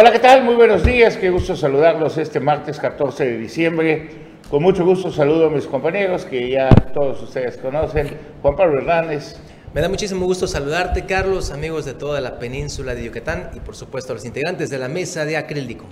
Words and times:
Hola, 0.00 0.12
¿qué 0.12 0.18
tal? 0.18 0.44
Muy 0.44 0.54
buenos 0.54 0.82
días, 0.82 1.18
qué 1.18 1.28
gusto 1.28 1.54
saludarlos 1.54 2.16
este 2.16 2.40
martes 2.40 2.80
14 2.80 3.22
de 3.22 3.36
diciembre. 3.36 4.08
Con 4.48 4.62
mucho 4.62 4.82
gusto 4.82 5.12
saludo 5.12 5.48
a 5.48 5.50
mis 5.50 5.66
compañeros 5.66 6.24
que 6.24 6.48
ya 6.48 6.70
todos 6.94 7.22
ustedes 7.22 7.58
conocen. 7.58 8.16
Juan 8.40 8.56
Pablo 8.56 8.78
Hernández. 8.78 9.36
Me 9.74 9.82
da 9.82 9.90
muchísimo 9.90 10.24
gusto 10.24 10.46
saludarte, 10.46 11.04
Carlos, 11.04 11.50
amigos 11.50 11.84
de 11.84 11.92
toda 11.92 12.22
la 12.22 12.38
península 12.38 12.94
de 12.94 13.04
Yucatán 13.04 13.50
y 13.54 13.60
por 13.60 13.76
supuesto 13.76 14.14
a 14.14 14.16
los 14.16 14.24
integrantes 14.24 14.70
de 14.70 14.78
la 14.78 14.88
mesa 14.88 15.26
de 15.26 15.36
acrílico. 15.36 15.84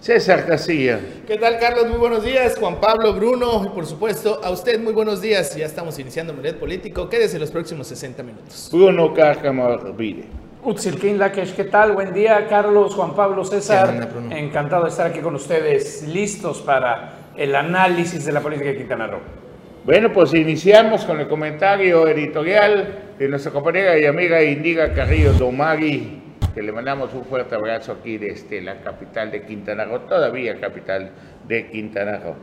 César 0.00 0.46
Casilla. 0.46 1.00
¿Qué 1.26 1.36
tal, 1.36 1.58
Carlos? 1.58 1.88
Muy 1.88 1.98
buenos 1.98 2.22
días. 2.22 2.56
Juan 2.60 2.80
Pablo, 2.80 3.14
Bruno 3.14 3.64
y 3.66 3.68
por 3.70 3.84
supuesto 3.84 4.40
a 4.44 4.50
usted 4.52 4.78
muy 4.78 4.92
buenos 4.92 5.20
días. 5.20 5.56
Ya 5.56 5.66
estamos 5.66 5.98
iniciando 5.98 6.32
Melet 6.32 6.56
Político. 6.56 7.08
Quédese 7.08 7.40
los 7.40 7.50
próximos 7.50 7.88
60 7.88 8.22
minutos. 8.22 8.68
Bruno 8.72 9.12
Cárcamo 9.12 9.76
Vide. 9.98 10.45
Utzilkin 10.66 11.16
Lakesh, 11.16 11.54
¿qué 11.54 11.62
tal? 11.62 11.92
Buen 11.92 12.12
día, 12.12 12.44
Carlos, 12.48 12.92
Juan 12.96 13.14
Pablo, 13.14 13.44
César. 13.44 14.10
Encantado 14.30 14.82
de 14.82 14.90
estar 14.90 15.06
aquí 15.06 15.20
con 15.20 15.36
ustedes, 15.36 16.02
listos 16.08 16.60
para 16.60 17.12
el 17.36 17.54
análisis 17.54 18.24
de 18.24 18.32
la 18.32 18.40
política 18.40 18.70
de 18.70 18.78
Quintana 18.78 19.06
Roo. 19.06 19.20
Bueno, 19.84 20.12
pues 20.12 20.34
iniciamos 20.34 21.04
con 21.04 21.20
el 21.20 21.28
comentario 21.28 22.08
editorial 22.08 23.12
de 23.16 23.28
nuestra 23.28 23.52
compañera 23.52 23.96
y 23.96 24.06
amiga 24.06 24.42
Indiga 24.42 24.92
Carrillo 24.92 25.34
Domagui, 25.34 26.20
que 26.52 26.62
le 26.62 26.72
mandamos 26.72 27.14
un 27.14 27.24
fuerte 27.24 27.54
abrazo 27.54 27.92
aquí 27.92 28.18
desde 28.18 28.60
la 28.60 28.80
capital 28.80 29.30
de 29.30 29.46
Quintana 29.46 29.84
Roo, 29.84 30.00
todavía 30.00 30.58
capital 30.60 31.12
de 31.46 31.70
Quintana 31.70 32.18
Roo. 32.18 32.34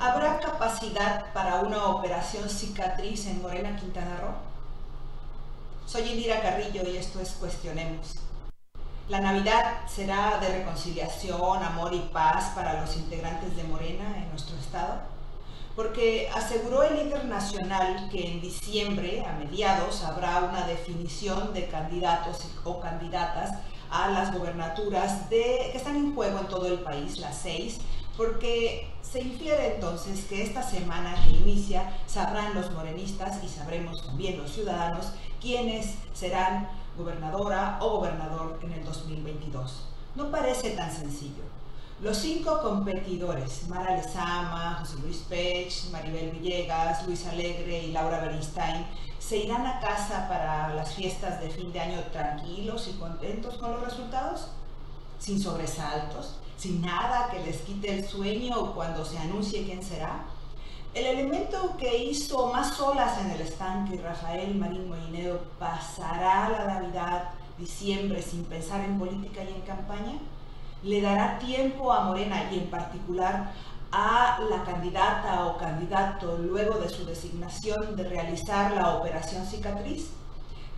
¿Habrá 0.00 0.40
capacidad 0.40 1.26
para 1.34 1.60
una 1.60 1.84
operación 1.88 2.48
cicatriz 2.48 3.26
en 3.26 3.42
Morena, 3.42 3.76
Quintana 3.76 4.16
Roo? 4.22 4.53
Soy 5.86 6.02
Indira 6.08 6.40
Carrillo 6.40 6.82
y 6.88 6.96
esto 6.96 7.20
es 7.20 7.32
Cuestionemos. 7.32 8.16
La 9.08 9.20
Navidad 9.20 9.86
será 9.86 10.38
de 10.40 10.48
reconciliación, 10.58 11.62
amor 11.62 11.92
y 11.92 12.00
paz 12.10 12.52
para 12.54 12.80
los 12.80 12.96
integrantes 12.96 13.54
de 13.54 13.64
Morena 13.64 14.16
en 14.16 14.30
nuestro 14.30 14.56
estado, 14.56 15.02
porque 15.76 16.30
aseguró 16.34 16.82
el 16.84 17.04
líder 17.04 17.26
nacional 17.26 18.08
que 18.10 18.30
en 18.30 18.40
diciembre, 18.40 19.24
a 19.26 19.32
mediados, 19.32 20.02
habrá 20.02 20.38
una 20.38 20.66
definición 20.66 21.52
de 21.52 21.68
candidatos 21.68 22.38
o 22.64 22.80
candidatas 22.80 23.50
a 23.90 24.08
las 24.08 24.32
gobernaturas 24.32 25.28
que 25.28 25.70
están 25.74 25.96
en 25.96 26.14
juego 26.14 26.40
en 26.40 26.48
todo 26.48 26.66
el 26.66 26.80
país, 26.80 27.18
las 27.18 27.36
seis, 27.36 27.78
porque 28.16 28.90
se 29.02 29.20
infiere 29.20 29.74
entonces 29.74 30.24
que 30.24 30.42
esta 30.42 30.62
semana 30.62 31.14
que 31.24 31.30
inicia 31.30 31.92
sabrán 32.06 32.54
los 32.54 32.70
morenistas 32.72 33.42
y 33.44 33.48
sabremos 33.48 34.04
también 34.06 34.38
los 34.38 34.52
ciudadanos 34.52 35.12
quiénes 35.44 35.96
serán 36.14 36.66
gobernadora 36.96 37.76
o 37.82 37.98
gobernador 37.98 38.58
en 38.62 38.72
el 38.72 38.84
2022. 38.84 39.84
No 40.14 40.30
parece 40.30 40.70
tan 40.70 40.90
sencillo. 40.90 41.44
Los 42.00 42.16
cinco 42.16 42.62
competidores, 42.62 43.68
Mara 43.68 43.94
Lezama, 43.94 44.78
José 44.80 44.96
Luis 45.02 45.18
Pech, 45.28 45.90
Maribel 45.92 46.30
Villegas, 46.30 47.06
Luis 47.06 47.26
Alegre 47.26 47.84
y 47.84 47.92
Laura 47.92 48.20
Bernstein, 48.20 48.86
se 49.18 49.36
irán 49.36 49.66
a 49.66 49.80
casa 49.80 50.28
para 50.28 50.74
las 50.74 50.94
fiestas 50.94 51.40
de 51.40 51.50
fin 51.50 51.72
de 51.72 51.80
año 51.80 52.00
tranquilos 52.10 52.88
y 52.88 52.98
contentos 52.98 53.58
con 53.58 53.72
los 53.72 53.82
resultados, 53.82 54.48
sin 55.18 55.40
sobresaltos, 55.40 56.36
sin 56.56 56.80
nada 56.80 57.28
que 57.30 57.40
les 57.40 57.58
quite 57.58 57.98
el 57.98 58.08
sueño 58.08 58.74
cuando 58.74 59.04
se 59.04 59.18
anuncie 59.18 59.64
quién 59.64 59.82
será. 59.82 60.24
El 60.94 61.06
elemento 61.06 61.76
que 61.76 62.04
hizo 62.04 62.52
más 62.52 62.78
olas 62.78 63.18
en 63.18 63.32
el 63.32 63.40
estanque, 63.40 64.00
Rafael 64.00 64.54
Marín 64.54 64.88
Molinero, 64.88 65.40
pasará 65.58 66.48
la 66.50 66.74
Navidad, 66.74 67.30
diciembre, 67.58 68.22
sin 68.22 68.44
pensar 68.44 68.80
en 68.84 68.96
política 68.96 69.42
y 69.42 69.48
en 69.48 69.62
campaña. 69.62 70.18
Le 70.84 71.00
dará 71.00 71.40
tiempo 71.40 71.92
a 71.92 72.04
Morena 72.04 72.48
y 72.52 72.60
en 72.60 72.70
particular 72.70 73.50
a 73.90 74.38
la 74.48 74.62
candidata 74.62 75.46
o 75.46 75.58
candidato 75.58 76.38
luego 76.38 76.78
de 76.78 76.88
su 76.88 77.04
designación 77.04 77.96
de 77.96 78.08
realizar 78.08 78.70
la 78.70 78.94
operación 78.94 79.44
cicatriz. 79.44 80.10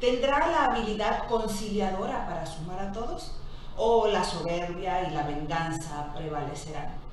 ¿Tendrá 0.01 0.47
la 0.47 0.65
habilidad 0.65 1.29
conciliadora 1.29 2.27
para 2.27 2.47
sumar 2.47 2.79
a 2.79 2.93
todos? 2.93 3.33
¿O 3.77 4.07
la 4.07 4.25
soberbia 4.25 5.11
y 5.11 5.13
la 5.13 5.25
venganza 5.25 6.11
prevalecerán? 6.15 7.06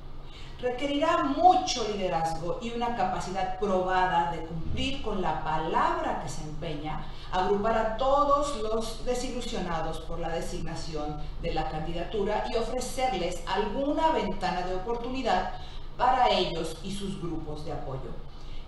Requerirá 0.63 1.23
mucho 1.23 1.85
liderazgo 1.89 2.57
y 2.61 2.71
una 2.71 2.95
capacidad 2.95 3.59
probada 3.59 4.31
de 4.31 4.39
cumplir 4.39 5.01
con 5.01 5.21
la 5.21 5.43
palabra 5.43 6.21
que 6.23 6.29
se 6.29 6.41
empeña, 6.43 7.05
agrupar 7.31 7.77
a 7.77 7.97
todos 7.97 8.57
los 8.61 9.05
desilusionados 9.05 9.99
por 9.99 10.19
la 10.19 10.29
designación 10.29 11.21
de 11.41 11.53
la 11.53 11.69
candidatura 11.69 12.45
y 12.51 12.55
ofrecerles 12.55 13.43
alguna 13.45 14.11
ventana 14.11 14.65
de 14.65 14.75
oportunidad 14.75 15.51
para 15.97 16.29
ellos 16.29 16.77
y 16.81 16.91
sus 16.91 17.21
grupos 17.21 17.65
de 17.65 17.73
apoyo. 17.73 18.11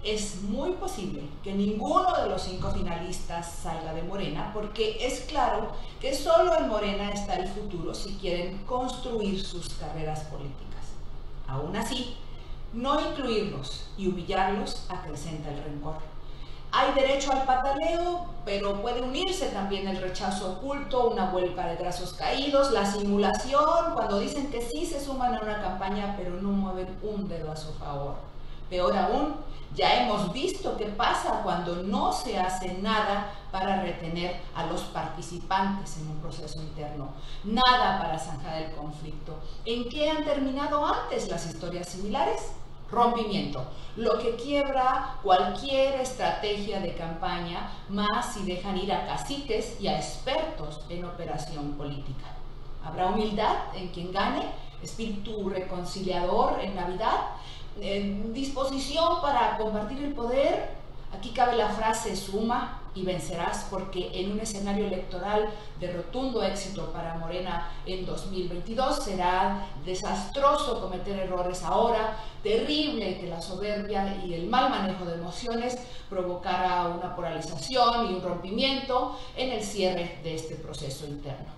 Es 0.03 0.41
muy 0.41 0.73
posible 0.73 1.23
que 1.43 1.53
ninguno 1.53 2.13
de 2.21 2.29
los 2.29 2.43
cinco 2.43 2.69
finalistas 2.71 3.49
salga 3.63 3.93
de 3.93 4.03
Morena 4.03 4.51
porque 4.53 4.97
es 4.99 5.21
claro 5.21 5.71
que 5.99 6.13
solo 6.13 6.55
en 6.57 6.67
Morena 6.67 7.09
está 7.09 7.35
el 7.35 7.47
futuro 7.47 7.95
si 7.95 8.13
quieren 8.15 8.59
construir 8.65 9.43
sus 9.43 9.69
carreras 9.75 10.19
políticas. 10.25 10.74
Aún 11.47 11.75
así, 11.75 12.17
no 12.73 12.99
incluirlos 12.99 13.87
y 13.97 14.07
humillarlos 14.07 14.85
acrecenta 14.89 15.49
el 15.49 15.63
rencor. 15.63 15.95
Hay 16.71 16.93
derecho 16.93 17.31
al 17.31 17.45
pataleo, 17.45 18.25
pero 18.43 18.81
puede 18.81 19.01
unirse 19.01 19.47
también 19.47 19.87
el 19.87 20.01
rechazo 20.01 20.53
oculto, 20.53 21.09
una 21.09 21.29
vuelta 21.29 21.67
de 21.67 21.77
brazos 21.77 22.13
caídos, 22.13 22.71
la 22.71 22.85
simulación, 22.85 23.93
cuando 23.93 24.19
dicen 24.19 24.51
que 24.51 24.61
sí 24.61 24.85
se 24.85 24.99
suman 24.99 25.35
a 25.35 25.41
una 25.41 25.61
campaña, 25.61 26.15
pero 26.17 26.31
no 26.31 26.49
mueven 26.49 26.87
un 27.01 27.29
dedo 27.29 27.51
a 27.51 27.55
su 27.55 27.71
favor. 27.73 28.15
Peor 28.69 28.97
aún, 28.97 29.35
ya 29.75 30.03
hemos 30.03 30.31
visto 30.31 30.77
qué 30.77 30.85
pasa 30.85 31.41
cuando 31.43 31.83
no 31.83 32.13
se 32.13 32.39
hace 32.39 32.75
nada 32.75 33.31
para 33.51 33.81
retener 33.81 34.39
a 34.55 34.65
los 34.67 34.81
participantes 34.83 35.97
en 35.97 36.07
un 36.07 36.19
proceso 36.19 36.61
interno, 36.61 37.09
nada 37.43 37.99
para 37.99 38.17
zanjar 38.17 38.61
el 38.63 38.71
conflicto. 38.73 39.33
¿En 39.65 39.89
qué 39.89 40.09
han 40.09 40.23
terminado 40.23 40.85
antes 40.85 41.27
las 41.29 41.45
historias 41.45 41.89
similares? 41.89 42.53
Rompimiento, 42.89 43.65
lo 43.97 44.17
que 44.19 44.35
quiebra 44.35 45.17
cualquier 45.23 45.99
estrategia 45.99 46.79
de 46.79 46.95
campaña, 46.95 47.71
más 47.89 48.33
si 48.33 48.43
dejan 48.43 48.77
ir 48.77 48.93
a 48.93 49.05
caciques 49.05 49.81
y 49.81 49.87
a 49.87 49.97
expertos 49.97 50.81
en 50.87 51.03
operación 51.03 51.73
política. 51.73 52.27
Habrá 52.85 53.07
humildad 53.07 53.55
en 53.73 53.89
quien 53.89 54.13
gane, 54.13 54.45
espíritu 54.81 55.49
reconciliador 55.49 56.59
en 56.61 56.75
Navidad, 56.75 57.31
disposición 58.33 59.21
para 59.21 59.57
compartir 59.57 60.03
el 60.03 60.13
poder. 60.13 60.69
Aquí 61.17 61.29
cabe 61.29 61.55
la 61.55 61.69
frase 61.69 62.15
suma 62.15 62.81
y 62.93 63.03
vencerás 63.03 63.67
porque 63.69 64.09
en 64.13 64.31
un 64.31 64.39
escenario 64.39 64.87
electoral 64.87 65.49
de 65.79 65.91
rotundo 65.91 66.41
éxito 66.41 66.91
para 66.91 67.15
Morena 67.15 67.69
en 67.85 68.05
2022 68.05 69.03
será 69.03 69.67
desastroso 69.85 70.81
cometer 70.81 71.19
errores 71.19 71.63
ahora, 71.63 72.17
terrible 72.41 73.19
que 73.19 73.27
la 73.27 73.41
soberbia 73.41 74.23
y 74.25 74.33
el 74.33 74.47
mal 74.47 74.69
manejo 74.69 75.05
de 75.05 75.15
emociones 75.15 75.77
provocara 76.09 76.87
una 76.87 77.15
polarización 77.15 78.11
y 78.11 78.13
un 78.15 78.21
rompimiento 78.21 79.17
en 79.35 79.51
el 79.51 79.63
cierre 79.63 80.19
de 80.23 80.35
este 80.35 80.55
proceso 80.55 81.05
interno. 81.05 81.53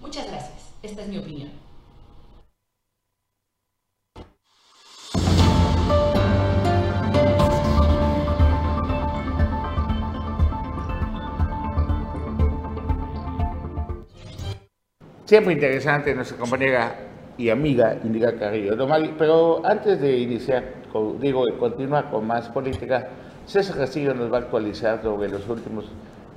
Muchas 0.00 0.26
gracias. 0.26 0.70
Esta 0.82 1.02
es 1.02 1.08
mi 1.08 1.18
opinión. 1.18 1.65
Siempre 15.26 15.54
interesante 15.54 16.14
nuestra 16.14 16.38
compañera 16.38 16.94
y 17.36 17.50
amiga 17.50 17.98
Indiga 18.04 18.38
Carrillo. 18.38 18.76
pero 19.18 19.60
antes 19.66 20.00
de 20.00 20.18
iniciar, 20.18 20.62
digo, 21.20 21.44
continuar 21.58 22.10
con 22.12 22.28
más 22.28 22.48
política, 22.48 23.08
César 23.44 23.76
Castillo 23.76 24.14
nos 24.14 24.32
va 24.32 24.36
a 24.36 24.40
actualizar 24.42 25.02
sobre 25.02 25.28
los 25.28 25.48
últimos, 25.48 25.86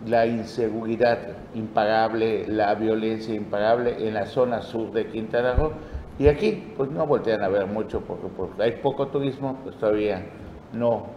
la 0.08 0.26
inseguridad 0.26 1.20
imparable, 1.54 2.48
la 2.48 2.74
violencia 2.74 3.36
imparable 3.36 4.08
en 4.08 4.16
la 4.16 4.26
zona 4.26 4.64
sur 4.64 4.92
de 4.92 5.06
Quintana 5.06 5.54
Roo. 5.54 5.74
Y 6.20 6.28
aquí, 6.28 6.74
pues 6.76 6.92
no 6.92 7.08
voltean 7.08 7.42
a 7.44 7.48
ver 7.48 7.66
mucho 7.66 8.02
porque, 8.02 8.28
porque 8.28 8.62
hay 8.62 8.72
poco 8.74 9.08
turismo, 9.08 9.58
pues 9.64 9.78
todavía 9.78 10.22
no. 10.74 11.08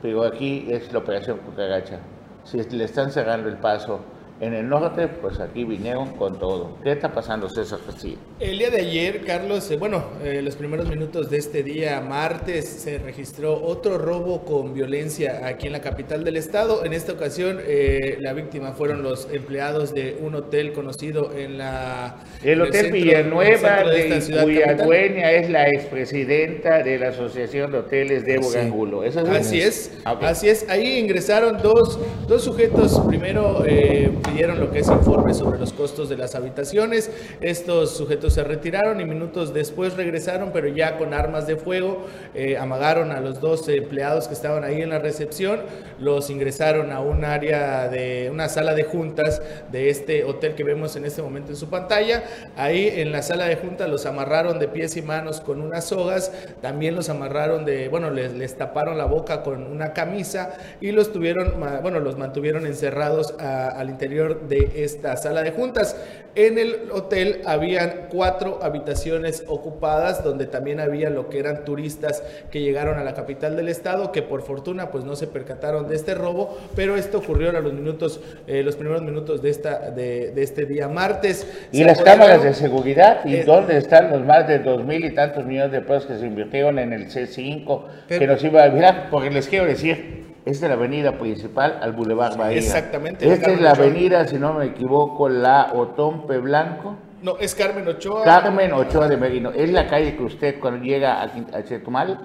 Pero 0.00 0.24
aquí 0.24 0.66
es 0.70 0.90
la 0.90 1.00
operación 1.00 1.38
Cucaracha. 1.38 2.00
Si 2.44 2.58
le 2.70 2.84
están 2.84 3.12
cerrando 3.12 3.48
el 3.50 3.58
paso 3.58 4.00
En 4.42 4.54
el 4.54 4.68
norte, 4.68 5.06
pues 5.06 5.38
aquí 5.38 5.62
vinieron 5.62 6.16
con 6.16 6.36
todo. 6.36 6.76
¿Qué 6.82 6.90
está 6.90 7.12
pasando, 7.12 7.48
César 7.48 7.78
Castillo? 7.86 8.16
El 8.40 8.58
día 8.58 8.70
de 8.70 8.78
ayer, 8.78 9.20
Carlos, 9.24 9.70
eh, 9.70 9.76
bueno, 9.76 10.02
eh, 10.24 10.42
los 10.42 10.56
primeros 10.56 10.88
minutos 10.88 11.30
de 11.30 11.36
este 11.38 11.62
día, 11.62 12.00
martes, 12.00 12.68
se 12.68 12.98
registró 12.98 13.62
otro 13.62 13.98
robo 13.98 14.44
con 14.44 14.74
violencia 14.74 15.46
aquí 15.46 15.68
en 15.68 15.72
la 15.74 15.80
capital 15.80 16.24
del 16.24 16.36
estado. 16.36 16.84
En 16.84 16.92
esta 16.92 17.12
ocasión, 17.12 17.60
eh, 17.64 18.16
la 18.18 18.32
víctima 18.32 18.72
fueron 18.72 19.04
los 19.04 19.28
empleados 19.32 19.94
de 19.94 20.18
un 20.20 20.34
hotel 20.34 20.72
conocido 20.72 21.30
en 21.38 21.58
la... 21.58 22.16
El 22.42 22.62
Hotel 22.62 22.86
centro- 22.86 22.92
Villanueva, 22.94 23.58
centro 23.76 23.88
de 23.90 23.94
de 23.94 24.02
esta 24.08 24.20
ciudad 24.22 24.42
cuya 24.42 24.64
capital. 24.64 24.86
dueña 24.88 25.30
es 25.30 25.50
la 25.50 25.68
expresidenta 25.68 26.82
de 26.82 26.98
la 26.98 27.10
Asociación 27.10 27.70
de 27.70 27.78
Hoteles 27.78 28.24
de 28.24 28.42
Sí. 28.42 28.58
Angulo. 28.58 29.04
¿Eso 29.04 29.20
Así 29.20 29.60
es, 29.60 29.92
Ah, 30.04 30.14
ok. 30.14 30.24
así 30.24 30.48
es. 30.48 30.68
Ahí 30.68 30.98
ingresaron 30.98 31.58
dos, 31.62 32.00
dos 32.26 32.42
sujetos. 32.42 33.00
Primero 33.06 33.62
eh, 33.64 34.10
pidieron 34.32 34.60
lo 34.60 34.70
que 34.70 34.78
es 34.78 34.88
informe 34.88 35.34
sobre 35.34 35.58
los 35.58 35.74
costos 35.74 36.08
de 36.08 36.16
las 36.16 36.34
habitaciones. 36.34 37.10
Estos 37.42 37.94
sujetos 37.96 38.32
se 38.32 38.42
retiraron 38.42 38.98
y 39.00 39.04
minutos 39.04 39.52
después 39.52 39.94
regresaron, 39.94 40.52
pero 40.54 40.68
ya 40.68 40.96
con 40.96 41.12
armas 41.12 41.46
de 41.46 41.56
fuego. 41.56 42.06
Eh, 42.34 42.56
amagaron 42.56 43.10
a 43.12 43.20
los 43.20 43.40
dos 43.40 43.68
empleados 43.68 44.28
que 44.28 44.34
estaban 44.34 44.64
ahí 44.64 44.80
en 44.80 44.88
la 44.88 44.98
recepción. 45.00 45.60
Los 45.98 46.30
ingresaron 46.30 46.92
a 46.92 47.00
un 47.00 47.26
área 47.26 47.88
de 47.88 48.30
una 48.32 48.48
sala 48.48 48.74
de 48.74 48.84
juntas 48.84 49.42
de 49.70 49.90
este 49.90 50.24
hotel 50.24 50.54
que 50.54 50.64
vemos 50.64 50.96
en 50.96 51.04
este 51.04 51.20
momento 51.20 51.50
en 51.50 51.56
su 51.56 51.68
pantalla. 51.68 52.22
Ahí 52.56 52.88
en 52.88 53.12
la 53.12 53.20
sala 53.20 53.44
de 53.44 53.56
juntas 53.56 53.88
los 53.90 54.06
amarraron 54.06 54.58
de 54.58 54.68
pies 54.68 54.96
y 54.96 55.02
manos 55.02 55.42
con 55.42 55.60
unas 55.60 55.84
sogas. 55.84 56.32
También 56.62 56.94
los 56.94 57.10
amarraron 57.10 57.66
de, 57.66 57.88
bueno, 57.88 58.10
les, 58.10 58.32
les 58.32 58.56
taparon 58.56 58.96
la 58.96 59.04
boca 59.04 59.42
con 59.42 59.62
una 59.70 59.92
camisa 59.92 60.54
y 60.80 60.92
los 60.92 61.12
tuvieron, 61.12 61.60
bueno, 61.82 62.00
los 62.00 62.16
mantuvieron 62.16 62.64
encerrados 62.66 63.34
a- 63.38 63.68
al 63.68 63.90
interior 63.90 64.21
de 64.28 64.84
esta 64.84 65.16
sala 65.16 65.42
de 65.42 65.50
juntas. 65.52 65.96
En 66.34 66.56
el 66.58 66.90
hotel 66.92 67.42
habían 67.44 68.06
cuatro 68.10 68.60
habitaciones 68.62 69.44
ocupadas 69.48 70.24
donde 70.24 70.46
también 70.46 70.80
había 70.80 71.10
lo 71.10 71.28
que 71.28 71.38
eran 71.38 71.64
turistas 71.66 72.22
que 72.50 72.62
llegaron 72.62 72.98
a 72.98 73.04
la 73.04 73.12
capital 73.12 73.54
del 73.54 73.68
estado 73.68 74.12
que 74.12 74.22
por 74.22 74.40
fortuna 74.40 74.90
pues 74.90 75.04
no 75.04 75.14
se 75.14 75.26
percataron 75.26 75.88
de 75.88 75.94
este 75.96 76.14
robo, 76.14 76.56
pero 76.74 76.96
esto 76.96 77.18
ocurrió 77.18 77.50
a 77.50 77.60
los 77.60 77.74
minutos, 77.74 78.20
eh, 78.46 78.62
los 78.62 78.76
primeros 78.76 79.02
minutos 79.02 79.42
de 79.42 79.50
esta 79.50 79.90
de, 79.90 80.30
de 80.30 80.42
este 80.42 80.64
día 80.64 80.88
martes. 80.88 81.46
¿Y 81.70 81.78
Se 81.78 81.84
las 81.84 81.98
apoderaron- 82.00 82.04
cámaras 82.18 82.42
de 82.44 82.54
seguridad? 82.54 83.20
¿Y 83.26 83.36
Eh, 83.36 83.44
dónde 83.44 83.76
están 83.76 84.10
los 84.10 84.24
más 84.24 84.48
de 84.48 84.58
dos 84.60 84.82
mil 84.84 85.04
y 85.04 85.14
tantos 85.14 85.44
millones 85.44 85.72
de 85.72 85.82
pesos 85.82 86.06
que 86.06 86.16
se 86.16 86.26
invirtieron 86.26 86.78
en 86.78 86.94
el 86.94 87.10
C5? 87.10 87.84
Pero- 88.08 88.20
que 88.20 88.26
nos 88.26 88.42
iba 88.42 88.64
a 88.64 88.70
mirar, 88.70 89.08
porque 89.10 89.30
les 89.30 89.46
quiero 89.48 89.66
decir, 89.66 90.31
esta 90.44 90.66
es 90.66 90.70
la 90.70 90.74
avenida 90.74 91.18
principal 91.18 91.78
al 91.80 91.92
Boulevard 91.92 92.36
Bahía. 92.36 92.58
exactamente, 92.58 93.30
Esta 93.30 93.50
es 93.52 93.60
la 93.60 93.72
Ochoa. 93.72 93.84
avenida, 93.84 94.26
si 94.26 94.36
no 94.38 94.54
me 94.54 94.66
equivoco, 94.66 95.28
la 95.28 95.70
Otompe 95.74 96.38
Blanco. 96.38 96.96
No, 97.22 97.36
es 97.38 97.54
Carmen 97.54 97.86
Ochoa. 97.86 98.24
Carmen 98.24 98.72
Ochoa 98.72 99.06
de 99.08 99.16
Merino. 99.16 99.50
Es 99.50 99.70
la 99.70 99.86
calle 99.86 100.16
que 100.16 100.22
usted 100.24 100.58
cuando 100.58 100.82
llega 100.84 101.22
a, 101.22 101.24
a 101.52 101.62
Chetumal 101.64 102.18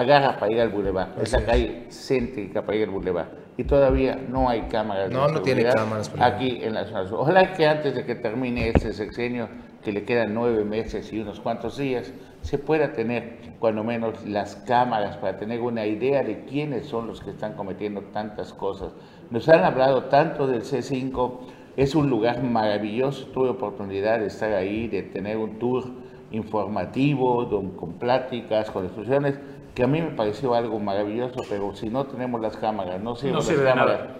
agarra 0.00 0.38
para 0.38 0.52
ir 0.52 0.60
al 0.60 0.70
Boulevard. 0.70 1.20
Es 1.20 1.32
la 1.32 1.44
calle 1.44 1.84
céntrica 1.90 2.62
para 2.62 2.76
ir 2.76 2.84
al 2.84 2.90
Boulevard. 2.90 3.28
Y 3.56 3.64
todavía 3.64 4.18
no 4.28 4.48
hay 4.48 4.62
cámaras 4.62 5.10
No, 5.10 5.26
de 5.26 5.34
no 5.34 5.42
tiene 5.42 5.64
cámaras, 5.64 6.10
aquí 6.18 6.60
en 6.62 6.74
la 6.74 6.86
zona 6.86 7.06
sur. 7.06 7.20
Ojalá 7.20 7.52
que 7.52 7.66
antes 7.66 7.94
de 7.94 8.04
que 8.04 8.14
termine 8.14 8.68
este 8.68 8.92
sexenio, 8.92 9.48
que 9.84 9.92
le 9.92 10.04
quedan 10.04 10.34
nueve 10.34 10.64
meses 10.64 11.12
y 11.12 11.20
unos 11.20 11.40
cuantos 11.40 11.76
días, 11.76 12.12
se 12.42 12.58
pueda 12.58 12.92
tener 12.92 13.38
cuando 13.58 13.84
menos 13.84 14.24
las 14.26 14.56
cámaras 14.56 15.16
para 15.18 15.36
tener 15.36 15.60
una 15.60 15.86
idea 15.86 16.22
de 16.22 16.44
quiénes 16.44 16.86
son 16.86 17.06
los 17.06 17.20
que 17.20 17.30
están 17.30 17.52
cometiendo 17.54 18.02
tantas 18.12 18.52
cosas. 18.52 18.92
Nos 19.30 19.48
han 19.48 19.62
hablado 19.62 20.04
tanto 20.04 20.46
del 20.46 20.62
C5, 20.62 21.38
es 21.76 21.94
un 21.94 22.08
lugar 22.08 22.42
maravilloso, 22.42 23.26
tuve 23.26 23.50
oportunidad 23.50 24.20
de 24.20 24.26
estar 24.26 24.52
ahí, 24.52 24.88
de 24.88 25.02
tener 25.02 25.36
un 25.36 25.58
tour 25.58 25.84
informativo, 26.30 27.48
con 27.76 27.94
pláticas, 27.94 28.70
con 28.70 28.84
instrucciones, 28.84 29.38
que 29.80 29.84
a 29.84 29.86
mí 29.86 30.02
me 30.02 30.10
pareció 30.10 30.52
algo 30.52 30.78
maravilloso, 30.78 31.40
pero 31.48 31.74
si 31.74 31.88
no 31.88 32.04
tenemos 32.04 32.38
las 32.38 32.54
cámaras, 32.58 33.00
no 33.00 33.16
sirven 33.16 33.32
No 33.32 33.38
las 33.38 33.46
sirve 33.46 33.62
de 33.62 33.68
cámaras, 33.70 33.98
nada. 34.00 34.16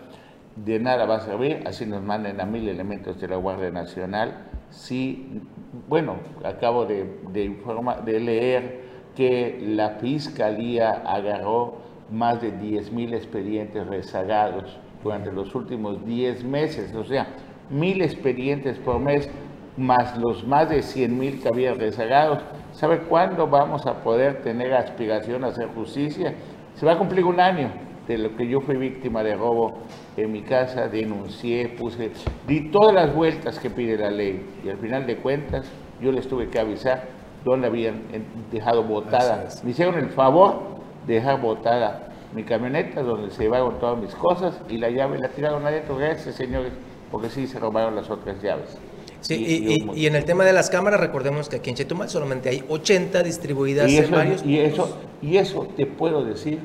de 0.56 0.78
nada 0.80 1.04
va 1.04 1.16
a 1.16 1.20
servir, 1.20 1.62
así 1.66 1.84
nos 1.84 2.02
manden 2.02 2.40
a 2.40 2.46
mil 2.46 2.66
elementos 2.66 3.20
de 3.20 3.28
la 3.28 3.36
Guardia 3.36 3.70
Nacional. 3.70 4.46
Sí, 4.70 5.42
bueno, 5.86 6.14
acabo 6.44 6.86
de, 6.86 7.14
de, 7.30 7.44
informa- 7.44 8.00
de 8.00 8.20
leer 8.20 8.80
que 9.14 9.58
la 9.62 9.90
Fiscalía 10.00 11.02
agarró 11.04 11.74
más 12.10 12.40
de 12.40 12.52
10 12.52 12.90
mil 12.92 13.12
expedientes 13.12 13.86
rezagados 13.86 14.78
durante 15.04 15.30
los 15.30 15.54
últimos 15.54 16.06
10 16.06 16.42
meses, 16.44 16.94
o 16.94 17.04
sea, 17.04 17.26
mil 17.68 18.00
expedientes 18.00 18.78
por 18.78 18.98
mes, 18.98 19.28
más 19.76 20.16
los 20.16 20.46
más 20.46 20.70
de 20.70 20.80
100 20.82 21.18
mil 21.18 21.38
que 21.42 21.48
había 21.48 21.74
rezagados. 21.74 22.38
¿Sabe 22.72 23.00
cuándo 23.00 23.46
vamos 23.46 23.86
a 23.86 24.02
poder 24.02 24.42
tener 24.42 24.72
aspiración 24.74 25.44
a 25.44 25.48
hacer 25.48 25.68
justicia? 25.74 26.34
Se 26.74 26.86
va 26.86 26.92
a 26.92 26.98
cumplir 26.98 27.24
un 27.24 27.40
año 27.40 27.70
de 28.06 28.18
lo 28.18 28.36
que 28.36 28.48
yo 28.48 28.60
fui 28.60 28.76
víctima 28.76 29.22
de 29.22 29.36
robo 29.36 29.78
en 30.16 30.32
mi 30.32 30.42
casa, 30.42 30.88
denuncié, 30.88 31.68
puse, 31.68 32.10
di 32.46 32.70
todas 32.70 32.94
las 32.94 33.14
vueltas 33.14 33.58
que 33.58 33.70
pide 33.70 33.96
la 33.96 34.10
ley 34.10 34.44
y 34.64 34.68
al 34.68 34.78
final 34.78 35.06
de 35.06 35.16
cuentas 35.16 35.66
yo 36.00 36.10
les 36.10 36.26
tuve 36.28 36.48
que 36.48 36.58
avisar 36.58 37.04
dónde 37.44 37.66
habían 37.66 37.96
eh, 38.12 38.22
dejado 38.50 38.82
botada. 38.82 39.48
Me 39.62 39.70
hicieron 39.70 39.96
el 39.96 40.08
favor 40.08 40.60
de 41.06 41.14
dejar 41.14 41.40
botada 41.40 42.08
mi 42.34 42.44
camioneta 42.44 43.02
donde 43.02 43.30
se 43.30 43.42
llevaron 43.42 43.78
todas 43.78 43.98
mis 43.98 44.14
cosas 44.14 44.60
y 44.68 44.78
la 44.78 44.90
llave 44.90 45.18
la 45.18 45.28
tiraron 45.28 45.66
adentro. 45.66 45.96
Gracias 45.96 46.34
señores, 46.34 46.72
porque 47.10 47.28
sí 47.28 47.46
se 47.46 47.58
robaron 47.58 47.96
las 47.96 48.08
otras 48.10 48.40
llaves. 48.42 48.78
Sí, 49.20 49.34
Y- 49.34 49.98
y, 49.98 50.02
y 50.02 50.06
en 50.06 50.16
el 50.16 50.24
tema 50.24 50.44
de 50.44 50.52
las 50.52 50.70
cámaras, 50.70 51.00
recordemos 51.00 51.48
que 51.48 51.56
aquí 51.56 51.70
en 51.70 51.76
Chetumal 51.76 52.08
solamente 52.08 52.48
hay 52.48 52.64
80 52.68 53.22
distribuidas 53.22 53.90
Y 53.90 53.98
en 53.98 54.04
eso, 54.04 54.12
varios 54.14 54.44
y, 54.44 54.58
eso, 54.58 54.96
y 55.22 55.36
eso 55.36 55.68
te 55.76 55.86
puedo 55.86 56.24
decir 56.24 56.58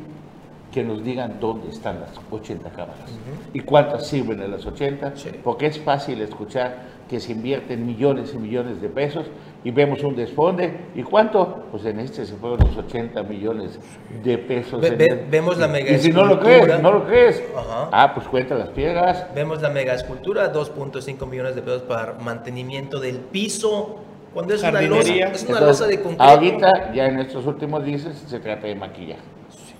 que 0.71 0.83
nos 0.83 1.03
digan 1.03 1.37
dónde 1.39 1.69
están 1.69 2.01
las 2.01 2.11
80 2.31 2.69
cámaras 2.71 3.09
y 3.53 3.59
cuántas 3.61 4.07
sirven 4.07 4.39
de 4.39 4.47
las 4.47 4.65
80, 4.65 5.13
Sí. 5.15 5.29
porque 5.43 5.67
es 5.67 5.79
fácil 5.79 6.21
escuchar 6.21 6.95
que 7.09 7.19
se 7.19 7.31
invierten 7.33 7.85
millones 7.85 8.31
y 8.33 8.37
millones 8.37 8.81
de 8.81 8.89
pesos 8.89 9.25
y 9.65 9.71
vemos 9.71 10.01
un 10.03 10.15
desfonde. 10.15 10.71
¿Y 10.95 11.01
cuánto? 11.03 11.65
Pues 11.71 11.83
en 11.85 11.99
este 11.99 12.25
se 12.25 12.35
fueron 12.35 12.59
los 12.59 12.77
80 12.77 13.21
millones 13.23 13.77
de 14.23 14.37
pesos. 14.37 14.79
Ve- 14.79 14.91
ve- 14.91 15.05
el- 15.05 15.25
vemos 15.29 15.57
la 15.57 15.67
mega 15.67 15.91
Y 15.91 15.99
si 15.99 16.11
no 16.13 16.23
lo 16.23 16.35
escultura. 16.35 16.61
crees, 16.65 16.81
no 16.81 16.91
lo 16.93 17.05
crees. 17.05 17.43
Ajá. 17.57 17.89
Ah, 17.91 18.13
pues 18.13 18.27
cuenta 18.27 18.55
las 18.55 18.69
piedras. 18.69 19.25
Vemos 19.35 19.61
la 19.61 19.69
mega 19.69 19.93
escultura, 19.93 20.53
2.5 20.53 21.25
millones 21.25 21.55
de 21.55 21.61
pesos 21.61 21.81
para 21.81 22.13
mantenimiento 22.13 22.99
del 23.01 23.17
piso. 23.17 23.97
Cuando 24.33 24.53
es 24.53 24.61
una 24.63 24.81
losa, 24.81 25.01
es 25.01 25.09
una 25.09 25.25
Entonces, 25.25 25.61
losa 25.61 25.87
de 25.87 26.01
concreto. 26.01 26.23
Ahorita, 26.23 26.93
ya 26.93 27.07
en 27.07 27.19
estos 27.19 27.45
últimos 27.47 27.83
días, 27.83 28.01
se 28.27 28.39
trata 28.39 28.67
de 28.67 28.75
maquillar. 28.75 29.19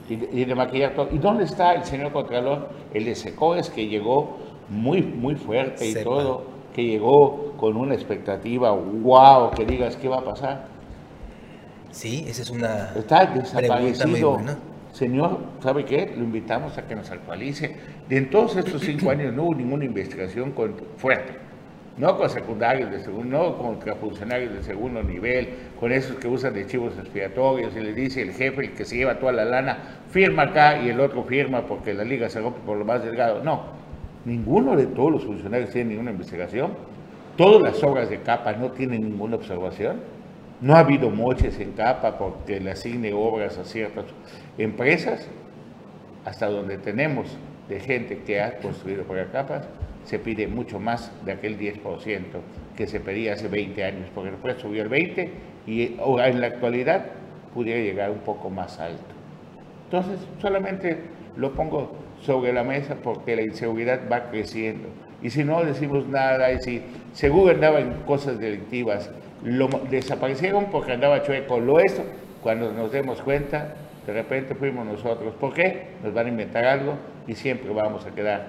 Y 0.09 0.15
de, 0.15 0.29
y 0.31 0.45
de 0.45 0.55
maquillar 0.55 0.93
todo. 0.95 1.09
¿Y 1.11 1.17
dónde 1.17 1.43
está 1.43 1.73
el 1.73 1.83
señor 1.83 2.11
Contralor? 2.11 2.69
El 2.93 3.05
de 3.05 3.15
Secores, 3.15 3.69
que 3.69 3.87
llegó 3.87 4.37
muy, 4.69 5.01
muy 5.01 5.35
fuerte 5.35 5.85
y 5.85 5.91
Sepa. 5.91 6.03
todo, 6.05 6.43
que 6.75 6.83
llegó 6.83 7.53
con 7.55 7.77
una 7.77 7.93
expectativa, 7.93 8.71
wow, 8.71 9.51
que 9.51 9.65
digas 9.65 9.95
qué 9.95 10.09
va 10.09 10.17
a 10.17 10.25
pasar. 10.25 10.65
Sí, 11.91 12.25
esa 12.27 12.41
es 12.41 12.49
una 12.49 12.91
Está 12.93 13.27
desaparecido. 13.27 14.33
buena. 14.33 14.57
Señor, 14.91 15.37
¿sabe 15.63 15.85
qué? 15.85 16.13
Lo 16.17 16.25
invitamos 16.25 16.77
a 16.77 16.85
que 16.85 16.93
nos 16.93 17.09
actualice. 17.09 17.77
De 18.09 18.17
en 18.17 18.29
todos 18.29 18.57
estos 18.57 18.81
cinco 18.81 19.09
años 19.09 19.33
no 19.33 19.43
hubo 19.43 19.55
ninguna 19.55 19.85
investigación 19.85 20.51
con, 20.51 20.75
fuerte. 20.97 21.33
No 21.97 22.17
con 22.17 22.29
secundarios 22.29 22.91
de 22.91 22.99
segundo, 22.99 23.37
no 23.37 23.57
contra 23.57 23.95
funcionarios 23.95 24.53
de 24.53 24.61
segundo 24.61 25.01
nivel, 25.01 25.47
con 25.79 25.93
esos 25.93 26.17
que 26.17 26.27
usan 26.27 26.53
de 26.53 26.67
chivos 26.67 26.97
expiatorios 26.97 27.73
y 27.73 27.79
les 27.79 27.95
dice 27.95 28.21
el 28.21 28.33
jefe, 28.33 28.65
el 28.65 28.73
que 28.73 28.83
se 28.83 28.97
lleva 28.97 29.17
toda 29.17 29.31
la 29.31 29.45
lana, 29.45 30.01
firma 30.09 30.43
acá 30.43 30.81
y 30.81 30.89
el 30.89 30.99
otro 30.99 31.23
firma 31.23 31.65
porque 31.65 31.93
la 31.93 32.03
liga 32.03 32.29
se 32.29 32.41
rompe 32.41 32.59
por 32.65 32.77
lo 32.77 32.83
más 32.83 33.01
delgado. 33.01 33.41
No, 33.45 33.84
ninguno 34.25 34.75
de 34.75 34.87
todos 34.87 35.11
los 35.11 35.23
funcionarios 35.23 35.69
tiene 35.69 35.91
ninguna 35.91 36.11
investigación. 36.11 36.73
Todas 37.37 37.61
las 37.61 37.83
obras 37.83 38.09
de 38.09 38.21
capa 38.21 38.53
no 38.53 38.71
tienen 38.71 39.01
ninguna 39.01 39.35
observación. 39.35 39.97
No 40.61 40.75
ha 40.75 40.79
habido 40.79 41.09
moches 41.09 41.59
en 41.59 41.73
capa 41.73 42.17
porque 42.17 42.59
le 42.59 42.71
asigne 42.71 43.13
obras 43.13 43.57
a 43.57 43.65
ciertas 43.65 44.05
empresas. 44.57 45.27
Hasta 46.25 46.49
donde 46.49 46.77
tenemos 46.77 47.37
de 47.69 47.79
gente 47.79 48.19
que 48.19 48.41
ha 48.41 48.57
construido 48.57 49.03
por 49.03 49.23
capas, 49.31 49.67
se 50.05 50.19
pide 50.19 50.47
mucho 50.47 50.79
más 50.79 51.11
de 51.25 51.33
aquel 51.33 51.59
10% 51.59 51.81
que 52.75 52.87
se 52.87 52.99
pedía 52.99 53.33
hace 53.33 53.47
20 53.47 53.83
años, 53.83 54.09
porque 54.13 54.31
después 54.31 54.57
subió 54.57 54.83
el 54.83 54.89
20 54.89 55.31
y 55.67 55.97
ahora 55.99 56.27
en 56.27 56.41
la 56.41 56.47
actualidad 56.47 57.05
pudiera 57.53 57.79
llegar 57.79 58.11
un 58.11 58.19
poco 58.19 58.49
más 58.49 58.79
alto. 58.79 59.03
Entonces, 59.85 60.19
solamente 60.41 60.97
lo 61.37 61.53
pongo 61.53 62.04
sobre 62.25 62.51
la 62.51 62.63
mesa 62.63 62.95
porque 63.03 63.35
la 63.35 63.43
inseguridad 63.43 64.01
va 64.11 64.29
creciendo. 64.29 64.89
Y 65.21 65.29
si 65.29 65.43
no 65.43 65.63
decimos 65.63 66.07
nada, 66.07 66.51
y 66.51 66.59
si 66.59 66.81
seguro 67.13 67.51
andaba 67.51 67.79
en 67.79 67.93
cosas 68.05 68.39
delictivas, 68.39 69.11
lo 69.43 69.67
desaparecieron 69.89 70.65
porque 70.65 70.93
andaba 70.93 71.23
chueco, 71.23 71.59
lo 71.59 71.79
esto, 71.79 72.03
cuando 72.41 72.71
nos 72.71 72.91
demos 72.91 73.21
cuenta, 73.21 73.75
de 74.05 74.13
repente 74.13 74.55
fuimos 74.55 74.85
nosotros. 74.85 75.33
¿Por 75.35 75.53
qué? 75.53 75.87
Nos 76.03 76.13
van 76.13 76.27
a 76.27 76.29
inventar 76.29 76.65
algo 76.65 76.93
y 77.27 77.35
siempre 77.35 77.71
vamos 77.71 78.05
a 78.05 78.11
quedar 78.11 78.47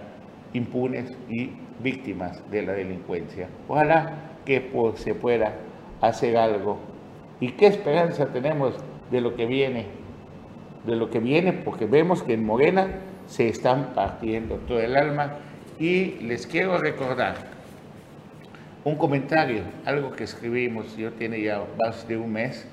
impunes 0.52 1.12
y 1.28 1.50
víctimas 1.80 2.42
de 2.50 2.62
la 2.62 2.73
delincuencia. 2.73 3.49
Ojalá 3.68 4.12
que 4.45 4.61
pues, 4.61 5.00
se 5.00 5.14
pueda 5.14 5.52
hacer 6.00 6.37
algo. 6.37 6.78
¿Y 7.40 7.52
qué 7.52 7.66
esperanza 7.66 8.26
tenemos 8.26 8.75
de 9.11 9.21
lo 9.21 9.35
que 9.35 9.47
viene? 9.47 9.87
De 10.87 10.97
lo 10.97 11.11
que 11.11 11.21
viene, 11.21 11.52
porque 11.52 11.87
vemos 11.87 12.23
que 12.23 12.35
en 12.35 12.45
Morena 12.45 12.88
se 13.26 13.49
están 13.49 13.92
partiendo 13.95 14.56
todo 14.66 14.80
el 14.80 14.97
alma. 14.97 15.35
Y 15.78 16.12
les 16.23 16.47
quiero 16.47 16.78
recordar 16.78 17.37
un 18.85 18.97
comentario, 18.97 19.62
algo 19.85 20.12
que 20.12 20.25
escribimos, 20.25 20.97
yo 20.97 21.12
tiene 21.12 21.42
ya 21.42 21.62
más 21.78 22.06
de 22.06 22.16
un 22.16 22.33
mes, 22.33 22.66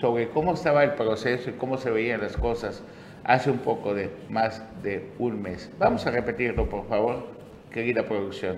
sobre 0.00 0.28
cómo 0.28 0.54
estaba 0.54 0.82
el 0.82 0.92
proceso 0.92 1.50
y 1.50 1.52
cómo 1.52 1.76
se 1.76 1.90
veían 1.90 2.22
las 2.22 2.36
cosas 2.36 2.82
hace 3.24 3.50
un 3.50 3.58
poco 3.58 3.94
de 3.94 4.10
más 4.30 4.62
de 4.82 5.10
un 5.18 5.42
mes. 5.42 5.70
Vamos 5.78 6.06
a 6.06 6.10
repetirlo, 6.10 6.68
por 6.68 6.88
favor, 6.88 7.26
querida 7.70 8.04
producción. 8.04 8.56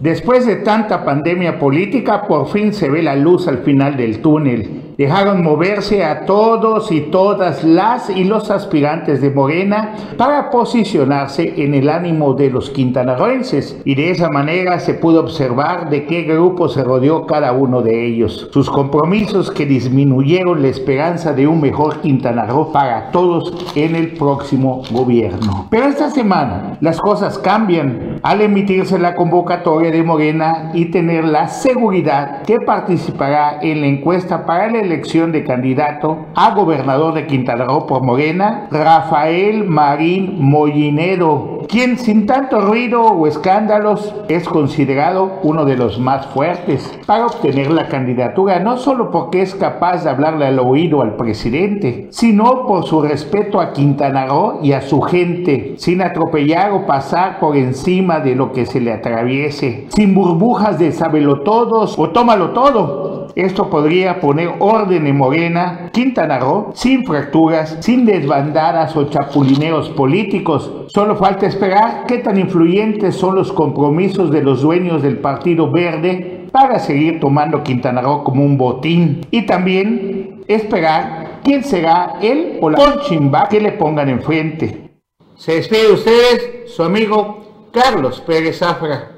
Después 0.00 0.44
de 0.44 0.56
tanta 0.56 1.04
pandemia 1.04 1.60
política, 1.60 2.26
por 2.26 2.48
fin 2.48 2.72
se 2.72 2.90
ve 2.90 3.04
la 3.04 3.14
luz 3.14 3.46
al 3.46 3.58
final 3.58 3.96
del 3.96 4.20
túnel 4.20 4.81
dejaron 5.02 5.42
moverse 5.42 6.04
a 6.04 6.26
todos 6.26 6.92
y 6.92 7.00
todas 7.00 7.64
las 7.64 8.08
y 8.08 8.22
los 8.22 8.52
aspirantes 8.52 9.20
de 9.20 9.30
Morena 9.30 9.96
para 10.16 10.48
posicionarse 10.48 11.54
en 11.56 11.74
el 11.74 11.88
ánimo 11.88 12.34
de 12.34 12.50
los 12.50 12.70
quintanarroenses 12.70 13.80
y 13.84 13.96
de 13.96 14.12
esa 14.12 14.28
manera 14.28 14.78
se 14.78 14.94
pudo 14.94 15.18
observar 15.18 15.90
de 15.90 16.06
qué 16.06 16.22
grupo 16.22 16.68
se 16.68 16.84
rodeó 16.84 17.26
cada 17.26 17.50
uno 17.50 17.82
de 17.82 18.06
ellos. 18.06 18.48
Sus 18.52 18.70
compromisos 18.70 19.50
que 19.50 19.66
disminuyeron 19.66 20.62
la 20.62 20.68
esperanza 20.68 21.32
de 21.32 21.48
un 21.48 21.60
mejor 21.60 22.00
Quintana 22.00 22.46
Roo 22.46 22.70
para 22.70 23.10
todos 23.10 23.72
en 23.74 23.96
el 23.96 24.12
próximo 24.12 24.82
gobierno. 24.92 25.66
Pero 25.68 25.86
esta 25.86 26.10
semana 26.10 26.78
las 26.80 27.00
cosas 27.00 27.40
cambian 27.40 28.11
al 28.22 28.40
emitirse 28.40 28.98
la 28.98 29.14
convocatoria 29.14 29.90
de 29.90 30.02
Morena 30.02 30.70
y 30.74 30.86
tener 30.86 31.24
la 31.24 31.48
seguridad 31.48 32.42
que 32.42 32.60
participará 32.60 33.58
en 33.62 33.80
la 33.80 33.86
encuesta 33.88 34.46
para 34.46 34.66
el 34.66 34.76
elección 34.76 35.32
de 35.32 35.44
candidato 35.44 36.26
a 36.34 36.54
gobernador 36.54 37.14
de 37.14 37.26
Quintana 37.26 37.64
Roo 37.64 37.86
por 37.86 38.02
Morena, 38.02 38.68
Rafael 38.70 39.64
Marín 39.64 40.36
Mollinero, 40.38 41.61
quien 41.72 41.98
sin 41.98 42.26
tanto 42.26 42.60
ruido 42.60 43.00
o 43.00 43.26
escándalos 43.26 44.14
es 44.28 44.46
considerado 44.46 45.38
uno 45.42 45.64
de 45.64 45.78
los 45.78 45.98
más 45.98 46.26
fuertes 46.26 46.86
para 47.06 47.24
obtener 47.24 47.70
la 47.70 47.88
candidatura, 47.88 48.58
no 48.58 48.76
solo 48.76 49.10
porque 49.10 49.40
es 49.40 49.54
capaz 49.54 50.04
de 50.04 50.10
hablarle 50.10 50.44
al 50.44 50.58
oído 50.58 51.00
al 51.00 51.16
presidente, 51.16 52.08
sino 52.10 52.66
por 52.66 52.84
su 52.84 53.00
respeto 53.00 53.58
a 53.58 53.72
Quintana 53.72 54.26
Roo 54.26 54.58
y 54.62 54.72
a 54.72 54.82
su 54.82 55.00
gente, 55.00 55.72
sin 55.78 56.02
atropellar 56.02 56.72
o 56.72 56.84
pasar 56.84 57.40
por 57.40 57.56
encima 57.56 58.20
de 58.20 58.36
lo 58.36 58.52
que 58.52 58.66
se 58.66 58.78
le 58.78 58.92
atraviese, 58.92 59.86
sin 59.96 60.14
burbujas 60.14 60.78
de 60.78 60.92
sábelo 60.92 61.40
todos 61.40 61.98
o 61.98 62.10
tómalo 62.10 62.50
todo. 62.50 63.11
Esto 63.34 63.70
podría 63.70 64.20
poner 64.20 64.50
orden 64.58 65.06
en 65.06 65.16
Morena, 65.16 65.90
Quintana 65.92 66.38
Roo, 66.38 66.72
sin 66.74 67.04
fracturas, 67.06 67.78
sin 67.80 68.04
desbandadas 68.04 68.94
o 68.96 69.04
chapulineos 69.04 69.88
políticos. 69.90 70.86
Solo 70.88 71.16
falta 71.16 71.46
esperar 71.46 72.04
qué 72.06 72.18
tan 72.18 72.38
influyentes 72.38 73.16
son 73.16 73.34
los 73.34 73.52
compromisos 73.52 74.30
de 74.30 74.42
los 74.42 74.62
dueños 74.62 75.02
del 75.02 75.18
Partido 75.18 75.70
Verde 75.70 76.46
para 76.52 76.78
seguir 76.78 77.20
tomando 77.20 77.62
Quintana 77.62 78.02
Roo 78.02 78.22
como 78.24 78.44
un 78.44 78.58
botín. 78.58 79.26
Y 79.30 79.42
también 79.46 80.42
esperar 80.46 81.40
quién 81.42 81.64
será 81.64 82.14
él 82.20 82.58
o 82.60 82.68
la 82.68 82.78
ponchimba 82.78 83.48
que 83.48 83.60
le 83.60 83.72
pongan 83.72 84.08
enfrente. 84.10 84.90
Se 85.36 85.54
despide 85.54 85.88
de 85.88 85.92
ustedes 85.92 86.50
su 86.66 86.82
amigo 86.82 87.68
Carlos 87.72 88.20
Pérez 88.20 88.58
Zafra. 88.58 89.11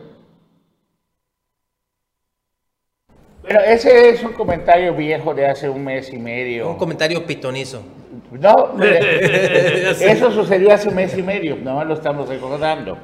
Bueno, 3.45 3.61
ese 3.61 4.09
es 4.09 4.23
un 4.23 4.33
comentario 4.33 4.95
viejo 4.95 5.35
de 5.35 5.47
hace 5.47 5.69
un 5.69 5.85
mes 5.85 6.11
y 6.11 6.17
medio. 6.19 6.71
Un 6.71 6.79
comentario 6.79 7.27
pitonizo. 7.27 7.83
No, 8.31 8.75
eso 8.81 10.31
sucedió 10.33 10.73
hace 10.73 10.89
un 10.89 10.95
mes 10.95 11.17
y 11.17 11.23
medio, 11.23 11.57
no 11.57 11.85
lo 11.85 11.93
estamos 11.93 12.27
recordando. 12.27 12.97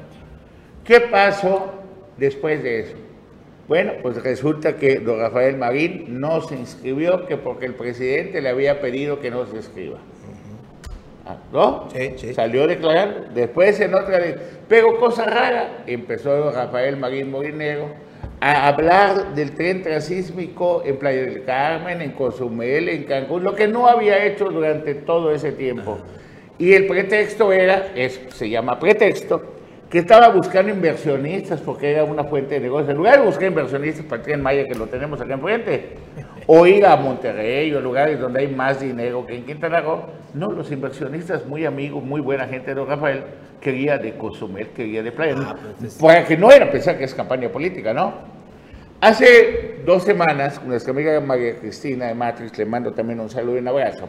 ¿Qué 0.83 0.99
pasó 0.99 1.73
después 2.17 2.63
de 2.63 2.79
eso? 2.79 2.95
Bueno, 3.67 3.93
pues 4.01 4.21
resulta 4.23 4.77
que 4.77 4.95
don 4.97 5.19
Rafael 5.19 5.57
Marín 5.57 6.19
no 6.19 6.41
se 6.41 6.55
inscribió, 6.55 7.27
que 7.27 7.37
porque 7.37 7.67
el 7.67 7.75
presidente 7.75 8.41
le 8.41 8.49
había 8.49 8.81
pedido 8.81 9.19
que 9.19 9.29
no 9.29 9.45
se 9.45 9.57
inscriba. 9.57 9.99
Ah, 11.27 11.37
¿No? 11.53 11.87
Sí, 11.93 12.13
sí. 12.17 12.33
Salió 12.33 12.63
a 12.63 12.67
declarar, 12.67 13.29
después 13.35 13.79
en 13.79 13.93
otra, 13.93 14.19
pero 14.67 14.99
cosa 14.99 15.25
rara, 15.25 15.83
empezó 15.85 16.35
don 16.35 16.53
Rafael 16.55 16.97
Marín 16.97 17.29
Morinero 17.29 17.89
a 18.41 18.67
hablar 18.67 19.35
del 19.35 19.51
tren 19.51 19.83
transísmico 19.83 20.81
en 20.83 20.97
Playa 20.97 21.21
del 21.21 21.43
Carmen, 21.43 22.01
en 22.01 22.11
Cozumel, 22.11 22.89
en 22.89 23.03
Cancún, 23.03 23.43
lo 23.43 23.53
que 23.53 23.67
no 23.67 23.87
había 23.87 24.25
hecho 24.25 24.49
durante 24.49 24.95
todo 24.95 25.31
ese 25.31 25.51
tiempo. 25.51 25.99
Y 26.57 26.73
el 26.73 26.87
pretexto 26.87 27.51
era, 27.51 27.91
es, 27.95 28.19
se 28.33 28.49
llama 28.49 28.79
pretexto, 28.79 29.43
que 29.91 29.99
estaba 29.99 30.29
buscando 30.29 30.71
inversionistas 30.71 31.61
porque 31.61 31.91
era 31.91 32.03
una 32.03 32.23
fuente 32.23 32.55
de 32.55 32.61
negocio. 32.61 32.91
En 32.91 32.97
lugar 32.97 33.19
de 33.19 33.25
buscar 33.25 33.47
inversionistas 33.47 34.05
para 34.05 34.17
el 34.17 34.23
tren 34.23 34.41
Maya, 34.41 34.67
que 34.67 34.73
lo 34.73 34.87
tenemos 34.87 35.21
acá 35.21 35.35
enfrente, 35.35 35.89
o 36.47 36.65
ir 36.65 36.85
a 36.85 36.95
Monterrey 36.95 37.73
o 37.73 37.81
lugares 37.81 38.19
donde 38.19 38.41
hay 38.41 38.47
más 38.47 38.79
dinero 38.79 39.25
que 39.25 39.35
en 39.35 39.45
Quintana 39.45 39.81
Roo, 39.81 40.03
no, 40.33 40.51
los 40.51 40.71
inversionistas, 40.71 41.45
muy 41.45 41.65
amigos, 41.65 42.03
muy 42.03 42.21
buena 42.21 42.47
gente 42.47 42.67
de 42.67 42.75
don 42.75 42.87
Rafael, 42.87 43.23
quería 43.59 43.97
de 43.97 44.17
Cozumel, 44.17 44.69
quería 44.69 45.03
de 45.03 45.11
Playa. 45.11 45.35
Ah, 45.39 45.55
pues, 45.79 45.95
Para 45.95 46.25
que 46.25 46.37
no 46.37 46.51
era 46.51 46.71
pensar 46.71 46.97
que 46.97 47.03
es 47.03 47.13
campaña 47.13 47.49
política, 47.49 47.93
¿no? 47.93 48.13
Hace 49.01 49.79
dos 49.85 50.03
semanas, 50.03 50.61
nuestra 50.63 50.93
amiga 50.93 51.19
María 51.19 51.55
Cristina 51.57 52.07
de 52.07 52.15
Matrix, 52.15 52.57
le 52.57 52.65
mando 52.65 52.93
también 52.93 53.19
un 53.19 53.29
saludo 53.29 53.55
y 53.55 53.59
un 53.59 53.67
abrazo. 53.67 54.07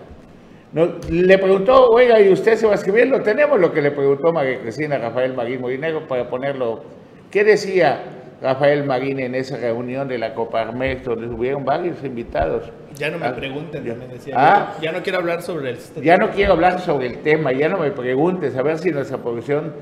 No, 0.73 0.87
le 1.11 1.39
preguntó, 1.39 1.91
oiga, 1.91 2.21
¿y 2.21 2.33
usted 2.33 2.57
se 2.57 2.67
va 2.67 2.73
a 2.73 2.75
escribir? 2.77 3.07
Lo 3.09 3.21
tenemos 3.23 3.61
lo 3.61 3.73
que 3.73 3.83
le 3.83 3.91
preguntó 3.91 4.33
María 4.33 4.61
Cristina 4.61 4.97
a 4.97 4.99
Rafael 4.99 5.35
Marín 5.35 5.61
Morinero 5.61 6.07
para 6.07 6.29
ponerlo. 6.29 6.85
¿Qué 7.31 7.45
decía 7.45 8.22
Rafael 8.43 8.83
Marín 8.85 9.21
en 9.21 9.37
esa 9.37 9.57
reunión 9.57 10.09
de 10.09 10.19
la 10.19 10.35
Coparmex 10.35 11.05
donde 11.05 11.29
hubieron 11.29 11.65
varios 11.65 12.03
invitados? 12.03 12.65
Ya 12.97 13.09
no 13.11 13.19
me 13.19 13.27
Ah, 13.27 13.35
pregunten, 13.37 13.85
ya. 13.85 13.95
me 13.95 14.09
decía. 14.09 14.35
Ah. 14.37 14.75
Ya 14.83 14.91
no 14.91 15.01
quiero 15.03 15.19
hablar 15.19 15.43
sobre 15.43 15.71
el 15.71 15.79
Ya 16.03 16.17
no 16.17 16.31
quiero 16.31 16.55
hablar 16.55 16.81
sobre 16.81 17.07
el 17.07 17.19
tema, 17.19 17.53
ya 17.53 17.69
no 17.69 17.79
me 17.79 17.93
preguntes, 17.93 18.57
a 18.57 18.63
ver 18.63 18.79
si 18.79 18.91
nuestra 18.91 19.19
producción 19.19 19.73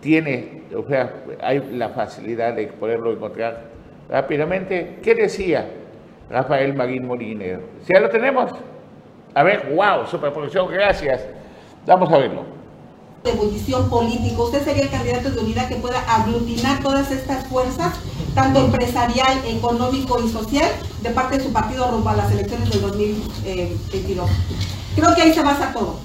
tiene, 0.00 0.62
o 0.76 0.82
sea, 0.88 1.12
hay 1.40 1.60
la 1.74 1.90
facilidad 1.90 2.54
de 2.54 2.66
poderlo 2.66 3.12
encontrar 3.12 3.60
rápidamente. 4.10 4.98
¿Qué 5.00 5.14
decía 5.14 5.64
Rafael 6.28 6.74
Marín 6.74 7.06
Molinero? 7.06 7.60
¿Ya 7.88 8.00
lo 8.00 8.08
tenemos? 8.10 8.50
A 9.34 9.44
ver, 9.44 9.72
wow, 9.74 10.06
superproducción, 10.06 10.68
gracias. 10.72 11.24
Vamos 11.86 12.12
a 12.12 12.18
verlo. 12.18 12.61
De 13.24 13.30
ebullición 13.30 13.88
político. 13.88 14.44
Usted 14.44 14.64
sería 14.64 14.82
el 14.84 14.90
candidato 14.90 15.30
de 15.30 15.40
unidad 15.40 15.68
que 15.68 15.76
pueda 15.76 16.00
aglutinar 16.00 16.82
todas 16.82 17.10
estas 17.10 17.46
fuerzas, 17.46 17.94
tanto 18.34 18.64
empresarial, 18.64 19.38
económico 19.46 20.20
y 20.24 20.30
social, 20.30 20.70
de 21.02 21.10
parte 21.10 21.38
de 21.38 21.44
su 21.44 21.52
partido 21.52 21.90
rumbo 21.90 22.08
a 22.10 22.16
las 22.16 22.30
elecciones 22.32 22.70
del 22.70 22.80
2022. 22.80 24.28
Creo 24.96 25.14
que 25.14 25.22
ahí 25.22 25.32
se 25.32 25.42
basa 25.42 25.72
todo. 25.72 25.98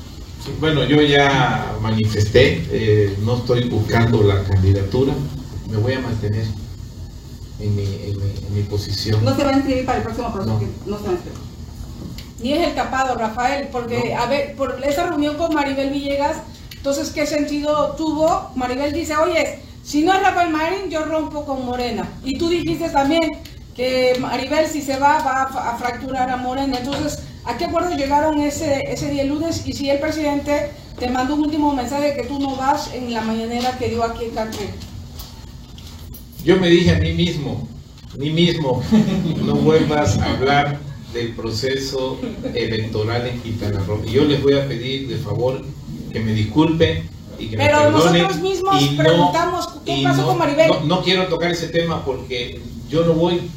Sí, 0.43 0.51
Bueno, 0.59 0.83
yo 0.83 1.01
ya 1.01 1.75
manifesté, 1.81 2.65
eh, 2.71 3.17
no 3.23 3.37
estoy 3.37 3.67
buscando 3.69 4.21
la 4.23 4.43
candidatura, 4.43 5.13
me 5.69 5.77
voy 5.77 5.93
a 5.93 5.99
mantener 5.99 6.45
en 7.59 7.75
mi, 7.75 7.83
en 7.83 8.17
mi- 8.19 8.47
en 8.47 8.55
mi 8.55 8.61
posición. 8.63 9.23
No 9.25 9.35
se 9.35 9.43
va 9.43 9.49
a 9.49 9.53
inscribir 9.53 9.85
para 9.85 9.97
el 9.97 10.03
próximo 10.03 10.31
proceso, 10.31 10.59
no 10.85 10.97
se 10.97 11.03
va 11.03 11.09
a 11.09 11.13
inscribir. 11.13 11.39
Ni 12.39 12.53
es 12.53 12.67
el 12.67 12.75
capado, 12.75 13.15
Rafael, 13.15 13.67
porque, 13.71 14.13
a 14.13 14.27
ver, 14.27 14.55
por 14.55 14.79
esa 14.85 15.07
reunión 15.07 15.37
con 15.37 15.55
Maribel 15.55 15.89
Villegas, 15.89 16.37
entonces, 16.77 17.09
¿qué 17.11 17.25
sentido 17.25 17.95
tuvo? 17.97 18.51
Maribel 18.55 18.93
dice, 18.93 19.15
oye, 19.17 19.59
si 19.83 20.03
no 20.03 20.13
es 20.13 20.21
Rafael 20.21 20.49
Marín, 20.49 20.89
yo 20.89 21.05
rompo 21.05 21.45
con 21.45 21.65
Morena. 21.65 22.07
Y 22.23 22.37
tú 22.37 22.49
dijiste 22.49 22.89
también 22.89 23.39
que 23.75 24.17
Maribel, 24.19 24.67
si 24.67 24.81
se 24.81 24.97
va, 24.97 25.19
va 25.19 25.43
a, 25.43 25.73
a 25.73 25.77
fracturar 25.77 26.29
a 26.29 26.37
Morena. 26.37 26.77
Entonces, 26.77 27.23
¿a 27.45 27.57
qué 27.57 27.65
acuerdo 27.65 27.95
llegaron 27.95 28.39
ese, 28.39 28.83
ese 28.91 29.09
día 29.09 29.23
lunes? 29.23 29.63
Y 29.65 29.73
si 29.73 29.89
el 29.89 29.99
presidente 29.99 30.71
te 30.99 31.09
mandó 31.09 31.35
un 31.35 31.41
último 31.41 31.73
mensaje 31.73 32.15
que 32.15 32.23
tú 32.23 32.39
no 32.39 32.55
vas 32.55 32.93
en 32.93 33.13
la 33.13 33.21
mañanera 33.21 33.77
que 33.77 33.89
dio 33.89 34.03
aquí 34.03 34.25
en 34.25 34.31
Cancún. 34.31 34.67
Yo 36.43 36.57
me 36.57 36.69
dije 36.69 36.95
a 36.95 36.99
mí 36.99 37.13
mismo, 37.13 37.67
mí 38.17 38.31
mismo, 38.31 38.81
no 39.43 39.55
vuelvas 39.55 40.17
a 40.17 40.33
hablar 40.33 40.79
del 41.13 41.33
proceso 41.33 42.19
electoral 42.53 43.27
en 43.27 43.41
Quintana 43.41 43.79
Roo. 43.85 44.01
Y 44.05 44.11
yo 44.11 44.25
les 44.25 44.41
voy 44.41 44.53
a 44.53 44.67
pedir 44.67 45.07
de 45.07 45.17
favor 45.17 45.63
que 46.17 46.23
me 46.23 46.33
disculpen 46.33 47.09
y 47.39 47.47
que 47.49 47.57
Pero 47.57 47.77
me 47.77 47.83
perdonen. 47.91 48.21
nosotros 48.23 48.41
mismos 48.41 48.81
y 48.81 48.89
no- 48.91 49.03
preguntamos, 49.03 49.67
¿qué 49.85 49.97
y 49.97 50.03
pasó 50.03 50.21
no- 50.21 50.27
con 50.27 50.37
Maribel? 50.39 50.67
No, 50.69 50.79
no 50.83 51.01
quiero 51.03 51.27
tocar 51.27 51.51
ese 51.51 51.67
tema 51.69 52.03
porque 52.03 52.59
yo 52.89 53.03
no 53.05 53.13
voy 53.13 53.49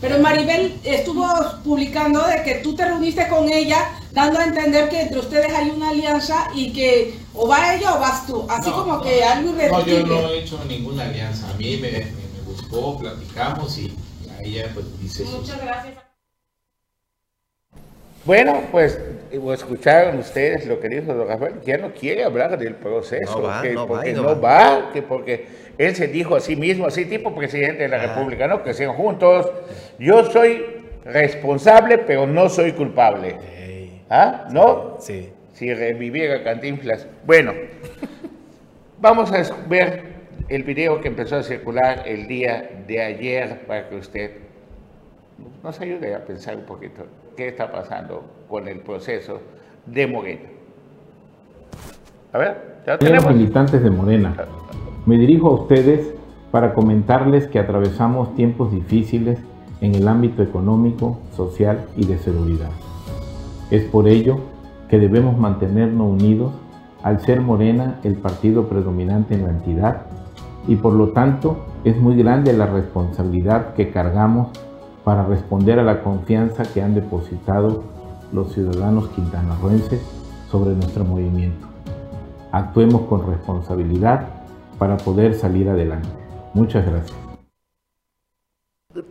Pero 0.00 0.18
Maribel 0.18 0.78
estuvo 0.82 1.26
publicando 1.62 2.26
de 2.26 2.42
que 2.42 2.54
tú 2.56 2.74
te 2.74 2.86
reuniste 2.86 3.28
con 3.28 3.48
ella, 3.50 3.90
dando 4.12 4.38
a 4.38 4.44
entender 4.44 4.88
que 4.88 5.02
entre 5.02 5.18
ustedes 5.20 5.52
hay 5.52 5.68
una 5.70 5.90
alianza 5.90 6.48
y 6.54 6.72
que 6.72 7.18
O 7.34 7.46
va 7.46 7.74
ella 7.74 7.94
o 7.94 8.00
vas 8.00 8.26
tú. 8.26 8.44
Así 8.48 8.70
No, 8.70 8.76
como 8.76 8.96
no, 8.96 9.02
que 9.02 9.22
algo 9.22 9.52
No, 9.52 9.58
yo 9.58 9.68
no 9.68 9.76
irreductible. 9.84 10.16
he 10.34 10.38
hecho 10.42 10.58
ninguna 10.66 11.04
alianza. 11.04 11.48
A 11.50 11.54
mí 11.54 11.76
me, 11.76 11.90
me, 11.92 11.98
me 11.98 12.40
buscó, 12.46 12.98
platicamos 12.98 13.78
y 13.78 13.92
a 14.30 14.42
ella 14.42 14.70
pues 14.74 14.86
dice 15.00 15.24
Muchas 15.24 15.60
gracias. 15.62 15.94
Bueno, 18.24 18.62
pues 18.70 19.00
eh, 19.32 19.40
escucharon 19.54 20.18
ustedes 20.18 20.66
lo 20.66 20.78
que 20.78 20.88
dijo 20.88 21.14
don 21.14 21.26
Rafael, 21.26 21.54
ya 21.64 21.78
no 21.78 21.92
quiere 21.94 22.24
hablar 22.24 22.58
del 22.58 22.74
proceso, 22.74 23.38
No 23.38 23.46
va, 23.46 23.62
que 23.62 23.72
no 23.72 23.82
va 23.82 23.88
porque 23.88 24.10
y 24.10 24.14
no 24.14 24.22
no 24.22 24.40
va, 24.40 24.90
que 24.92 25.02
porque 25.02 25.46
él 25.78 25.94
se 25.96 26.06
dijo 26.08 26.36
a 26.36 26.40
sí 26.40 26.54
mismo, 26.56 26.86
así 26.86 27.06
tipo 27.06 27.34
presidente 27.34 27.84
de 27.84 27.88
la 27.88 28.02
Ah. 28.02 28.06
República, 28.14 28.46
¿no? 28.46 28.62
Que 28.62 28.74
sean 28.74 28.92
juntos. 28.92 29.50
Yo 29.98 30.24
soy 30.30 30.62
responsable, 31.04 31.96
pero 31.98 32.26
no 32.26 32.48
soy 32.50 32.72
culpable. 32.72 33.36
¿Ah? 34.10 34.48
¿No? 34.50 34.96
Sí. 35.00 35.30
Si 35.54 35.72
reviviera 35.72 36.42
Cantinflas. 36.42 37.06
Bueno, 37.24 37.54
vamos 38.98 39.32
a 39.32 39.42
ver 39.68 40.02
el 40.48 40.62
video 40.64 41.00
que 41.00 41.08
empezó 41.08 41.36
a 41.36 41.42
circular 41.42 42.02
el 42.06 42.26
día 42.26 42.68
de 42.86 43.00
ayer 43.00 43.60
para 43.66 43.88
que 43.88 43.96
usted 43.96 44.30
nos 45.62 45.80
ayude 45.80 46.14
a 46.14 46.24
pensar 46.24 46.56
un 46.56 46.64
poquito 46.64 47.06
qué 47.36 47.48
está 47.48 47.70
pasando 47.70 48.24
con 48.48 48.68
el 48.68 48.80
proceso 48.80 49.40
de 49.86 50.06
Morena. 50.06 50.48
A 52.32 52.38
ver, 52.38 52.80
ya 52.86 52.98
tenemos. 52.98 53.34
militantes 53.34 53.82
de 53.82 53.90
Morena, 53.90 54.34
me 55.06 55.16
dirijo 55.16 55.48
a 55.48 55.54
ustedes 55.54 56.14
para 56.50 56.74
comentarles 56.74 57.46
que 57.46 57.58
atravesamos 57.58 58.34
tiempos 58.34 58.72
difíciles 58.72 59.38
en 59.80 59.94
el 59.94 60.06
ámbito 60.08 60.42
económico, 60.42 61.18
social 61.34 61.86
y 61.96 62.06
de 62.06 62.18
seguridad. 62.18 62.70
Es 63.70 63.84
por 63.84 64.08
ello 64.08 64.38
que 64.88 64.98
debemos 64.98 65.38
mantenernos 65.38 66.08
unidos 66.08 66.52
al 67.02 67.20
ser 67.20 67.40
Morena 67.40 68.00
el 68.04 68.16
partido 68.16 68.68
predominante 68.68 69.34
en 69.34 69.44
la 69.44 69.50
entidad 69.50 70.02
y 70.66 70.76
por 70.76 70.92
lo 70.92 71.10
tanto 71.10 71.64
es 71.84 71.96
muy 71.96 72.16
grande 72.16 72.52
la 72.52 72.66
responsabilidad 72.66 73.74
que 73.74 73.90
cargamos 73.90 74.48
para 75.10 75.26
responder 75.26 75.80
a 75.80 75.82
la 75.82 76.04
confianza 76.04 76.62
que 76.72 76.80
han 76.80 76.94
depositado 76.94 77.82
los 78.32 78.54
ciudadanos 78.54 79.08
quintanarroenses 79.08 80.00
sobre 80.48 80.70
nuestro 80.70 81.04
movimiento. 81.04 81.66
Actuemos 82.52 83.08
con 83.08 83.28
responsabilidad 83.28 84.28
para 84.78 84.96
poder 84.98 85.34
salir 85.34 85.68
adelante. 85.68 86.08
Muchas 86.54 86.86
gracias. 86.86 87.18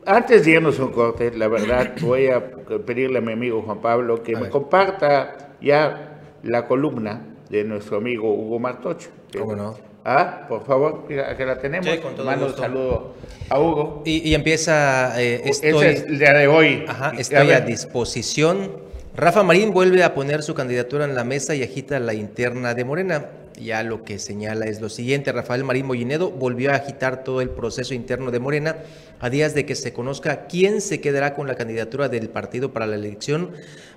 Antes 0.06 0.46
de 0.46 0.52
irnos 0.52 0.80
a 0.80 0.86
un 0.86 0.94
corte, 0.94 1.38
la 1.38 1.50
verdad 1.50 1.96
voy 2.02 2.28
a 2.28 2.50
pedirle 2.86 3.18
a 3.18 3.22
mi 3.22 3.34
amigo 3.34 3.62
Juan 3.62 3.80
Pablo 3.80 4.24
que 4.24 4.38
me 4.38 4.48
comparta 4.48 5.50
ya 5.60 6.22
la 6.44 6.66
columna 6.66 7.26
de 7.50 7.66
nuestro 7.66 7.98
amigo 7.98 8.34
Hugo 8.34 8.58
Martocho. 8.58 9.10
¿Cómo 9.38 9.54
no? 9.54 9.89
Ah, 10.12 10.48
por 10.50 10.66
favor, 10.66 11.06
que 11.08 11.46
la 11.46 11.60
tenemos. 11.60 11.88
Sí, 11.88 12.00
con 12.00 12.16
todo 12.16 12.26
Mando 12.26 12.48
un 12.48 12.56
saludo 12.56 13.14
a 13.48 13.60
Hugo. 13.60 14.02
Y, 14.06 14.28
y 14.28 14.34
empieza, 14.34 15.22
eh, 15.22 15.42
Ese 15.46 15.70
estoy, 15.70 15.86
es 15.86 16.04
el 16.06 16.18
día 16.18 16.34
de 16.34 16.48
hoy. 16.48 16.84
ajá, 16.88 17.14
estoy 17.16 17.52
a 17.52 17.58
a 17.58 17.62
disposición. 17.62 18.72
Rafa 19.16 19.44
Marín 19.44 19.72
vuelve 19.72 20.04
a 20.04 20.16
poner 20.16 20.42
su 20.42 20.56
candidatura 20.56 21.06
en 21.06 21.14
la 21.14 21.24
mesa 21.24 21.54
y 21.54 21.62
agita 21.62 22.00
la 22.00 22.16
interna 22.16 22.74
de 22.74 22.86
Morena. 22.86 23.28
Ya 23.62 23.84
lo 23.84 24.04
que 24.04 24.18
señala 24.18 24.66
es 24.66 24.82
lo 24.82 24.90
siguiente, 24.90 25.32
Rafael 25.32 25.64
Marín 25.64 25.86
Mollinedo 25.86 26.32
volvió 26.32 26.72
a 26.72 26.76
agitar 26.76 27.24
todo 27.24 27.42
el 27.42 27.50
proceso 27.50 27.94
interno 27.94 28.32
de 28.32 28.40
Morena 28.40 28.78
a 29.20 29.30
días 29.30 29.54
de 29.54 29.66
que 29.66 29.76
se 29.76 29.94
conozca 29.94 30.48
quién 30.48 30.82
se 30.82 31.02
quedará 31.02 31.36
con 31.36 31.46
la 31.46 31.56
candidatura 31.56 32.08
del 32.08 32.30
partido 32.30 32.72
para 32.72 32.88
la 32.88 32.96
elección 32.96 33.52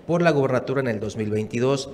por 0.07 0.21
la 0.21 0.33
gobernatura 0.33 0.81
en 0.81 0.89
el 0.89 1.01
2022. 1.01 1.91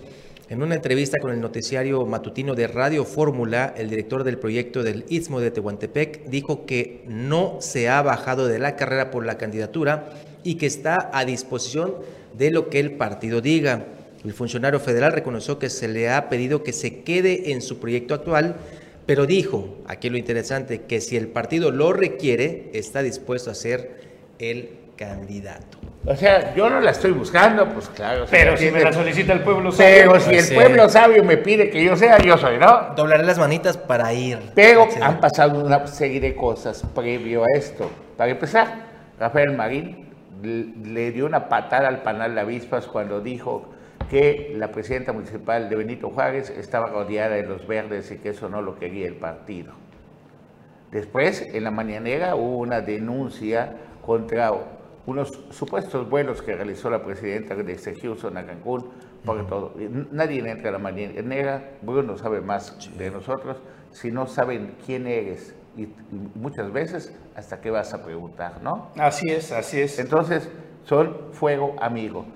En 0.51 0.63
una 0.63 0.77
entrevista 0.77 1.19
con 1.21 1.31
el 1.31 1.43
noticiario 1.43 2.07
matutino 2.07 2.55
de 2.55 2.67
Radio 2.69 3.05
Fórmula, 3.05 3.75
el 3.77 3.91
director 3.91 4.25
del 4.25 4.39
proyecto 4.39 4.83
del 4.83 5.05
Istmo 5.11 5.41
de 5.41 5.51
Tehuantepec 5.51 6.25
dijo 6.25 6.65
que 6.65 7.05
no 7.07 7.59
se 7.61 7.91
ha 7.91 8.01
bajado 8.01 8.49
de 8.49 8.59
la 8.59 8.75
carrera 8.75 9.11
por 9.11 9.27
la 9.27 9.37
candidatura 9.37 10.09
y 10.45 10.55
que 10.55 10.65
está 10.65 11.11
a 11.13 11.27
disposición 11.27 11.97
de 12.33 12.51
lo 12.51 12.71
que 12.71 12.81
el 12.81 12.93
partido 12.93 13.43
diga. 13.43 13.85
El 14.25 14.33
funcionario 14.33 14.81
federal 14.81 15.13
reconoció 15.13 15.59
que 15.59 15.69
se 15.69 15.87
le 15.87 16.09
ha 16.09 16.31
pedido 16.31 16.63
que 16.63 16.73
se 16.73 17.03
quede 17.03 17.53
en 17.53 17.61
su 17.61 17.79
proyecto 17.79 18.15
actual, 18.15 18.57
pero 19.05 19.27
dijo, 19.27 19.77
aquí 19.87 20.09
lo 20.09 20.17
interesante, 20.17 20.81
que 20.85 21.03
si 21.03 21.19
el 21.19 21.29
partido 21.29 21.71
lo 21.73 21.93
requiere, 21.93 22.71
está 22.73 23.03
dispuesto 23.03 23.51
a 23.51 23.55
ser 23.55 24.01
el 24.39 24.71
candidato. 24.97 25.78
O 26.07 26.17
sea, 26.17 26.55
yo 26.55 26.71
no 26.71 26.81
la 26.81 26.93
estoy 26.93 27.11
buscando, 27.11 27.67
pues 27.69 27.89
claro. 27.91 28.25
Pero 28.31 28.57
si 28.57 28.71
me 28.71 28.81
la 28.81 28.93
solicita 28.93 29.33
el 29.33 29.41
pueblo 29.41 29.71
Pero 29.77 30.13
sabio, 30.13 30.21
si 30.21 30.27
Pues 30.31 30.39
el 30.39 30.45
sí. 30.45 30.55
pueblo 30.55 30.89
sabio 30.89 31.25
me 31.25 31.37
pide 31.37 31.69
que 31.71 31.85
yo 31.85 31.97
sea, 31.97 32.19
yo 32.19 32.39
soy, 32.39 32.57
¿no? 32.59 32.95
Doblaré 32.97 33.25
las 33.25 33.39
manitas 33.39 33.77
para 33.77 34.13
ir. 34.15 34.39
Pero 34.55 34.85
etcétera. 34.85 35.07
han 35.07 35.21
pasado 35.21 35.65
una 35.65 35.87
serie 35.87 36.21
de 36.21 36.35
cosas 36.35 36.83
previo 36.95 37.43
a 37.43 37.59
esto. 37.59 37.91
Para 38.17 38.31
empezar, 38.31 38.87
Rafael 39.19 39.55
Marín 39.55 40.07
le 40.43 41.11
dio 41.11 41.27
una 41.27 41.49
patada 41.49 41.89
al 41.89 42.03
panal 42.03 42.35
de 42.35 42.41
avispas 42.41 42.87
cuando 42.87 43.21
dijo 43.21 43.69
que 44.09 44.55
la 44.57 44.69
presidenta 44.69 45.13
municipal 45.13 45.69
de 45.69 45.77
Benito 45.77 46.09
Juárez 46.11 46.49
estaba 46.49 46.87
rodeada 46.87 47.35
de 47.35 47.43
los 47.43 47.67
verdes 47.67 48.11
y 48.13 48.17
que 48.17 48.31
eso 48.31 48.49
no 48.49 48.63
lo 48.63 48.79
quería 48.79 49.07
el 49.07 49.17
partido. 49.17 49.73
Después, 50.91 51.43
en 51.53 51.65
la 51.65 51.71
mañanera, 51.71 52.35
hubo 52.35 52.59
una 52.59 52.81
denuncia 52.81 53.75
contra 54.01 54.53
unos 55.09 55.33
supuestos 55.53 56.07
vuelos 56.11 56.43
que 56.43 56.55
realizó 56.55 56.91
la 56.91 57.03
presidenta 57.03 57.55
desde 57.55 57.99
Houston 57.99 58.37
a 58.37 58.45
Cancún, 58.45 58.91
porque 59.25 59.43
todo. 59.45 59.75
Nadie 60.13 60.47
entra 60.47 60.69
a 60.69 60.73
la 60.73 60.79
mañanera, 60.79 61.79
Bruno 61.81 62.19
sabe 62.19 62.43
más 62.43 62.77
de 62.99 63.11
nosotros, 63.11 63.57
si 63.91 64.11
no 64.11 64.27
saben 64.27 64.75
quién 64.85 65.07
eres 65.07 65.55
y, 65.79 65.85
y 65.85 65.95
muchas 66.35 66.71
veces 66.71 67.17
hasta 67.35 67.59
qué 67.63 67.71
vas 67.71 67.95
a 67.95 68.05
preguntar, 68.05 68.61
¿no? 68.63 68.91
Así 68.99 69.31
es, 69.31 69.51
así 69.51 69.81
es. 69.81 69.99
Entonces, 69.99 70.47
son 70.85 71.33
fuego 71.33 71.75
amigo. 71.81 72.27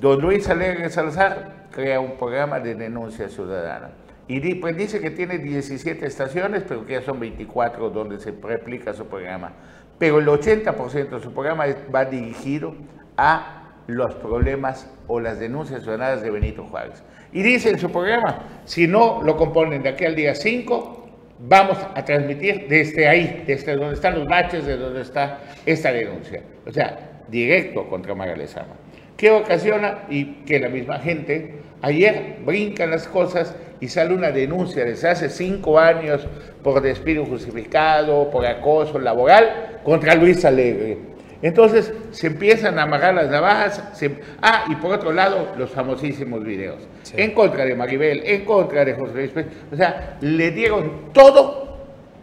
Don 0.00 0.20
Luis 0.20 0.48
Alegre 0.48 0.88
Salazar 0.88 1.66
crea 1.72 1.98
un 1.98 2.16
programa 2.16 2.60
de 2.60 2.76
denuncia 2.76 3.28
ciudadana. 3.28 3.90
Y 4.28 4.54
pues 4.54 4.76
dice 4.76 5.00
que 5.00 5.10
tiene 5.10 5.38
17 5.38 6.06
estaciones, 6.06 6.62
pero 6.62 6.86
que 6.86 6.92
ya 6.92 7.02
son 7.02 7.18
24 7.18 7.90
donde 7.90 8.20
se 8.20 8.30
replica 8.30 8.92
su 8.92 9.06
programa. 9.06 9.54
Pero 10.00 10.18
el 10.18 10.26
80% 10.26 11.10
de 11.10 11.20
su 11.20 11.32
programa 11.34 11.66
va 11.94 12.06
dirigido 12.06 12.74
a 13.18 13.74
los 13.86 14.14
problemas 14.14 14.90
o 15.06 15.20
las 15.20 15.38
denuncias 15.38 15.82
ciudadanas 15.82 16.22
de 16.22 16.30
Benito 16.30 16.64
Juárez. 16.64 17.02
Y 17.32 17.42
dice 17.42 17.68
en 17.68 17.78
su 17.78 17.92
programa, 17.92 18.62
si 18.64 18.88
no 18.88 19.22
lo 19.22 19.36
componen 19.36 19.82
de 19.82 19.90
aquí 19.90 20.06
al 20.06 20.16
día 20.16 20.34
5, 20.34 21.06
vamos 21.40 21.76
a 21.94 22.02
transmitir 22.02 22.66
desde 22.66 23.06
ahí, 23.06 23.44
desde 23.46 23.76
donde 23.76 23.94
están 23.94 24.18
los 24.18 24.26
baches, 24.26 24.64
de 24.64 24.78
donde 24.78 25.02
está 25.02 25.40
esta 25.66 25.92
denuncia. 25.92 26.42
O 26.66 26.72
sea, 26.72 27.24
directo 27.28 27.86
contra 27.86 28.14
Mara 28.14 28.34
Lezama. 28.34 28.74
¿Qué 29.20 29.30
ocasiona? 29.30 29.98
Y 30.08 30.24
que 30.46 30.58
la 30.58 30.70
misma 30.70 30.98
gente, 30.98 31.56
ayer 31.82 32.38
brincan 32.42 32.90
las 32.90 33.06
cosas 33.06 33.54
y 33.78 33.88
sale 33.88 34.14
una 34.14 34.30
denuncia 34.30 34.82
desde 34.82 35.10
hace 35.10 35.28
cinco 35.28 35.78
años 35.78 36.26
por 36.62 36.80
despido 36.80 37.24
injustificado, 37.24 38.30
por 38.30 38.46
acoso 38.46 38.98
laboral 38.98 39.80
contra 39.84 40.14
Luis 40.14 40.42
Alegre. 40.46 40.96
Entonces 41.42 41.92
se 42.12 42.28
empiezan 42.28 42.78
a 42.78 42.84
amarrar 42.84 43.12
las 43.12 43.28
navajas. 43.28 43.90
se- 43.92 44.20
ah, 44.40 44.64
y 44.70 44.76
por 44.76 44.94
otro 44.94 45.12
lado, 45.12 45.48
los 45.58 45.68
famosísimos 45.68 46.42
videos. 46.42 46.88
En 47.14 47.32
contra 47.32 47.66
de 47.66 47.74
Maribel, 47.74 48.22
en 48.24 48.46
contra 48.46 48.86
de 48.86 48.94
José 48.94 49.12
Luis 49.16 49.30
Pérez. 49.32 49.52
O 49.70 49.76
sea, 49.76 50.16
le 50.22 50.50
dieron 50.50 51.12
todo 51.12 51.76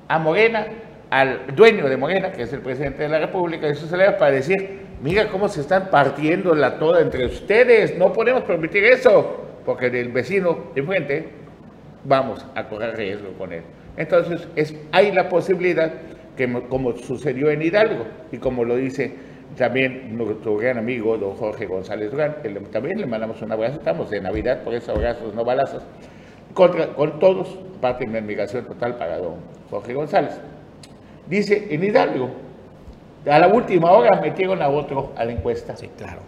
a 0.07 0.17
Morena, 0.17 0.65
al 1.11 1.55
dueño 1.55 1.87
de 1.87 1.95
Morena, 1.95 2.31
que 2.31 2.41
es 2.41 2.53
el 2.53 2.61
presidente 2.61 3.03
de 3.03 3.09
la 3.09 3.19
República, 3.19 3.69
y 3.69 3.75
sus 3.75 3.91
para 3.91 4.31
decir, 4.31 4.86
mira 5.01 5.27
cómo 5.29 5.47
se 5.47 5.61
están 5.61 5.89
partiendo 5.89 6.53
la 6.55 6.77
toda 6.79 7.01
entre 7.01 7.25
ustedes, 7.25 7.97
no 7.97 8.13
podemos 8.13 8.43
permitir 8.43 8.83
eso, 8.85 9.37
porque 9.65 9.89
del 9.89 10.09
vecino 10.09 10.57
de 10.73 10.81
enfrente 10.81 11.29
vamos 12.03 12.45
a 12.55 12.67
correr 12.67 12.95
riesgo 12.95 13.29
con 13.37 13.53
él. 13.53 13.61
Entonces, 13.97 14.47
es, 14.55 14.73
hay 14.91 15.11
la 15.11 15.27
posibilidad 15.29 15.91
que, 16.35 16.47
mo- 16.47 16.63
como 16.69 16.95
sucedió 16.97 17.49
en 17.49 17.61
Hidalgo, 17.61 18.05
y 18.31 18.37
como 18.37 18.63
lo 18.63 18.75
dice 18.75 19.11
también 19.57 20.15
nuestro 20.17 20.57
gran 20.57 20.77
amigo 20.77 21.17
don 21.17 21.33
Jorge 21.35 21.65
González 21.65 22.11
Durán, 22.11 22.35
también 22.71 22.99
le 22.99 23.05
mandamos 23.07 23.41
un 23.41 23.51
abrazo, 23.51 23.77
estamos 23.77 24.09
de 24.11 24.21
Navidad, 24.21 24.61
por 24.63 24.73
eso 24.73 24.91
abrazos, 24.91 25.33
no 25.33 25.43
balazos, 25.43 25.83
contra, 26.53 26.87
con 26.93 27.19
todos, 27.19 27.57
parte 27.81 28.03
de 28.05 28.09
una 28.11 28.19
admiración 28.19 28.65
total 28.65 28.97
para 28.97 29.17
don 29.17 29.35
Jorge 29.69 29.93
González. 29.93 30.33
Dice, 31.27 31.67
en 31.71 31.83
Hidalgo, 31.83 32.29
a 33.29 33.39
la 33.39 33.47
última 33.47 33.91
hora 33.91 34.19
metieron 34.21 34.61
a 34.61 34.69
otro 34.69 35.13
a 35.15 35.25
la 35.25 35.31
encuesta. 35.31 35.75
Sí, 35.75 35.89
claro. 35.97 36.19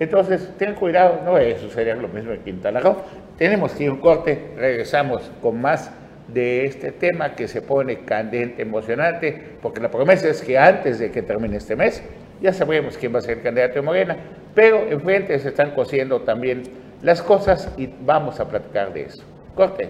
Entonces, 0.00 0.52
ten 0.56 0.74
cuidado, 0.74 1.20
no 1.24 1.32
vaya 1.32 1.56
a 1.56 1.58
suceder 1.58 1.98
lo 1.98 2.08
mismo 2.08 2.32
en 2.32 2.40
Quintana 2.40 2.80
Roo. 2.80 2.96
Tenemos 3.36 3.72
que 3.72 3.84
ir 3.84 3.90
a 3.90 3.92
un 3.94 4.00
corte, 4.00 4.52
regresamos 4.56 5.30
con 5.42 5.60
más 5.60 5.90
de 6.28 6.66
este 6.66 6.92
tema 6.92 7.34
que 7.34 7.48
se 7.48 7.62
pone 7.62 8.00
candente, 8.00 8.62
emocionante, 8.62 9.56
porque 9.60 9.80
la 9.80 9.90
promesa 9.90 10.28
es 10.28 10.42
que 10.42 10.56
antes 10.58 10.98
de 10.98 11.10
que 11.10 11.22
termine 11.22 11.56
este 11.56 11.74
mes, 11.74 12.02
ya 12.40 12.52
sabremos 12.52 12.96
quién 12.96 13.14
va 13.14 13.18
a 13.18 13.22
ser 13.22 13.38
el 13.38 13.42
candidato 13.42 13.74
de 13.74 13.82
Morena, 13.82 14.16
pero 14.54 14.86
enfrente 14.88 15.38
se 15.38 15.48
están 15.48 15.72
cosiendo 15.72 16.20
también 16.20 16.62
las 17.02 17.22
cosas 17.22 17.72
y 17.76 17.88
vamos 18.04 18.38
a 18.38 18.48
platicar 18.48 18.92
de 18.92 19.02
eso. 19.02 19.22
Corte. 19.54 19.88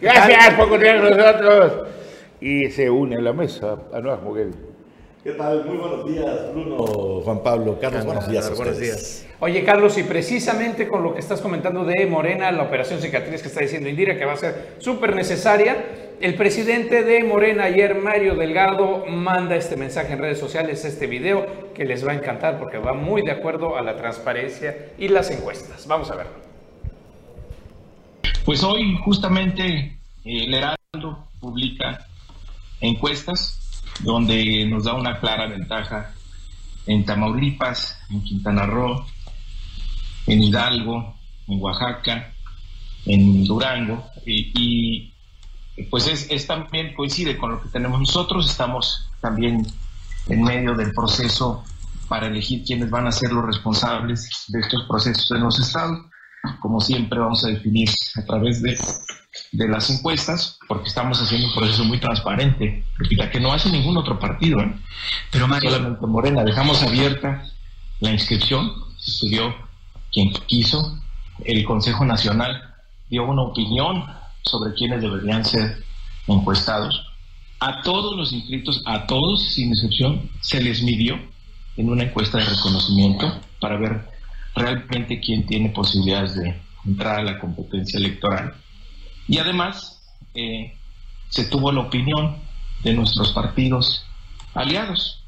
Gracias 0.00 0.54
por 0.54 0.68
continuar 0.68 1.00
con 1.00 1.16
nosotros. 1.16 1.88
Y 2.40 2.70
se 2.70 2.90
une 2.90 3.16
a 3.16 3.20
la 3.20 3.32
mesa 3.32 3.78
Anuar 3.92 4.20
Muguel. 4.20 4.52
¿Qué 5.24 5.32
tal? 5.32 5.64
Muy 5.64 5.76
buenos 5.76 6.06
días, 6.06 6.52
Bruno, 6.52 6.76
Juan 7.24 7.42
Pablo, 7.42 7.78
Carlos, 7.80 8.04
buenos 8.04 8.28
días. 8.28 8.48
a 8.48 8.54
Buenos 8.54 8.78
días. 8.78 9.26
Oye, 9.40 9.64
Carlos, 9.64 9.98
y 9.98 10.04
precisamente 10.04 10.86
con 10.86 11.02
lo 11.02 11.14
que 11.14 11.20
estás 11.20 11.40
comentando 11.40 11.84
de 11.84 12.06
Morena, 12.06 12.52
la 12.52 12.62
operación 12.62 13.00
cicatriz 13.00 13.42
que 13.42 13.48
está 13.48 13.60
diciendo 13.60 13.88
Indira, 13.88 14.16
que 14.16 14.24
va 14.24 14.34
a 14.34 14.36
ser 14.36 14.74
súper 14.78 15.16
necesaria, 15.16 15.84
el 16.20 16.34
presidente 16.34 17.02
de 17.02 17.24
Morena 17.24 17.64
ayer, 17.64 17.96
Mario 17.96 18.36
Delgado, 18.36 19.04
manda 19.06 19.56
este 19.56 19.76
mensaje 19.76 20.12
en 20.12 20.20
redes 20.20 20.38
sociales, 20.38 20.84
este 20.84 21.08
video, 21.08 21.44
que 21.74 21.84
les 21.84 22.06
va 22.06 22.12
a 22.12 22.14
encantar 22.14 22.60
porque 22.60 22.78
va 22.78 22.92
muy 22.92 23.22
de 23.22 23.32
acuerdo 23.32 23.76
a 23.76 23.82
la 23.82 23.96
transparencia 23.96 24.92
y 24.96 25.08
las 25.08 25.30
encuestas. 25.32 25.88
Vamos 25.88 26.08
a 26.12 26.16
verlo. 26.16 26.45
Pues 28.46 28.62
hoy 28.62 28.96
justamente 29.04 29.66
eh, 30.24 30.44
el 30.44 30.54
Heraldo 30.54 31.26
publica 31.40 32.06
encuestas 32.80 33.82
donde 34.04 34.64
nos 34.66 34.84
da 34.84 34.94
una 34.94 35.18
clara 35.18 35.48
ventaja 35.48 36.14
en 36.86 37.04
Tamaulipas, 37.04 37.98
en 38.08 38.22
Quintana 38.22 38.66
Roo, 38.66 39.04
en 40.28 40.44
Hidalgo, 40.44 41.16
en 41.48 41.60
Oaxaca, 41.60 42.32
en 43.06 43.44
Durango 43.44 44.06
y, 44.24 45.12
pues 45.90 46.06
es, 46.06 46.30
es 46.30 46.46
también 46.46 46.94
coincide 46.94 47.36
con 47.36 47.50
lo 47.50 47.60
que 47.60 47.68
tenemos 47.70 47.98
nosotros, 47.98 48.48
estamos 48.48 49.10
también 49.20 49.66
en 50.28 50.42
medio 50.44 50.76
del 50.76 50.92
proceso 50.92 51.64
para 52.08 52.28
elegir 52.28 52.62
quiénes 52.64 52.90
van 52.90 53.08
a 53.08 53.12
ser 53.12 53.32
los 53.32 53.44
responsables 53.44 54.46
de 54.46 54.60
estos 54.60 54.84
procesos 54.84 55.28
en 55.32 55.40
los 55.40 55.58
estados. 55.58 55.98
Como 56.60 56.80
siempre 56.80 57.18
vamos 57.18 57.44
a 57.44 57.48
definir 57.48 57.88
a 58.16 58.24
través 58.24 58.62
de, 58.62 58.78
de 59.52 59.68
las 59.68 59.90
encuestas, 59.90 60.58
porque 60.68 60.88
estamos 60.88 61.20
haciendo 61.20 61.48
un 61.48 61.54
proceso 61.54 61.84
muy 61.84 61.98
transparente, 61.98 62.84
repita, 62.96 63.30
que 63.30 63.40
no 63.40 63.52
hace 63.52 63.70
ningún 63.70 63.96
otro 63.96 64.18
partido, 64.18 64.60
¿eh? 64.60 64.74
Pero 65.30 65.48
Mario, 65.48 65.70
solamente 65.70 66.06
Morena. 66.06 66.44
Dejamos 66.44 66.82
abierta 66.82 67.44
la 68.00 68.10
inscripción, 68.10 68.72
se 68.98 69.10
estudió 69.10 69.54
quien 70.12 70.32
quiso, 70.46 70.98
el 71.44 71.64
Consejo 71.64 72.04
Nacional 72.04 72.74
dio 73.08 73.24
una 73.24 73.42
opinión 73.42 74.04
sobre 74.42 74.74
quiénes 74.74 75.02
deberían 75.02 75.44
ser 75.44 75.84
encuestados. 76.26 77.02
A 77.60 77.82
todos 77.82 78.16
los 78.16 78.32
inscritos, 78.32 78.82
a 78.86 79.06
todos 79.06 79.42
sin 79.52 79.70
excepción, 79.72 80.30
se 80.40 80.60
les 80.62 80.82
midió 80.82 81.18
en 81.76 81.88
una 81.88 82.04
encuesta 82.04 82.38
de 82.38 82.44
reconocimiento 82.44 83.40
para 83.60 83.76
ver 83.76 84.15
realmente 84.56 85.20
quién 85.20 85.46
tiene 85.46 85.68
posibilidades 85.68 86.34
de 86.36 86.60
entrar 86.84 87.20
a 87.20 87.22
la 87.22 87.38
competencia 87.38 87.98
electoral. 87.98 88.54
Y 89.28 89.38
además 89.38 90.02
eh, 90.34 90.76
se 91.28 91.44
tuvo 91.44 91.70
la 91.72 91.80
opinión 91.80 92.36
de 92.82 92.94
nuestros 92.94 93.32
partidos 93.32 94.06
aliados. 94.54 95.22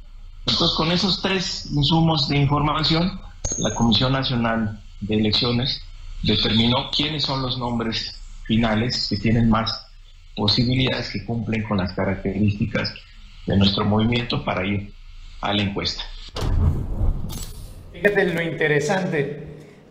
Entonces, 0.47 0.77
con 0.77 0.91
esos 0.91 1.21
tres 1.21 1.67
insumos 1.73 2.29
de 2.29 2.38
información, 2.38 3.21
la 3.59 3.75
Comisión 3.75 4.12
Nacional 4.12 4.81
de 5.01 5.17
Elecciones 5.17 5.83
determinó 6.23 6.91
quiénes 6.91 7.25
son 7.25 7.43
los 7.43 7.59
nombres 7.59 8.21
finales 8.45 9.09
que 9.09 9.19
tienen 9.19 9.51
más 9.51 9.87
posibilidades 10.35 11.11
que 11.11 11.25
cumplen 11.25 11.62
con 11.64 11.79
las 11.79 11.93
características 11.93 12.95
de 13.47 13.57
nuestro 13.57 13.85
movimiento 13.85 14.45
para 14.45 14.67
ir 14.67 14.95
a 15.41 15.53
la 15.53 15.62
encuesta. 15.62 16.03
Fíjate 18.03 18.27
lo 18.27 18.43
interesante. 18.43 19.39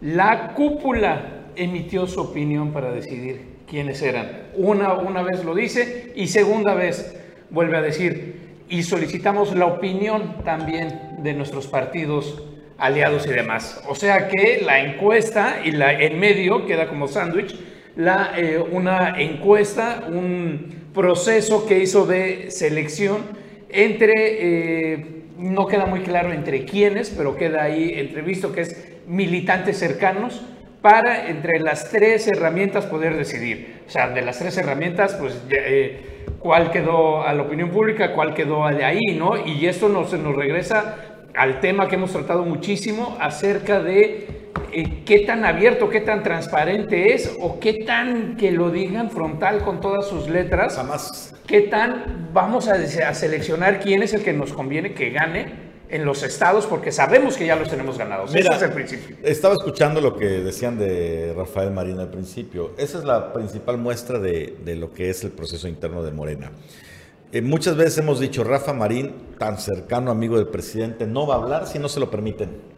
La 0.01 0.53
cúpula 0.53 1.49
emitió 1.55 2.07
su 2.07 2.21
opinión 2.21 2.71
para 2.71 2.91
decidir 2.91 3.41
quiénes 3.69 4.01
eran. 4.01 4.43
Una, 4.55 4.93
una 4.93 5.23
vez 5.23 5.43
lo 5.43 5.53
dice 5.53 6.13
y 6.15 6.27
segunda 6.27 6.73
vez 6.73 7.15
vuelve 7.49 7.77
a 7.77 7.81
decir. 7.81 8.47
Y 8.69 8.83
solicitamos 8.83 9.55
la 9.55 9.65
opinión 9.65 10.43
también 10.45 11.17
de 11.19 11.33
nuestros 11.33 11.67
partidos 11.67 12.43
aliados 12.77 13.25
y 13.25 13.31
demás. 13.31 13.83
O 13.89 13.95
sea 13.95 14.29
que 14.29 14.61
la 14.63 14.79
encuesta 14.79 15.61
y 15.65 15.71
la 15.71 15.91
en 15.93 16.19
medio 16.19 16.65
queda 16.65 16.87
como 16.87 17.07
sándwich. 17.07 17.55
La, 17.95 18.33
eh, 18.37 18.63
una 18.71 19.19
encuesta, 19.19 20.07
un 20.07 20.91
proceso 20.93 21.65
que 21.65 21.79
hizo 21.79 22.05
de 22.05 22.51
selección 22.51 23.23
entre 23.69 24.13
eh, 24.15 25.16
no 25.37 25.67
queda 25.67 25.85
muy 25.85 26.01
claro 26.01 26.31
entre 26.31 26.65
quiénes, 26.65 27.09
pero 27.09 27.35
queda 27.35 27.63
ahí 27.63 27.93
entrevisto 27.95 28.51
que 28.51 28.61
es 28.61 28.97
militantes 29.07 29.77
cercanos 29.77 30.41
para 30.81 31.27
entre 31.29 31.59
las 31.59 31.89
tres 31.89 32.27
herramientas 32.27 32.85
poder 32.85 33.17
decidir. 33.17 33.81
O 33.87 33.89
sea, 33.89 34.09
de 34.09 34.21
las 34.21 34.39
tres 34.39 34.57
herramientas, 34.57 35.15
pues 35.15 35.41
eh, 35.49 36.25
cuál 36.39 36.71
quedó 36.71 37.23
a 37.23 37.33
la 37.33 37.43
opinión 37.43 37.69
pública, 37.69 38.13
cuál 38.13 38.33
quedó 38.33 38.67
de 38.69 38.83
ahí, 38.83 39.15
¿no? 39.17 39.45
Y 39.45 39.65
esto 39.65 39.89
nos, 39.89 40.13
nos 40.13 40.35
regresa 40.35 40.95
al 41.35 41.59
tema 41.59 41.87
que 41.87 41.95
hemos 41.95 42.11
tratado 42.11 42.43
muchísimo 42.43 43.17
acerca 43.19 43.81
de 43.81 44.27
eh, 44.71 45.03
qué 45.05 45.19
tan 45.19 45.45
abierto, 45.45 45.89
qué 45.89 46.01
tan 46.01 46.23
transparente 46.23 47.13
es 47.13 47.35
o 47.39 47.59
qué 47.59 47.83
tan 47.85 48.37
que 48.37 48.51
lo 48.51 48.71
digan 48.71 49.09
frontal 49.09 49.63
con 49.63 49.79
todas 49.81 50.07
sus 50.07 50.29
letras. 50.29 50.75
Jamás. 50.75 51.35
¿Qué 51.45 51.61
tan 51.61 52.29
vamos 52.33 52.67
a, 52.67 52.73
a, 52.73 53.13
seleccionar 53.13 53.79
quién 53.79 54.03
es 54.03 54.13
el 54.13 54.23
que 54.23 54.33
nos 54.33 54.53
conviene 54.53 54.93
que 54.93 55.09
gane 55.11 55.67
en 55.89 56.05
los 56.05 56.23
estados? 56.23 56.65
Porque 56.65 56.91
sabemos 56.91 57.37
que 57.37 57.45
ya 57.45 57.55
los 57.55 57.69
tenemos 57.69 57.97
ganados. 57.97 58.33
Mira, 58.33 58.49
Ese 58.49 58.57
es 58.57 58.69
el 58.69 58.75
principio. 58.75 59.17
Estaba 59.23 59.53
escuchando 59.53 60.01
lo 60.01 60.15
que 60.17 60.25
decían 60.25 60.77
de 60.77 61.33
Rafael 61.35 61.71
Marín 61.71 61.99
al 61.99 62.09
principio. 62.09 62.71
Esa 62.77 62.97
es 62.99 63.03
la 63.03 63.33
principal 63.33 63.77
muestra 63.77 64.19
de, 64.19 64.57
de 64.63 64.75
lo 64.75 64.93
que 64.93 65.09
es 65.09 65.23
el 65.23 65.31
proceso 65.31 65.67
interno 65.67 66.03
de 66.03 66.11
Morena. 66.11 66.51
Eh, 67.33 67.41
muchas 67.41 67.75
veces 67.75 67.97
hemos 67.97 68.21
dicho, 68.21 68.45
Rafa 68.45 68.71
Marín, 68.71 69.13
tan 69.37 69.57
cercano 69.57 70.11
amigo 70.11 70.37
del 70.37 70.47
presidente, 70.47 71.05
no 71.05 71.27
va 71.27 71.35
a 71.35 71.37
hablar 71.39 71.67
si 71.67 71.77
no 71.77 71.89
se 71.89 71.99
lo 71.99 72.09
permiten. 72.09 72.76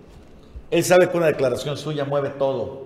Él 0.71 0.83
sabe 0.83 1.09
que 1.09 1.17
una 1.17 1.27
declaración 1.27 1.77
suya 1.77 2.05
mueve 2.05 2.29
todo. 2.29 2.85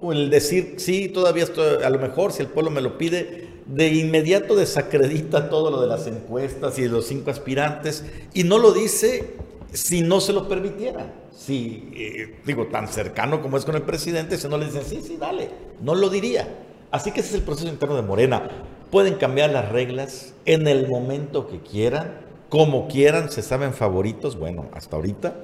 O 0.00 0.12
el 0.12 0.30
decir, 0.30 0.74
sí, 0.78 1.08
todavía 1.08 1.44
estoy, 1.44 1.82
a 1.82 1.90
lo 1.90 1.98
mejor 1.98 2.32
si 2.32 2.42
el 2.42 2.48
pueblo 2.48 2.70
me 2.70 2.80
lo 2.80 2.98
pide, 2.98 3.48
de 3.66 3.88
inmediato 3.88 4.56
desacredita 4.56 5.48
todo 5.48 5.70
lo 5.70 5.80
de 5.80 5.86
las 5.86 6.06
encuestas 6.06 6.78
y 6.78 6.82
de 6.82 6.88
los 6.88 7.06
cinco 7.06 7.30
aspirantes 7.30 8.04
y 8.34 8.42
no 8.44 8.58
lo 8.58 8.72
dice 8.72 9.36
si 9.72 10.02
no 10.02 10.20
se 10.20 10.32
lo 10.32 10.48
permitiera. 10.48 11.12
Si, 11.34 11.90
eh, 11.94 12.36
digo, 12.44 12.66
tan 12.66 12.88
cercano 12.88 13.40
como 13.40 13.56
es 13.56 13.64
con 13.64 13.74
el 13.74 13.82
presidente, 13.82 14.36
si 14.36 14.48
no 14.48 14.58
le 14.58 14.66
dicen, 14.66 14.82
sí, 14.84 15.00
sí, 15.02 15.16
dale, 15.18 15.48
no 15.80 15.94
lo 15.94 16.08
diría. 16.08 16.48
Así 16.90 17.10
que 17.10 17.20
ese 17.20 17.30
es 17.30 17.34
el 17.36 17.42
proceso 17.42 17.68
interno 17.68 17.96
de 17.96 18.02
Morena. 18.02 18.48
Pueden 18.90 19.14
cambiar 19.14 19.50
las 19.50 19.70
reglas 19.70 20.34
en 20.44 20.68
el 20.68 20.88
momento 20.88 21.48
que 21.48 21.60
quieran, 21.60 22.20
como 22.50 22.86
quieran, 22.86 23.30
se 23.30 23.40
saben 23.40 23.72
favoritos, 23.72 24.38
bueno, 24.38 24.68
hasta 24.74 24.96
ahorita. 24.96 25.34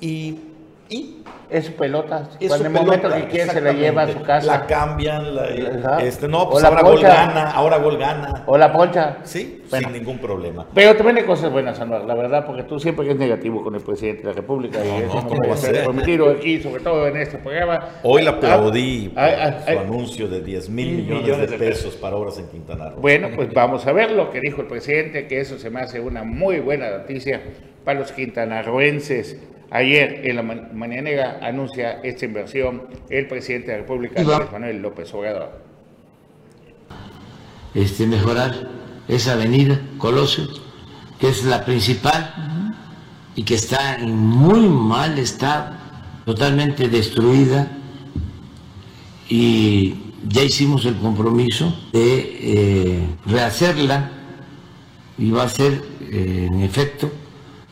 Y 0.00 0.38
y 0.88 1.16
es 1.50 1.66
su 1.66 1.72
pelota. 1.72 2.28
Es 2.40 2.48
Cuando 2.48 2.56
su 2.56 2.70
en 2.70 2.76
el 2.76 2.82
momento 2.84 3.08
que 3.08 3.26
quiere 3.28 3.50
se 3.50 3.60
la 3.60 3.72
lleva 3.72 4.02
a 4.02 4.12
su 4.12 4.22
casa. 4.22 4.46
La 4.46 4.66
cambian, 4.66 5.34
la, 5.34 6.00
este, 6.02 6.28
no, 6.28 6.48
pues 6.50 6.62
ahora 6.64 6.82
gol 6.82 7.00
gana, 7.00 7.50
ahora 7.52 7.78
gol 7.78 7.96
gana. 7.96 8.44
O 8.46 8.58
la 8.58 8.72
poncha. 8.72 9.18
Sí, 9.22 9.62
Bueno. 9.70 9.88
sin 9.88 9.98
ningún 9.98 10.18
problema. 10.18 10.66
Pero 10.74 10.94
también 10.96 11.18
hay 11.18 11.24
cosas 11.24 11.50
buenas, 11.50 11.80
Anuar, 11.80 12.04
la 12.04 12.14
verdad, 12.14 12.44
porque 12.46 12.64
tú 12.64 12.78
siempre 12.78 13.06
eres 13.06 13.18
negativo 13.18 13.62
con 13.62 13.74
el 13.74 13.80
presidente 13.80 14.22
de 14.22 14.28
la 14.28 14.32
República. 14.34 14.78
y 14.84 14.88
eso 15.02 15.14
no, 15.14 15.22
no 15.22 15.28
¿cómo 15.28 15.36
puede 15.36 15.48
va 15.48 15.54
a 15.54 15.58
ser 15.58 15.74
ser? 15.74 15.84
permitido 15.84 16.30
aquí, 16.30 16.60
sobre 16.60 16.82
todo 16.82 17.06
en 17.06 17.16
este 17.16 17.38
programa. 17.38 17.78
Hoy 18.02 18.22
le 18.22 18.28
aplaudí 18.30 19.12
ah, 19.16 19.28
ah, 19.40 19.52
su 19.66 19.78
ah, 19.78 19.80
anuncio 19.82 20.28
de 20.28 20.42
10 20.42 20.68
mil 20.70 20.86
mil 20.88 20.96
millones, 21.04 21.22
millones 21.22 21.50
de 21.50 21.58
de 21.58 21.66
pesos 21.66 21.94
para 21.96 22.16
obras 22.16 22.38
en 22.38 22.46
Quintana 22.48 22.90
Roo. 22.90 23.00
Bueno, 23.00 23.28
pues 23.34 23.52
vamos 23.52 23.86
a 23.86 23.92
ver 23.92 24.10
lo 24.12 24.30
que 24.30 24.40
dijo 24.40 24.60
el 24.60 24.66
presidente, 24.68 25.26
que 25.26 25.40
eso 25.40 25.58
se 25.58 25.70
me 25.70 25.80
hace 25.80 26.00
una 26.00 26.24
muy 26.24 26.60
buena 26.60 26.90
noticia 26.90 27.40
para 27.84 28.00
los 28.00 28.12
quintanarroenses. 28.12 29.38
Ayer 29.70 30.22
en 30.24 30.36
la 30.36 30.42
ma- 30.42 30.68
mañanera 30.72 31.38
anuncia 31.42 32.00
esta 32.02 32.24
inversión 32.24 32.82
el 33.10 33.28
presidente 33.28 33.66
de 33.70 33.72
la 33.74 33.82
República, 33.82 34.20
Andrés 34.20 34.50
Manuel 34.52 34.80
López 34.80 35.12
Obrador. 35.14 35.60
este, 37.74 38.06
mejorar 38.06 38.70
esa 39.08 39.32
avenida 39.34 39.78
Colosio, 39.98 40.46
que 41.20 41.28
es 41.28 41.44
la 41.44 41.64
principal 41.64 42.34
y 43.36 43.42
que 43.42 43.54
está 43.54 43.96
en 43.96 44.16
muy 44.16 44.66
mal 44.68 45.18
estado, 45.18 45.76
totalmente 46.24 46.88
destruida. 46.88 47.70
Y 49.28 49.94
ya 50.26 50.42
hicimos 50.42 50.86
el 50.86 50.96
compromiso 50.96 51.78
de 51.92 52.38
eh, 52.40 53.06
rehacerla 53.26 54.10
y 55.18 55.30
va 55.30 55.42
a 55.44 55.48
ser 55.48 55.82
eh, 56.10 56.48
en 56.50 56.62
efecto 56.62 57.10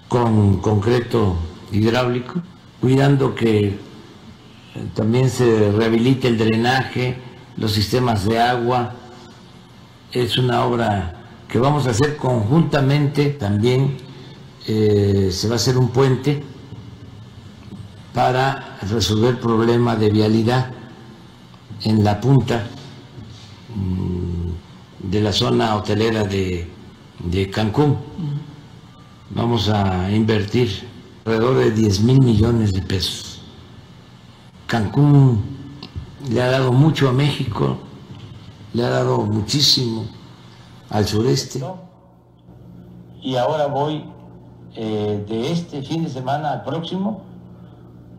con 0.08 0.60
concreto 0.60 1.36
hidráulico, 1.72 2.42
cuidando 2.80 3.34
que 3.34 3.66
eh, 3.68 3.76
también 4.94 5.30
se 5.30 5.72
rehabilite 5.72 6.28
el 6.28 6.38
drenaje, 6.38 7.16
los 7.56 7.72
sistemas 7.72 8.26
de 8.26 8.40
agua, 8.40 8.94
es 10.12 10.38
una 10.38 10.64
obra 10.64 11.16
que 11.48 11.58
vamos 11.58 11.86
a 11.86 11.90
hacer 11.90 12.16
conjuntamente 12.16 13.30
también 13.30 13.96
eh, 14.66 15.28
se 15.30 15.46
va 15.48 15.54
a 15.54 15.56
hacer 15.56 15.78
un 15.78 15.90
puente 15.90 16.42
para 18.12 18.78
resolver 18.82 19.30
el 19.30 19.38
problema 19.38 19.94
de 19.94 20.10
vialidad 20.10 20.72
en 21.82 22.02
la 22.02 22.20
punta 22.20 22.66
mm, 23.74 25.08
de 25.10 25.20
la 25.20 25.32
zona 25.32 25.76
hotelera 25.76 26.24
de, 26.24 26.68
de 27.20 27.50
Cancún. 27.50 27.96
Vamos 29.30 29.68
a 29.68 30.10
invertir 30.10 30.85
alrededor 31.26 31.56
de 31.56 31.70
10 31.72 32.00
mil 32.02 32.20
millones 32.20 32.72
de 32.72 32.82
pesos. 32.82 33.40
Cancún 34.68 35.42
le 36.30 36.40
ha 36.40 36.52
dado 36.52 36.72
mucho 36.72 37.08
a 37.08 37.12
México, 37.12 37.78
le 38.72 38.84
ha 38.84 38.90
dado 38.90 39.22
muchísimo 39.22 40.04
al 40.88 41.04
sureste. 41.04 41.64
Y 43.20 43.34
ahora 43.34 43.66
voy 43.66 44.04
eh, 44.76 45.24
de 45.28 45.50
este 45.50 45.82
fin 45.82 46.04
de 46.04 46.10
semana 46.10 46.52
al 46.52 46.62
próximo 46.62 47.22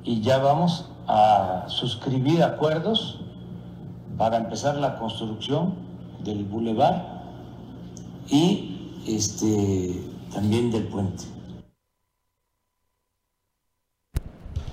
y 0.03 0.19
ya 0.19 0.39
vamos 0.39 0.89
a 1.07 1.63
suscribir 1.67 2.43
acuerdos 2.43 3.21
para 4.17 4.35
empezar 4.35 4.75
la 4.75 4.99
construcción 4.99 5.75
del 6.25 6.43
bulevar 6.43 7.23
y 8.27 9.01
este, 9.07 10.03
también 10.33 10.71
del 10.71 10.83
puente. 10.83 11.36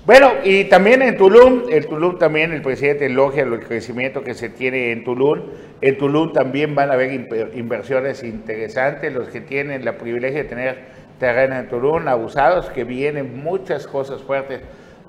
Bueno, 0.05 0.33
y 0.43 0.65
también 0.65 1.01
en 1.01 1.17
Tulum, 1.17 1.63
en 1.67 1.83
Tulum 1.89 2.19
también 2.19 2.53
el 2.53 2.61
presidente 2.61 3.07
elogia 3.07 3.41
el 3.41 3.59
crecimiento 3.59 4.23
que 4.23 4.35
se 4.35 4.49
tiene 4.49 4.91
en 4.91 5.03
Tulum. 5.03 5.41
En 5.81 5.97
Tulum 5.97 6.31
también 6.31 6.75
van 6.75 6.91
a 6.91 6.93
haber 6.93 7.11
inversiones 7.55 8.21
interesantes, 8.23 9.11
los 9.11 9.29
que 9.29 9.41
tienen 9.41 9.83
la 9.83 9.97
privilegio 9.97 10.43
de 10.43 10.49
tener 10.49 10.77
terreno 11.19 11.55
en 11.55 11.67
Tulum, 11.69 12.07
abusados, 12.07 12.69
que 12.69 12.83
vienen 12.83 13.43
muchas 13.43 13.87
cosas 13.87 14.21
fuertes 14.21 14.61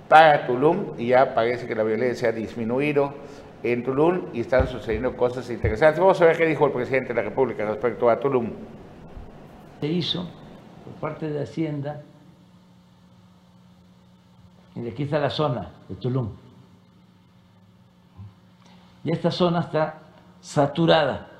para 0.08 0.46
Tulum 0.46 0.94
y 0.96 1.08
ya 1.08 1.34
parece 1.34 1.66
que 1.66 1.74
la 1.74 1.82
violencia 1.82 2.30
ha 2.30 2.32
disminuido 2.32 3.12
en 3.62 3.84
Tulum 3.84 4.22
y 4.32 4.40
están 4.40 4.66
sucediendo 4.66 5.14
cosas 5.14 5.50
interesantes. 5.50 6.00
Vamos 6.00 6.22
a 6.22 6.24
ver 6.24 6.38
qué 6.38 6.46
dijo 6.46 6.64
el 6.64 6.72
presidente 6.72 7.08
de 7.08 7.16
la 7.16 7.28
República 7.28 7.66
respecto 7.66 8.08
a 8.08 8.18
Tulum. 8.18 8.50
Se 9.82 9.88
hizo 9.88 10.26
por 10.84 10.94
parte 10.94 11.28
de 11.28 11.42
Hacienda 11.42 12.00
y 14.76 14.88
aquí 14.88 15.04
está 15.04 15.18
la 15.18 15.30
zona 15.30 15.70
de 15.88 15.94
Tulum. 15.94 16.28
Y 19.02 19.10
esta 19.10 19.30
zona 19.30 19.60
está 19.60 20.02
saturada. 20.40 21.30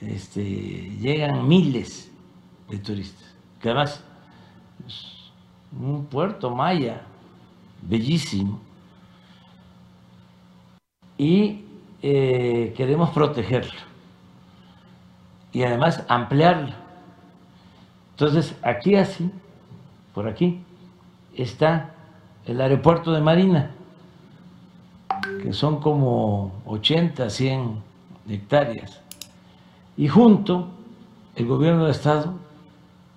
Este, 0.00 0.42
llegan 0.42 1.46
miles 1.46 2.10
de 2.68 2.78
turistas, 2.78 3.34
que 3.60 3.68
además 3.68 4.02
es 4.84 5.30
un 5.70 6.06
puerto 6.06 6.50
maya 6.50 7.02
bellísimo. 7.80 8.60
Y 11.16 11.64
eh, 12.02 12.74
queremos 12.76 13.10
protegerlo 13.10 13.78
y 15.52 15.62
además 15.62 16.04
ampliarlo. 16.08 16.72
Entonces, 18.10 18.56
aquí 18.62 18.96
así, 18.96 19.30
por 20.12 20.26
aquí, 20.26 20.64
está 21.34 21.94
el 22.46 22.60
aeropuerto 22.60 23.12
de 23.12 23.20
Marina, 23.20 23.70
que 25.42 25.52
son 25.52 25.80
como 25.80 26.52
80, 26.66 27.30
100 27.30 27.82
hectáreas. 28.28 29.00
Y 29.96 30.08
junto, 30.08 30.68
el 31.36 31.46
gobierno 31.46 31.84
de 31.84 31.92
Estado 31.92 32.34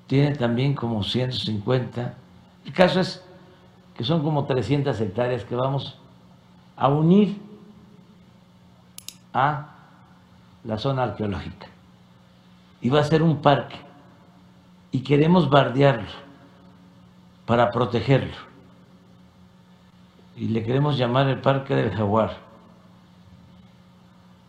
tiene 0.08 0.36
también 0.36 0.73
como 0.73 1.04
150. 1.04 2.13
El 2.65 2.73
caso 2.73 2.99
es 2.99 3.23
que 3.95 4.04
son 4.04 4.23
como 4.23 4.45
300 4.45 4.99
hectáreas 4.99 5.45
que 5.45 5.56
vamos 5.56 5.97
a 6.75 6.89
unir 6.89 7.41
a 9.34 9.69
la 10.63 10.78
zona 10.78 11.04
arqueológica. 11.04 11.67
Y 12.82 12.89
va 12.89 12.99
a 12.99 13.04
ser 13.04 13.23
un 13.23 13.38
parque. 13.38 13.78
Y 14.91 14.99
queremos 14.99 15.49
bardearlo 15.49 16.24
para 17.45 17.71
protegerlo. 17.71 18.36
Y 20.36 20.47
le 20.49 20.63
queremos 20.63 20.97
llamar 20.97 21.27
el 21.29 21.39
Parque 21.39 21.75
del 21.75 21.95
Jaguar. 21.95 22.38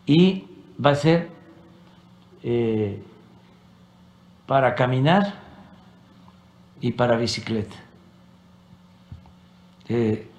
Y 0.05 0.47
va 0.83 0.91
a 0.91 0.95
ser 0.95 1.29
eh, 2.43 3.03
para 4.45 4.75
caminar 4.75 5.33
y 6.79 6.91
para 6.93 7.17
bicicleta. 7.17 7.75
Eh, 9.89 10.29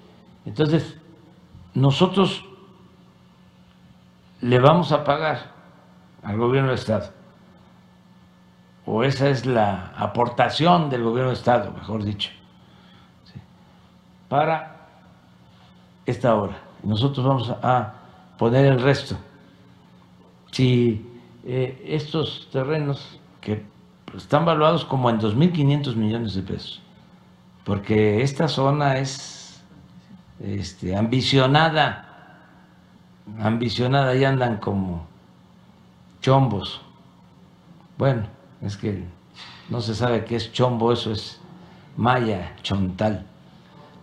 entonces, 0.45 0.97
nosotros 1.73 2.43
le 4.41 4.59
vamos 4.59 4.91
a 4.91 5.03
pagar 5.03 5.51
al 6.23 6.37
gobierno 6.37 6.69
del 6.69 6.79
Estado, 6.79 7.11
o 8.85 9.03
esa 9.03 9.29
es 9.29 9.45
la 9.45 9.93
aportación 9.95 10.89
del 10.89 11.03
gobierno 11.03 11.29
del 11.29 11.37
Estado, 11.37 11.71
mejor 11.71 12.03
dicho, 12.03 12.31
para 14.29 14.77
esta 16.05 16.35
obra. 16.35 16.57
Nosotros 16.83 17.25
vamos 17.25 17.49
a 17.49 17.93
poner 18.37 18.65
el 18.65 18.81
resto. 18.81 19.17
Si 20.51 21.05
eh, 21.43 21.83
estos 21.85 22.47
terrenos 22.51 23.19
que 23.41 23.65
están 24.15 24.45
valuados 24.45 24.85
como 24.85 25.09
en 25.09 25.19
2.500 25.19 25.95
millones 25.95 26.35
de 26.35 26.43
pesos, 26.43 26.81
porque 27.65 28.21
esta 28.21 28.47
zona 28.47 28.97
es 28.97 29.61
este, 30.39 30.95
ambicionada, 30.95 32.05
ambicionada 33.39 34.15
y 34.15 34.23
andan 34.23 34.57
como 34.57 35.05
chombos. 36.21 36.81
Bueno, 37.97 38.23
es 38.61 38.77
que 38.77 39.03
no 39.69 39.81
se 39.81 39.93
sabe 39.93 40.25
qué 40.25 40.37
es 40.37 40.51
chombo, 40.51 40.91
eso 40.93 41.11
es 41.11 41.39
maya, 41.97 42.55
chontal 42.63 43.28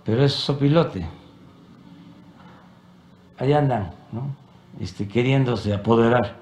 pero 0.07 0.25
es 0.25 0.33
sopilote. 0.33 1.05
Ahí 3.39 3.53
andan, 3.53 3.93
¿no? 4.13 4.35
Este, 4.81 5.09
queriéndose 5.09 5.75
apoderar 5.75 6.37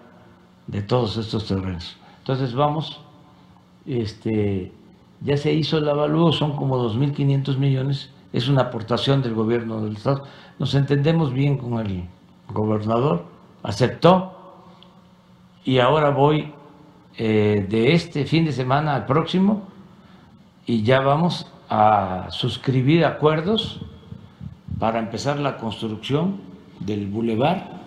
de 0.66 0.83
todos 0.83 1.16
estos 1.16 1.46
terrenos. 1.46 1.96
Entonces 2.18 2.55
vamos, 2.55 3.00
este, 3.87 4.72
ya 5.22 5.37
se 5.37 5.53
hizo 5.53 5.79
el 5.79 5.88
avalúo, 5.88 6.33
son 6.33 6.55
como 6.55 6.77
2.500 6.79 7.57
millones, 7.57 8.11
es 8.33 8.48
una 8.48 8.62
aportación 8.62 9.22
del 9.22 9.35
gobierno 9.35 9.81
del 9.81 9.96
Estado. 9.96 10.24
Nos 10.59 10.74
entendemos 10.74 11.33
bien 11.33 11.57
con 11.57 11.79
el 11.85 12.05
gobernador, 12.53 13.24
aceptó 13.62 14.33
y 15.64 15.79
ahora 15.79 16.11
voy 16.11 16.53
eh, 17.16 17.66
de 17.68 17.94
este 17.94 18.27
fin 18.27 18.44
de 18.44 18.53
semana 18.53 18.94
al 18.94 19.07
próximo 19.07 19.62
y 20.66 20.83
ya 20.83 21.00
vamos 21.00 21.46
a 21.68 22.29
suscribir 22.31 23.05
acuerdos 23.05 23.81
para 24.79 24.98
empezar 24.98 25.38
la 25.38 25.57
construcción 25.57 26.40
del 26.81 27.07
bulevar 27.07 27.81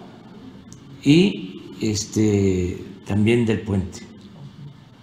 y 1.03 1.61
este 1.81 2.77
también 3.05 3.45
del 3.45 3.61
puente. 3.61 4.01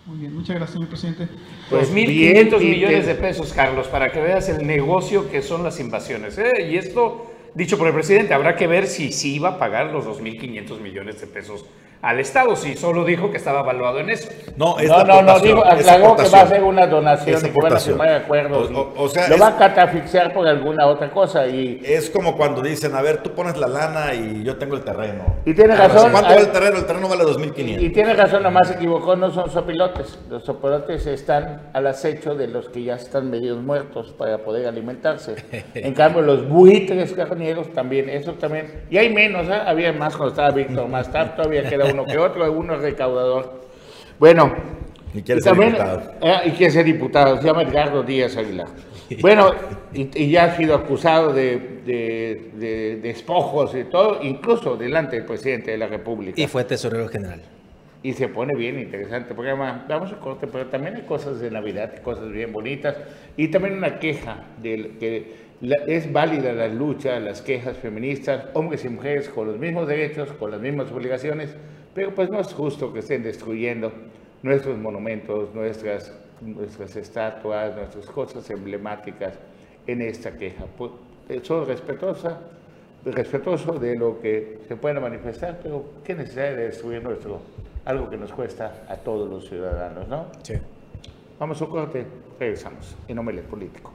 Muy 0.06 0.18
bien, 0.18 0.34
muchas 0.34 0.56
gracias, 0.56 0.74
señor 0.74 0.88
presidente. 0.88 1.28
Pues 1.70 1.92
1.500 1.92 2.60
millones 2.60 3.06
de 3.06 3.14
pesos, 3.14 3.52
Carlos, 3.52 3.88
para 3.88 4.12
que 4.12 4.20
veas 4.20 4.48
el 4.48 4.66
negocio 4.66 5.30
que 5.30 5.40
son 5.40 5.64
las 5.64 5.80
invasiones. 5.80 6.37
¿eh? 6.38 6.68
Y 6.70 6.76
esto, 6.76 7.32
dicho 7.54 7.78
por 7.78 7.88
el 7.88 7.94
presidente, 7.94 8.34
habrá 8.34 8.54
que 8.54 8.66
ver 8.66 8.87
si 8.87 9.12
sí 9.12 9.38
va 9.38 9.50
a 9.50 9.58
pagar 9.58 9.90
los 9.90 10.04
2.500 10.04 10.80
millones 10.80 11.20
de 11.20 11.26
pesos 11.26 11.64
al 12.02 12.20
Estado, 12.20 12.54
si 12.54 12.76
solo 12.76 13.04
dijo 13.04 13.30
que 13.30 13.38
estaba 13.38 13.61
evaluado 13.61 13.98
en 14.00 14.11
eso. 14.11 14.28
No, 14.57 14.78
es 14.78 14.88
no, 14.88 15.04
no, 15.04 15.22
no, 15.22 15.40
digo, 15.40 15.64
aclaró 15.64 16.16
que 16.16 16.28
va 16.28 16.42
a 16.42 16.46
ser 16.46 16.62
una 16.62 16.87
donación 16.87 17.40
y 17.46 17.50
que 17.50 17.61
van 17.61 17.72
a 17.72 17.80
firmar 17.80 18.09
acuerdos. 18.11 18.70
O, 18.96 19.09
sea, 19.09 19.28
lo 19.28 19.38
va 19.38 19.48
a 19.48 19.57
catafixiar 19.57 20.33
por 20.35 20.46
alguna 20.46 20.87
otra 20.87 21.11
cosa. 21.11 21.46
y 21.46 21.80
Es 21.83 22.11
como 22.11 22.37
cuando 22.37 22.61
dicen, 22.61 22.94
a 22.94 23.00
ver, 23.00 23.22
tú 23.22 23.30
pones 23.30 23.57
la 23.57 23.68
lana 23.68 24.14
y 24.14 24.42
yo 24.44 24.57
tengo 24.57 24.76
el 24.76 24.85
terreno. 24.85 25.24
Y 25.46 25.54
tiene 25.54 25.74
razón. 25.74 26.11
¿Cuánto 26.12 26.30
vale 26.30 26.42
el 26.42 26.52
terreno? 26.52 26.76
El 26.76 26.87
terreno 26.87 27.09
vale 27.09 27.24
2.500. 27.24 27.83
Y, 27.83 27.90
tiene 27.90 28.12
razón, 28.14 28.42
nomás 28.42 28.68
se 28.68 28.74
equivocó, 28.74 29.16
no 29.16 29.30
son 29.30 29.50
sopilotes. 29.50 30.18
Los 30.28 30.44
sopilotes 30.44 31.07
están 31.07 31.70
al 31.72 31.87
acecho 31.87 32.35
de 32.35 32.48
los 32.48 32.68
que 32.68 32.83
ya 32.83 32.96
están 32.96 33.30
medios 33.30 33.62
muertos 33.62 34.12
para 34.18 34.38
poder 34.38 34.66
alimentarse. 34.66 35.37
en 35.74 35.94
cambio, 35.94 36.20
los 36.20 36.48
buitres 36.48 37.12
carneros 37.12 37.72
también, 37.72 38.11
eso 38.11 38.33
también. 38.35 38.85
Y 38.90 38.98
hay 38.98 39.12
menos, 39.12 39.48
¿eh? 39.48 39.61
había 39.66 39.92
más 39.92 40.16
cuando 40.16 40.33
estaba 40.33 40.50
Víctor 40.50 40.88
más 40.88 41.11
tarde, 41.11 41.33
todavía 41.37 41.68
queda 41.68 41.93
uno 41.94 42.04
que 42.04 42.18
otro, 42.18 42.50
uno 42.52 42.74
es 42.74 42.83
recaudador. 42.83 43.62
Bueno, 44.18 44.52
y 45.14 45.22
quiere 45.22 45.40
ser 45.40 45.57
diputado. 45.57 46.02
Eh, 46.20 46.40
y 46.46 46.50
quiere 46.50 46.72
ser 46.72 46.85
diputado, 46.85 47.37
se 47.40 47.46
llama 47.46 47.62
Edgardo 47.62 48.02
Díaz 48.02 48.37
Aguilar. 48.37 48.66
Bueno, 49.20 49.52
y, 49.92 50.30
ya 50.30 50.44
ha 50.44 50.57
sido 50.57 50.74
acusado 50.74 51.33
de, 51.33 51.83
de, 51.85 53.00
despojos 53.02 53.74
y 53.74 53.85
todo, 53.85 54.22
incluso 54.22 54.76
delante 54.76 55.16
del 55.16 55.24
presidente 55.24 55.70
de 55.70 55.78
la 55.78 55.87
República. 55.87 56.40
Y 56.40 56.46
fue 56.46 56.64
tesorero 56.64 57.07
general. 57.09 57.42
Y 58.02 58.12
se 58.14 58.28
pone 58.28 58.57
bien 58.57 58.78
interesante, 58.78 59.35
porque 59.35 59.50
además, 59.50 59.83
vamos 59.88 60.12
a 60.12 60.18
corte, 60.18 60.46
pero 60.46 60.66
también 60.66 60.96
hay 60.96 61.02
cosas 61.02 61.38
de 61.40 61.50
Navidad, 61.50 62.02
cosas 62.02 62.30
bien 62.30 62.52
bonitas, 62.52 62.96
y 63.37 63.48
también 63.48 63.74
una 63.74 63.98
queja 63.98 64.44
de 64.61 64.92
que 64.98 65.44
es 65.87 66.12
válida 66.12 66.52
la 66.52 66.68
lucha, 66.68 67.18
las 67.20 67.40
quejas 67.40 67.76
feministas, 67.76 68.46
hombres 68.54 68.85
y 68.85 68.88
mujeres 68.88 69.28
con 69.28 69.46
los 69.46 69.59
mismos 69.59 69.87
derechos, 69.87 70.30
con 70.33 70.50
las 70.50 70.61
mismas 70.61 70.90
obligaciones, 70.90 71.54
Pero 71.94 72.14
pues 72.14 72.28
no 72.28 72.40
es 72.40 72.52
justo 72.52 72.92
que 72.92 72.98
estén 72.98 73.22
destruyendo 73.22 73.92
nuestros 74.42 74.76
monumentos, 74.76 75.54
nuestras, 75.54 76.12
nuestras 76.40 76.96
estatuas, 76.96 77.76
nuestras 77.76 78.07
cosas 78.07 78.48
emblemáticas 78.50 79.35
en 79.87 80.02
esta 80.02 80.37
queja. 80.37 80.64
Pues, 80.76 80.90
soy 81.42 81.64
respetuosa, 81.64 82.40
respetuoso 83.04 83.78
de 83.78 83.96
lo 83.96 84.20
que 84.20 84.59
se 84.66 84.76
pueda 84.76 85.00
manifestar, 85.00 85.61
pero 85.62 85.85
qué 86.04 86.14
necesidad 86.14 86.50
de 86.50 86.57
destruir 86.66 87.02
nuestro, 87.02 87.40
algo 87.85 88.11
que 88.11 88.16
nos 88.16 88.33
cuesta 88.33 88.85
a 88.88 88.96
todos 88.96 89.30
los 89.30 89.48
ciudadanos, 89.48 90.09
¿no? 90.09 90.26
Sí. 90.42 90.54
Vamos 91.38 91.61
a 91.61 91.64
un 91.64 91.70
corte, 91.70 92.07
regresamos 92.38 92.96
en 93.09 93.18
Omelet 93.18 93.44
Político. 93.44 93.92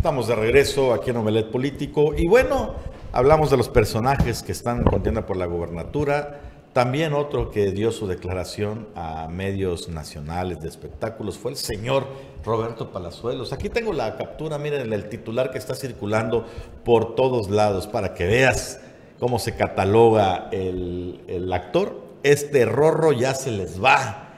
Estamos 0.00 0.28
de 0.28 0.34
regreso 0.34 0.94
aquí 0.94 1.10
en 1.10 1.18
Omelet 1.18 1.50
Político 1.50 2.14
y 2.16 2.26
bueno, 2.26 2.72
hablamos 3.12 3.50
de 3.50 3.58
los 3.58 3.68
personajes 3.68 4.42
que 4.42 4.50
están 4.50 4.78
en 4.78 4.84
contienda 4.84 5.26
por 5.26 5.36
la 5.36 5.44
gobernatura. 5.44 6.40
También 6.72 7.12
otro 7.12 7.50
que 7.50 7.70
dio 7.70 7.92
su 7.92 8.06
declaración 8.06 8.88
a 8.94 9.28
medios 9.28 9.90
nacionales 9.90 10.62
de 10.62 10.68
espectáculos 10.68 11.36
fue 11.36 11.50
el 11.50 11.58
señor 11.58 12.06
Roberto 12.46 12.92
Palazuelos. 12.92 13.52
Aquí 13.52 13.68
tengo 13.68 13.92
la 13.92 14.16
captura, 14.16 14.56
miren 14.56 14.90
el 14.90 15.10
titular 15.10 15.50
que 15.50 15.58
está 15.58 15.74
circulando 15.74 16.46
por 16.82 17.14
todos 17.14 17.50
lados 17.50 17.86
para 17.86 18.14
que 18.14 18.24
veas 18.24 18.80
cómo 19.18 19.38
se 19.38 19.54
cataloga 19.54 20.48
el, 20.50 21.20
el 21.28 21.52
actor. 21.52 22.00
Este 22.22 22.64
rorro 22.64 23.12
ya 23.12 23.34
se 23.34 23.50
les 23.50 23.84
va. 23.84 24.30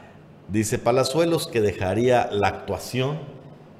Dice 0.48 0.80
Palazuelos 0.80 1.46
que 1.46 1.60
dejaría 1.60 2.28
la 2.32 2.48
actuación 2.48 3.31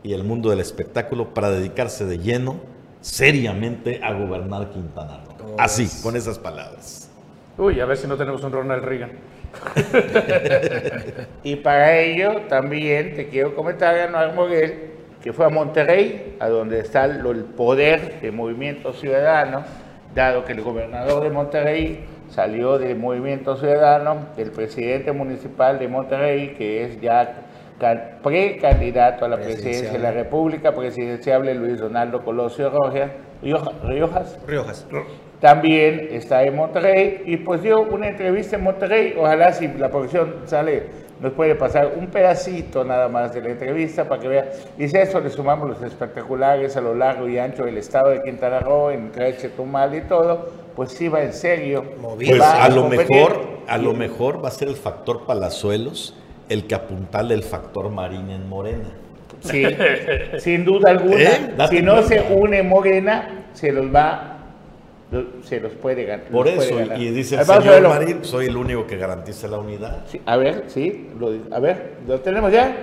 y 0.03 0.13
el 0.13 0.25
mundo 0.25 0.51
del 0.51 0.61
espectáculo 0.61 1.35
para 1.35 1.51
dedicarse 1.51 2.05
de 2.05 2.19
lleno, 2.19 2.57
seriamente, 3.01 4.01
a 4.03 4.13
gobernar 4.13 4.71
Quintana 4.71 5.21
Roo. 5.39 5.57
Así, 5.59 5.89
con 6.03 6.17
esas 6.17 6.39
palabras. 6.39 7.11
Uy, 7.59 7.81
a 7.81 7.87
ver 7.87 7.97
si 7.97 8.07
no 8.07 8.17
tenemos 8.17 8.43
un 8.43 8.53
Ronald 8.53 8.85
Reagan. 8.85 9.11
y 11.45 11.57
para 11.57 11.99
ello 11.99 12.43
también 12.49 13.15
te 13.15 13.29
quiero 13.29 13.55
comentar 13.55 13.95
a 13.99 14.09
Noel 14.09 14.35
Moguel 14.35 14.93
que 15.23 15.33
fue 15.33 15.47
a 15.47 15.49
Monterrey, 15.49 16.37
a 16.41 16.49
donde 16.49 16.81
está 16.81 17.05
el 17.05 17.45
poder 17.45 18.21
de 18.21 18.33
Movimiento 18.33 18.93
Ciudadano, 18.93 19.63
dado 20.15 20.45
que 20.45 20.53
el 20.53 20.63
gobernador 20.63 21.23
de 21.23 21.31
Monterrey 21.31 22.05
salió 22.29 22.79
de 22.79 22.95
Movimiento 22.95 23.57
Ciudadano, 23.57 24.27
el 24.37 24.51
presidente 24.51 25.13
municipal 25.13 25.79
de 25.79 25.87
Monterrey, 25.87 26.55
que 26.59 26.85
es 26.85 27.01
ya 27.01 27.45
precandidato 28.23 29.25
a 29.25 29.29
la 29.29 29.37
presidencia 29.37 29.93
de 29.93 29.99
la 29.99 30.13
República, 30.13 30.73
presidenciable 30.73 31.55
Luis 31.55 31.79
Donaldo 31.79 32.25
Colosio 32.25 32.71
Rojas, 32.71 33.11
Riojas, 33.43 34.39
Riojas. 34.47 34.87
También 35.41 36.09
está 36.13 36.45
en 36.45 36.55
Monterrey 36.55 37.23
y 37.27 37.37
pues 37.39 37.63
dio 37.63 37.83
una 37.83 38.09
entrevista 38.09 38.55
en 38.55 38.63
Monterrey. 38.63 39.15
Ojalá 39.19 39.53
si 39.53 39.67
la 39.67 39.91
producción 39.91 40.37
sale, 40.47 40.85
nos 41.21 41.33
puede 41.33 41.57
pasar 41.57 41.95
un 41.97 42.07
pedacito 42.07 42.85
nada 42.85 43.09
más 43.09 43.35
de 43.35 43.43
la 43.43 43.51
entrevista 43.51 44.09
para 44.09 44.21
que 44.21 44.29
vea. 44.29 44.53
Y 44.79 44.87
si 44.87 44.97
a 44.97 45.03
eso 45.03 45.21
le 45.21 45.31
sumamos 45.31 45.69
los 45.69 45.83
espectaculares 45.83 46.77
a 46.77 46.81
lo 46.81 46.95
largo 46.95 47.29
y 47.29 47.39
ancho 47.39 47.65
del 47.65 47.79
estado 47.79 48.11
de 48.11 48.23
Quintana 48.23 48.61
Roo, 48.61 48.93
en 48.93 49.11
Tumal 49.57 49.97
y 49.97 50.03
todo, 50.03 50.49
pues 50.77 50.93
sí 50.93 51.09
va 51.09 51.23
en 51.23 51.33
serio. 51.33 51.85
Pues 52.15 52.41
a, 52.41 52.69
lo 52.69 52.89
mejor, 52.89 53.41
a 53.67 53.79
lo 53.79 53.95
mejor 53.95 54.45
va 54.45 54.49
a 54.49 54.53
ser 54.53 54.69
el 54.69 54.77
factor 54.77 55.27
Palazuelos 55.27 56.17
el 56.53 56.67
que 56.67 56.75
apuntale 56.75 57.35
el 57.35 57.43
factor 57.43 57.91
Marín 57.91 58.31
en 58.31 58.49
Morena. 58.49 58.89
Sí, 59.41 59.65
sin 60.39 60.65
duda 60.65 60.91
alguna. 60.91 61.21
¿Eh? 61.21 61.55
Si 61.71 61.83
no 61.83 62.03
se 62.03 62.21
une 62.31 62.63
Morena, 62.63 63.47
se 63.53 63.73
los 63.73 63.93
va 63.93 64.33
se 65.43 65.61
los 65.61 65.73
puede 65.73 66.05
ganar. 66.05 66.27
Por 66.27 66.49
eso, 66.49 66.81
y 66.97 67.11
dice 67.11 67.37
el 67.37 67.45
señor 67.45 67.83
Marín, 67.83 68.25
soy 68.25 68.47
el 68.47 68.57
único 68.57 68.87
que 68.87 68.97
garantiza 68.97 69.47
la 69.49 69.59
unidad. 69.59 70.05
a 70.25 70.37
ver, 70.37 70.65
sí, 70.69 71.11
a 71.51 71.61
ver, 71.61 71.97
¿lo 72.07 72.21
tenemos 72.21 72.51
ya? 72.51 72.75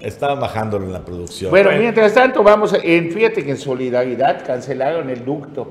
Estaban 0.00 0.38
bajándolo 0.38 0.84
en 0.84 0.92
la 0.92 1.04
producción. 1.04 1.50
Bueno, 1.50 1.70
mientras 1.76 2.12
tanto, 2.14 2.42
vamos, 2.42 2.76
en, 2.82 3.10
fíjate 3.10 3.44
que 3.44 3.50
en 3.50 3.56
solidaridad 3.56 4.44
cancelaron 4.46 5.10
el 5.10 5.24
ducto. 5.24 5.68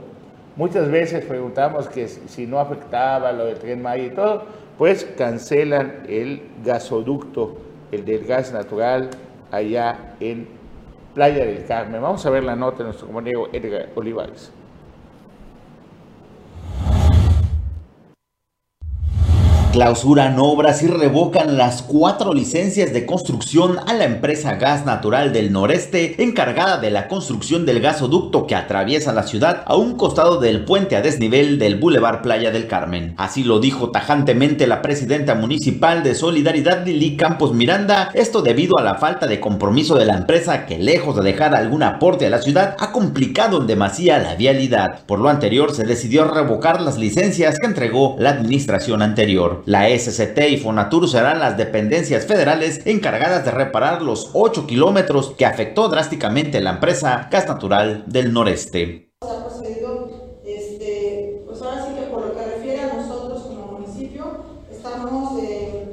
Muchas 0.58 0.90
veces 0.90 1.24
preguntamos 1.24 1.88
que 1.88 2.08
si 2.08 2.48
no 2.48 2.60
afectaba 2.60 3.32
lo 3.32 3.46
del 3.46 3.60
tren 3.60 3.82
Maya 3.82 4.04
y 4.04 4.10
todo, 4.10 4.44
pues 4.78 5.06
cancelan 5.18 6.04
el 6.08 6.42
gasoducto, 6.64 7.58
el 7.92 8.06
del 8.06 8.26
gas 8.26 8.52
natural, 8.52 9.10
allá 9.52 10.16
en 10.20 10.48
Playa 11.14 11.46
del 11.46 11.66
Carmen. 11.66 12.02
Vamos 12.02 12.26
a 12.26 12.30
ver 12.30 12.44
la 12.44 12.56
nota 12.56 12.80
de 12.80 12.84
nuestro 12.86 13.08
compañero 13.08 13.48
Edgar 13.54 13.90
Olivares. 13.96 14.52
Clausuran 19.76 20.40
obras 20.40 20.82
y 20.84 20.88
revocan 20.88 21.58
las 21.58 21.82
cuatro 21.82 22.34
licencias 22.34 22.94
de 22.94 23.06
construcción 23.06 23.78
a 23.86 23.92
la 23.92 24.06
empresa 24.06 24.56
Gas 24.56 24.86
Natural 24.86 25.34
del 25.34 25.52
Noreste, 25.52 26.24
encargada 26.24 26.78
de 26.78 26.92
la 26.92 27.10
construcción 27.10 27.66
del 27.66 27.82
gasoducto 27.82 28.48
que 28.48 28.56
atraviesa 28.56 29.12
la 29.12 29.24
ciudad 29.24 29.64
a 29.66 29.76
un 29.76 29.98
costado 29.98 30.40
del 30.40 30.64
puente 30.64 30.96
a 30.96 31.02
desnivel 31.02 31.60
del 31.60 31.76
Boulevard 31.76 32.22
Playa 32.22 32.52
del 32.52 32.68
Carmen. 32.68 33.16
Así 33.18 33.44
lo 33.44 33.60
dijo 33.60 33.92
tajantemente 33.92 34.66
la 34.66 34.82
presidenta 34.82 35.36
municipal 35.36 36.04
de 36.04 36.16
Solidaridad 36.16 36.86
Lili 36.86 37.18
Campos 37.18 37.54
Miranda, 37.54 38.12
esto 38.14 38.42
debido 38.42 38.78
a 38.80 38.82
la 38.82 38.96
falta 38.96 39.28
de 39.28 39.42
compromiso 39.42 39.96
de 39.96 40.06
la 40.06 40.16
empresa 40.16 40.66
que 40.68 40.80
lejos 40.80 41.18
de 41.18 41.24
dejar 41.24 41.54
algún 41.54 41.84
aporte 41.84 42.26
a 42.26 42.30
la 42.30 42.42
ciudad 42.42 42.78
ha 42.80 42.94
complicado 42.94 43.60
en 43.60 43.68
demasía 43.68 44.20
la 44.20 44.36
vialidad. 44.36 45.04
Por 45.06 45.20
lo 45.20 45.28
anterior 45.28 45.74
se 45.74 45.84
decidió 45.84 46.24
revocar 46.24 46.80
las 46.80 46.98
licencias 46.98 47.60
que 47.60 47.68
entregó 47.68 48.16
la 48.20 48.30
administración 48.30 49.02
anterior. 49.02 49.65
La 49.66 49.90
SCT 49.90 50.38
y 50.52 50.58
Fonatur 50.58 51.10
serán 51.10 51.40
las 51.40 51.58
dependencias 51.58 52.28
federales 52.28 52.86
encargadas 52.86 53.46
de 53.46 53.50
reparar 53.50 54.04
los 54.04 54.30
8 54.34 54.68
kilómetros 54.68 55.32
que 55.32 55.48
afectó 55.48 55.90
drásticamente 55.90 56.62
la 56.62 56.74
empresa 56.74 57.30
Gas 57.32 57.48
Natural 57.48 58.04
del 58.06 58.32
Noreste. 58.32 59.10
Ha 59.22 59.44
procedido, 59.44 60.40
este, 60.46 61.42
pues 61.48 61.60
ahora 61.64 61.84
sí 61.84 61.96
que 61.96 62.02
por 62.12 62.28
lo 62.28 62.36
que 62.36 62.46
refiere 62.46 62.82
a 62.82 62.94
nosotros 62.94 63.42
como 63.42 63.80
municipio, 63.80 64.38
estamos 64.72 65.42
eh, 65.42 65.88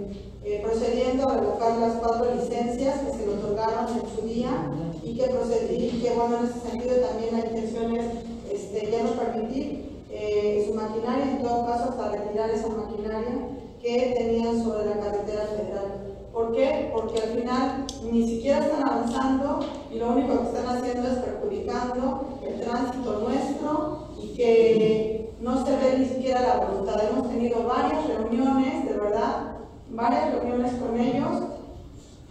eh, 0.45 0.61
procediendo 0.63 1.31
a 1.31 1.39
revocar 1.39 1.79
las 1.79 1.93
cuatro 1.95 2.27
licencias 2.35 2.97
que 2.99 3.13
se 3.17 3.27
le 3.27 3.33
otorgaron 3.33 3.87
en 3.89 4.15
su 4.15 4.27
día 4.27 4.51
y 5.03 5.17
que, 5.17 5.29
procedí, 5.29 6.03
que 6.03 6.11
bueno, 6.11 6.41
en 6.41 6.45
ese 6.45 6.69
sentido 6.69 6.97
también 6.97 7.41
la 7.41 7.47
intención 7.47 7.97
es 7.97 8.05
este, 8.53 8.91
ya 8.91 9.03
no 9.03 9.13
permitir 9.13 9.93
eh, 10.11 10.67
su 10.69 10.75
maquinaria, 10.75 11.33
en 11.33 11.43
todo 11.43 11.65
caso 11.65 11.85
hasta 11.89 12.11
retirar 12.11 12.51
esa 12.51 12.69
maquinaria 12.69 13.49
que 13.83 14.15
tenían 14.17 14.63
sobre 14.63 14.87
la 14.87 15.01
carretera 15.01 15.47
federal. 15.47 16.29
¿Por 16.33 16.53
qué? 16.55 16.91
Porque 16.95 17.21
al 17.21 17.29
final 17.31 17.87
ni 18.11 18.27
siquiera 18.53 18.67
están 18.67 18.89
avanzando 18.89 19.61
y 19.91 19.99
lo 19.99 20.13
único 20.13 20.39
que 20.39 20.49
están 20.49 20.77
haciendo 20.77 21.09
es 21.09 21.19
perjudicando 21.19 22.39
el 22.47 22.61
tránsito 22.61 23.21
nuestro 23.21 24.09
y 24.21 24.35
que 24.35 25.35
no 25.41 25.65
se 25.65 25.77
ve 25.77 25.99
ni 25.99 26.05
siquiera 26.07 26.41
la 26.41 26.65
voluntad. 26.67 27.03
Hemos 27.03 27.29
tenido 27.29 27.65
varias 27.65 28.07
reuniones, 28.07 28.85
de 28.87 28.93
verdad, 28.93 29.57
varias 29.91 30.35
reuniones 30.35 30.73
con 30.75 31.01
ellos 31.01 31.31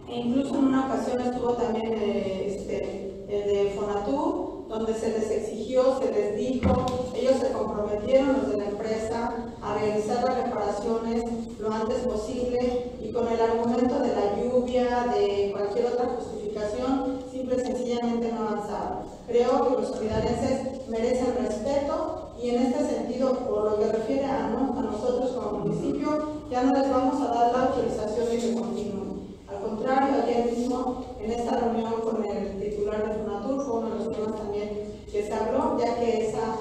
e 0.10 0.15
incluso 0.15 0.55
en 0.55 0.65
una 0.65 0.86
ocasión 0.86 1.21
estuvo 1.21 1.53
también 1.53 1.93
eh, 1.93 2.55
este, 2.55 3.25
el 3.27 3.47
de 3.47 3.71
Fonatur, 3.75 4.67
donde 4.67 4.93
se 4.93 5.10
les 5.10 5.31
exigió, 5.31 5.99
se 5.99 6.12
les 6.12 6.36
dijo, 6.36 6.86
ellos 7.15 7.38
se 7.39 7.51
comprometieron, 7.51 8.34
los 8.34 8.51
de 8.51 8.57
la 8.57 8.65
empresa, 8.65 9.34
a 9.62 9.73
realizar 9.75 10.23
las 10.23 10.43
reparaciones 10.43 11.23
lo 11.60 11.71
antes 11.71 11.97
posible 11.99 12.91
y 13.01 13.12
con 13.12 13.27
el 13.27 13.39
argumento 13.39 13.99
de 13.99 14.15
la 14.15 14.36
de 14.71 15.51
cualquier 15.51 15.88
otra 15.88 16.15
justificación, 16.15 17.19
simple 17.29 17.55
y 17.57 17.60
sencillamente 17.60 18.31
no 18.31 18.47
avanzaron. 18.47 18.99
Creo 19.27 19.67
que 19.67 19.81
los 19.81 19.89
solidarenses 19.89 20.88
merecen 20.88 21.36
respeto 21.45 22.31
y 22.41 22.51
en 22.51 22.62
este 22.63 22.86
sentido, 22.86 23.33
por 23.33 23.71
lo 23.71 23.79
que 23.79 23.91
refiere 23.91 24.25
a, 24.25 24.48
nosotros 24.48 25.31
como 25.31 25.60
municipio, 25.60 26.41
ya 26.50 26.63
no 26.63 26.73
les 26.73 26.89
vamos 26.89 27.21
a 27.21 27.33
dar 27.33 27.52
la 27.52 27.63
autorización 27.63 28.29
de 28.29 28.37
que 28.37 28.54
continúen. 28.54 29.37
Al 29.50 29.62
contrario, 29.62 30.23
ayer 30.23 30.58
mismo 30.58 31.04
en 31.19 31.31
esta 31.31 31.58
reunión 31.58 31.93
con 32.02 32.23
el 32.25 32.60
titular 32.62 33.08
de 33.08 33.23
Fonatur 33.23 33.65
fue 33.65 33.79
uno 33.79 33.89
de 33.89 34.06
los 34.06 34.15
temas 34.15 34.37
también 34.37 34.93
que 35.12 35.23
se 35.23 35.33
habló, 35.33 35.77
ya 35.79 35.96
que 35.96 36.29
esa 36.29 36.56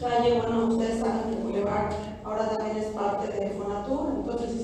calle, 0.00 0.40
bueno, 0.40 0.66
ustedes 0.66 1.00
saben 1.00 1.34
que 1.34 1.42
Boulevard 1.42 1.92
ahora 2.24 2.48
también 2.50 2.76
es 2.76 2.86
parte 2.86 3.26
de 3.32 3.50
Fonatur, 3.50 4.12
entonces 4.16 4.60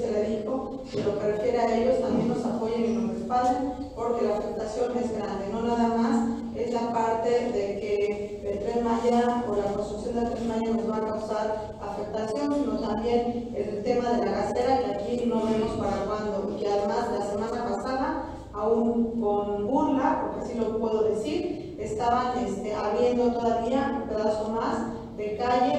dijo 0.57 0.91
que 0.91 1.03
lo 1.03 1.19
que 1.19 1.27
refiere 1.33 1.59
a 1.59 1.77
ellos 1.77 2.01
también 2.01 2.29
nos 2.29 2.45
apoyen 2.45 2.85
y 2.85 2.95
nos 2.95 3.15
respalden 3.15 3.73
porque 3.95 4.27
la 4.27 4.37
afectación 4.37 4.97
es 4.97 5.13
grande, 5.13 5.49
no 5.53 5.63
nada 5.63 5.89
más 5.97 6.29
es 6.57 6.73
la 6.73 6.93
parte 6.93 7.31
de 7.31 7.81
que 7.81 8.43
el 8.51 8.59
tren 8.61 8.85
Maya 8.85 9.45
o 9.49 9.57
la 9.57 9.73
construcción 9.75 10.15
del 10.15 10.31
tren 10.31 10.49
Maya 10.49 10.71
nos 10.73 10.91
va 10.91 10.97
a 10.97 11.11
causar 11.11 11.77
afectación, 11.81 12.55
sino 12.55 12.79
también 12.79 13.55
el 13.55 13.83
tema 13.83 14.11
de 14.11 14.27
la 14.27 14.33
gasera 14.33 14.79
que 14.79 14.93
aquí 14.93 15.27
no 15.27 15.45
vemos 15.45 15.73
para 15.79 16.05
cuándo 16.05 16.57
y 16.59 16.65
además 16.65 17.09
la 17.19 17.27
semana 17.27 17.65
pasada 17.65 18.25
aún 18.53 19.21
con 19.21 19.67
burla, 19.67 20.23
porque 20.23 20.45
así 20.45 20.59
lo 20.59 20.79
puedo 20.79 21.05
decir, 21.05 21.77
estaban 21.79 22.39
este, 22.39 22.75
abriendo 22.75 23.33
todavía 23.33 24.01
un 24.03 24.09
pedazo 24.09 24.49
más. 24.51 24.96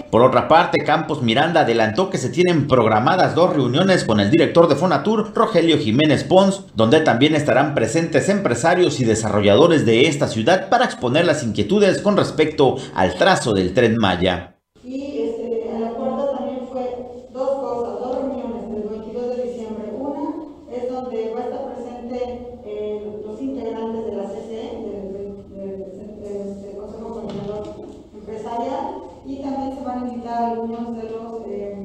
Por 0.09 0.21
otra 0.21 0.47
parte, 0.47 0.83
Campos 0.85 1.21
Miranda 1.21 1.61
adelantó 1.61 2.09
que 2.09 2.17
se 2.17 2.29
tienen 2.29 2.67
programadas 2.67 3.35
dos 3.35 3.53
reuniones 3.53 4.03
con 4.03 4.19
el 4.19 4.31
director 4.31 4.67
de 4.67 4.75
Fonatur, 4.75 5.31
Rogelio 5.35 5.77
Jiménez 5.77 6.23
Pons, 6.23 6.63
donde 6.75 7.01
también 7.01 7.35
estarán 7.35 7.75
presentes 7.75 8.29
empresarios 8.29 8.99
y 8.99 9.05
desarrolladores 9.05 9.85
de 9.85 10.07
esta 10.07 10.27
ciudad 10.27 10.69
para 10.69 10.85
exponer 10.85 11.25
las 11.25 11.43
inquietudes 11.43 12.01
con 12.01 12.17
respecto 12.17 12.77
al 12.95 13.15
trazo 13.15 13.53
del 13.53 13.73
tren 13.73 13.95
Maya. 13.99 14.55
Y 14.83 15.19
este, 15.21 15.75
el 15.75 15.83
acuerdo 15.85 16.29
también 16.37 16.67
fue 16.71 16.95
dos 17.33 17.49
cosas, 17.59 17.99
dos 17.99 18.15
reuniones 18.17 18.71
del 18.71 18.89
22 18.89 19.35
de 19.37 19.43
diciembre. 19.43 19.91
Una 19.99 20.75
es 20.75 20.89
donde 20.91 21.31
va 21.33 21.39
a 21.39 21.43
estar 21.43 21.75
presente 21.75 22.47
eh, 22.65 23.21
los 23.25 23.41
integrantes 23.41 24.05
de 24.05 24.11
la 24.15 24.23
CCE, 24.23 24.71
del, 24.87 25.13
del- 25.13 25.49
del- 25.49 26.21
del- 26.21 26.61
del 26.61 26.75
Consejo 26.77 27.09
Coordinador 27.13 27.75
Empresarial, 28.15 28.87
y 29.25 29.41
también 29.41 29.75
se 29.77 29.83
van 29.83 30.03
a 30.03 30.07
invitar 30.07 30.43
algunos 30.51 30.95
de 30.95 31.03
los, 31.03 31.41
eh, 31.47 31.77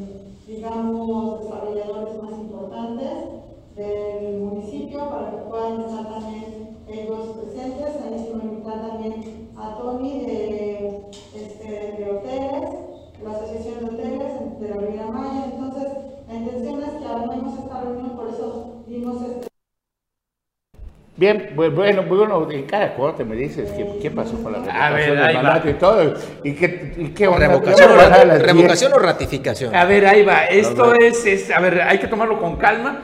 digamos, 0.46 1.42
desarrolladores 1.42 2.22
más 2.22 2.32
importantes 2.38 3.10
del 3.74 4.38
municipio 4.38 5.08
para 5.10 5.30
que 5.30 5.36
puedan 5.48 5.80
estar 5.80 6.08
también 6.08 6.76
ellos 6.86 7.26
presentes. 7.42 7.96
Ahí 8.04 8.24
se 8.24 8.32
va 8.32 8.40
a 8.40 8.44
invitar 8.44 8.88
también 8.88 9.48
a 9.56 9.76
Tony 9.76 10.20
de, 10.24 11.00
este, 11.34 11.66
de 11.98 12.10
hoteles, 12.10 12.70
la 13.24 13.30
Asociación 13.32 13.78
de 13.80 13.90
Hoteles 13.90 14.60
de 14.60 14.68
la 14.68 14.76
Riviera 14.76 15.06
Maya. 15.08 15.44
Entonces, 15.52 15.88
la 16.28 16.34
intención 16.34 16.82
es 16.84 16.90
que 16.90 17.06
armemos 17.06 17.58
esta 17.58 17.80
reunión, 17.80 18.10
por 18.16 18.28
eso 18.28 18.82
dimos 18.86 19.22
este 19.22 19.48
Bien, 21.22 21.52
bu- 21.54 21.72
bueno, 21.72 22.02
bueno, 22.02 22.50
en 22.50 22.64
cada 22.64 22.96
corte 22.96 23.24
me 23.24 23.36
dices 23.36 23.70
que, 23.70 23.86
qué 24.02 24.10
pasó 24.10 24.42
con 24.42 24.50
la 24.50 24.58
A 24.58 24.90
ver, 24.90 25.10
revocación 25.10 25.16
del 25.28 25.34
mandato 25.36 25.70
y 25.70 25.74
todo. 25.74 26.14
¿Y 26.42 26.52
qué, 26.54 26.94
y 26.96 27.04
qué 27.10 27.28
onda? 27.28 27.46
Revocación, 27.46 27.92
o, 27.92 27.94
revocación 28.44 28.90
10. 28.90 28.92
o 28.92 28.98
ratificación. 28.98 29.72
A 29.72 29.84
ver, 29.84 30.04
ahí 30.04 30.24
va. 30.24 30.46
Esto 30.46 30.94
es, 30.96 31.24
es- 31.24 31.52
a 31.52 31.60
ver, 31.60 31.80
hay 31.82 31.98
que 31.98 32.08
tomarlo 32.08 32.40
con 32.40 32.56
calma 32.56 33.02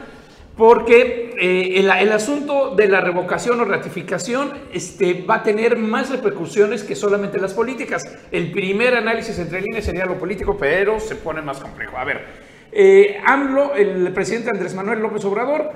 porque 0.56 1.30
eh, 1.40 1.78
el, 1.78 1.88
el 1.88 2.10
asunto 2.10 2.74
de 2.74 2.88
la 2.88 3.00
revocación 3.00 3.60
o 3.60 3.64
ratificación 3.64 4.52
este, 4.72 5.22
va 5.22 5.36
a 5.36 5.42
tener 5.44 5.76
más 5.76 6.10
repercusiones 6.10 6.82
que 6.82 6.96
solamente 6.96 7.38
las 7.38 7.54
políticas. 7.54 8.02
El 8.32 8.50
primer 8.50 8.96
análisis 8.96 9.38
entre 9.38 9.60
líneas 9.60 9.84
sería 9.84 10.06
lo 10.06 10.18
político, 10.18 10.56
pero 10.58 10.98
se 10.98 11.14
pone 11.14 11.40
más 11.40 11.60
complejo. 11.60 11.96
A 11.96 12.02
ver, 12.02 12.24
eh, 12.72 13.20
AMLO, 13.24 13.74
el 13.76 14.12
presidente 14.12 14.50
Andrés 14.50 14.74
Manuel 14.74 14.98
López 14.98 15.24
Obrador, 15.24 15.70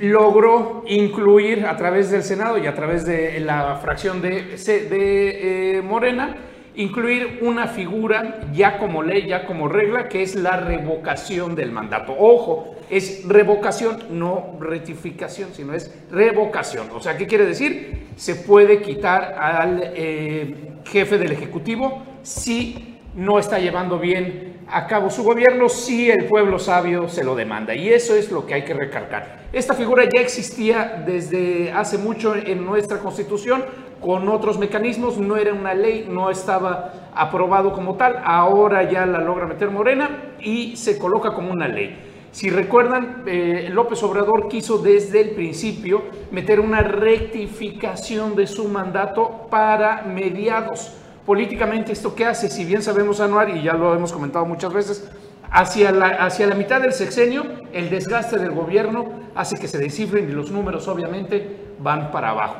logró 0.00 0.84
incluir 0.86 1.66
a 1.66 1.76
través 1.76 2.10
del 2.10 2.22
Senado 2.22 2.58
y 2.58 2.66
a 2.66 2.74
través 2.74 3.04
de 3.04 3.40
la 3.40 3.76
fracción 3.76 4.20
de, 4.20 4.56
de, 4.56 5.78
eh, 5.78 5.82
Morena, 5.82 6.36
incluir 6.76 7.40
una 7.42 7.66
figura 7.66 8.40
ya 8.52 8.78
como 8.78 9.02
ley, 9.02 9.26
ya 9.26 9.44
como 9.46 9.68
regla, 9.68 10.08
que 10.08 10.22
es 10.22 10.34
la 10.36 10.56
revocación 10.58 11.54
del 11.54 11.72
mandato. 11.72 12.14
Ojo, 12.16 12.76
es 12.88 13.26
revocación, 13.26 14.04
no 14.10 14.56
rectificación, 14.60 15.50
sino 15.52 15.74
es 15.74 15.92
revocación. 16.10 16.88
O 16.94 17.00
sea, 17.00 17.16
¿qué 17.16 17.26
quiere 17.26 17.44
decir? 17.44 18.06
Se 18.16 18.36
puede 18.36 18.80
quitar 18.80 19.34
al 19.38 19.92
eh, 19.94 20.54
jefe 20.84 21.18
del 21.18 21.32
Ejecutivo 21.32 22.02
si 22.22 22.98
no 23.14 23.38
está 23.38 23.58
llevando 23.58 23.98
bien 23.98 24.47
a 24.70 24.86
cabo 24.86 25.10
su 25.10 25.22
gobierno 25.24 25.68
si 25.68 26.10
el 26.10 26.26
pueblo 26.26 26.58
sabio 26.58 27.08
se 27.08 27.24
lo 27.24 27.34
demanda. 27.34 27.74
Y 27.74 27.88
eso 27.88 28.14
es 28.14 28.30
lo 28.30 28.46
que 28.46 28.54
hay 28.54 28.64
que 28.64 28.74
recalcar. 28.74 29.40
Esta 29.52 29.74
figura 29.74 30.04
ya 30.04 30.20
existía 30.20 31.02
desde 31.06 31.72
hace 31.72 31.98
mucho 31.98 32.34
en 32.34 32.64
nuestra 32.64 32.98
constitución 32.98 33.64
con 34.00 34.28
otros 34.28 34.58
mecanismos, 34.58 35.18
no 35.18 35.36
era 35.36 35.52
una 35.52 35.74
ley, 35.74 36.06
no 36.08 36.30
estaba 36.30 36.92
aprobado 37.14 37.72
como 37.72 37.96
tal, 37.96 38.20
ahora 38.24 38.88
ya 38.88 39.04
la 39.06 39.18
logra 39.18 39.46
meter 39.46 39.70
Morena 39.70 40.34
y 40.40 40.76
se 40.76 40.98
coloca 40.98 41.32
como 41.34 41.50
una 41.50 41.66
ley. 41.66 41.98
Si 42.30 42.50
recuerdan, 42.50 43.24
eh, 43.26 43.68
López 43.72 44.02
Obrador 44.02 44.48
quiso 44.48 44.78
desde 44.78 45.20
el 45.22 45.30
principio 45.30 46.02
meter 46.30 46.60
una 46.60 46.82
rectificación 46.82 48.36
de 48.36 48.46
su 48.46 48.68
mandato 48.68 49.46
para 49.50 50.02
mediados. 50.02 50.94
Políticamente, 51.28 51.92
¿esto 51.92 52.14
qué 52.14 52.24
hace? 52.24 52.48
Si 52.48 52.64
bien 52.64 52.80
sabemos, 52.80 53.20
Anuar, 53.20 53.50
y 53.50 53.62
ya 53.62 53.74
lo 53.74 53.94
hemos 53.94 54.14
comentado 54.14 54.46
muchas 54.46 54.72
veces, 54.72 55.10
hacia 55.50 55.92
la, 55.92 56.06
hacia 56.06 56.46
la 56.46 56.54
mitad 56.54 56.80
del 56.80 56.94
sexenio, 56.94 57.44
el 57.74 57.90
desgaste 57.90 58.38
del 58.38 58.52
gobierno 58.52 59.04
hace 59.34 59.58
que 59.58 59.68
se 59.68 59.76
descifren 59.76 60.30
y 60.30 60.32
los 60.32 60.50
números 60.50 60.88
obviamente 60.88 61.74
van 61.80 62.10
para 62.12 62.30
abajo. 62.30 62.56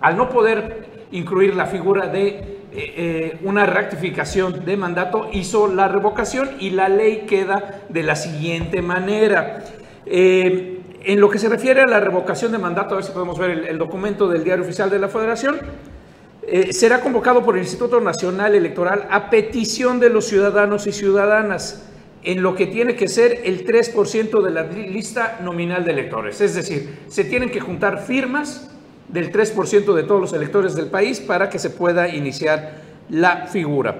Al 0.00 0.16
no 0.16 0.30
poder 0.30 1.08
incluir 1.10 1.54
la 1.54 1.66
figura 1.66 2.06
de 2.06 2.28
eh, 2.28 2.64
eh, 2.72 3.38
una 3.42 3.66
rectificación 3.66 4.64
de 4.64 4.78
mandato, 4.78 5.28
hizo 5.34 5.66
la 5.66 5.86
revocación 5.86 6.52
y 6.58 6.70
la 6.70 6.88
ley 6.88 7.26
queda 7.28 7.82
de 7.90 8.02
la 8.02 8.16
siguiente 8.16 8.80
manera. 8.80 9.62
Eh, 10.06 10.80
en 11.04 11.20
lo 11.20 11.28
que 11.28 11.38
se 11.38 11.50
refiere 11.50 11.82
a 11.82 11.86
la 11.86 12.00
revocación 12.00 12.50
de 12.50 12.56
mandato, 12.56 12.94
a 12.94 12.96
ver 12.96 13.04
si 13.04 13.12
podemos 13.12 13.38
ver 13.38 13.50
el, 13.50 13.66
el 13.66 13.76
documento 13.76 14.26
del 14.26 14.42
Diario 14.42 14.64
Oficial 14.64 14.88
de 14.88 14.98
la 14.98 15.08
Federación, 15.08 15.58
eh, 16.42 16.72
será 16.72 17.00
convocado 17.00 17.42
por 17.44 17.56
el 17.56 17.62
Instituto 17.62 18.00
Nacional 18.00 18.54
Electoral 18.54 19.06
a 19.10 19.30
petición 19.30 20.00
de 20.00 20.10
los 20.10 20.26
ciudadanos 20.26 20.86
y 20.86 20.92
ciudadanas 20.92 21.86
en 22.22 22.42
lo 22.42 22.54
que 22.54 22.66
tiene 22.66 22.96
que 22.96 23.08
ser 23.08 23.40
el 23.44 23.64
3% 23.66 24.42
de 24.42 24.50
la 24.50 24.62
li- 24.64 24.88
lista 24.88 25.38
nominal 25.42 25.84
de 25.84 25.92
electores. 25.92 26.40
Es 26.40 26.54
decir, 26.54 26.98
se 27.08 27.24
tienen 27.24 27.50
que 27.50 27.60
juntar 27.60 28.02
firmas 28.04 28.70
del 29.08 29.32
3% 29.32 29.94
de 29.94 30.02
todos 30.02 30.20
los 30.20 30.32
electores 30.32 30.74
del 30.74 30.86
país 30.86 31.18
para 31.20 31.48
que 31.50 31.58
se 31.58 31.70
pueda 31.70 32.08
iniciar 32.08 32.82
la 33.08 33.46
figura. 33.46 33.96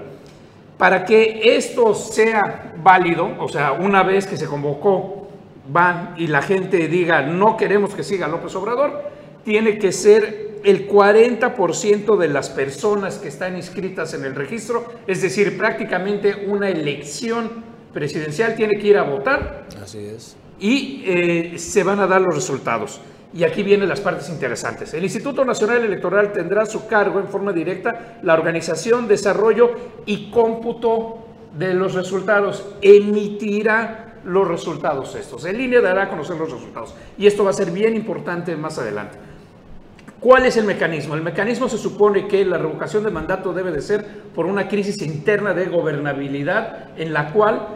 Para 0.79 1.05
que 1.05 1.57
esto 1.57 1.95
sea 1.95 2.75
válido, 2.83 3.31
o 3.39 3.49
sea, 3.49 3.73
una 3.73 4.03
vez 4.03 4.27
que 4.27 4.37
se 4.37 4.47
convocó, 4.47 5.29
van 5.71 6.15
y 6.17 6.27
la 6.27 6.43
gente 6.43 6.89
diga 6.89 7.23
no 7.23 7.57
queremos 7.57 7.95
que 7.95 8.03
siga 8.03 8.29
López 8.29 8.55
Obrador, 8.57 9.03
tiene 9.45 9.79
que 9.79 9.93
ser 9.93 10.50
el 10.65 10.89
40% 10.89 12.17
de 12.17 12.29
las 12.29 12.51
personas 12.51 13.19
que 13.19 13.29
están 13.29 13.57
inscritas 13.57 14.15
en 14.15 14.25
el 14.25 14.35
registro, 14.35 14.85
es 15.07 15.23
decir, 15.23 15.57
prácticamente 15.57 16.47
una 16.47 16.69
elección 16.69 17.65
presidencial 17.93 18.55
tiene 18.55 18.79
que 18.79 18.87
ir 18.89 18.99
a 18.99 19.03
votar 19.03 19.67
Así 19.83 19.99
es. 19.99 20.37
y 20.59 21.03
eh, 21.07 21.59
se 21.59 21.83
van 21.83 22.01
a 22.01 22.07
dar 22.07 22.21
los 22.21 22.35
resultados. 22.35 23.01
Y 23.33 23.45
aquí 23.45 23.63
vienen 23.63 23.89
las 23.89 24.01
partes 24.01 24.29
interesantes. 24.29 24.93
El 24.93 25.05
Instituto 25.05 25.45
Nacional 25.45 25.85
Electoral 25.85 26.33
tendrá 26.33 26.63
a 26.63 26.67
su 26.67 26.89
cargo 26.89 27.21
en 27.21 27.29
forma 27.29 27.53
directa 27.53 28.19
la 28.23 28.35
organización, 28.35 29.07
desarrollo 29.07 29.71
y 30.05 30.31
cómputo 30.33 31.19
de 31.57 31.75
los 31.75 31.95
resultados. 31.95 32.67
Emitirá 32.83 34.17
los 34.25 34.49
resultados 34.49 35.15
estos. 35.15 35.45
El 35.45 35.61
INE 35.61 35.81
dará 35.81 36.05
a 36.05 36.09
conocer 36.09 36.37
los 36.37 36.51
resultados. 36.51 36.95
Y 37.17 37.27
esto 37.27 37.45
va 37.45 37.51
a 37.51 37.53
ser 37.53 37.71
bien 37.71 37.95
importante 37.95 38.57
más 38.57 38.79
adelante. 38.79 39.17
¿Cuál 40.21 40.45
es 40.45 40.59
el 40.59 40.65
mecanismo? 40.67 41.15
El 41.15 41.23
mecanismo 41.23 41.69
se 41.69 41.79
supone 41.79 42.29
que 42.29 42.45
la 42.45 42.59
revocación 42.59 43.05
de 43.05 43.11
mandato 43.11 43.55
debe 43.55 43.73
de 43.73 43.81
ser 43.81 44.05
por 44.35 44.45
una 44.45 44.69
crisis 44.69 45.01
interna 45.01 45.55
de 45.55 45.67
gobernabilidad 45.67 46.91
en 46.99 47.15
la 47.15 47.33
cual 47.33 47.69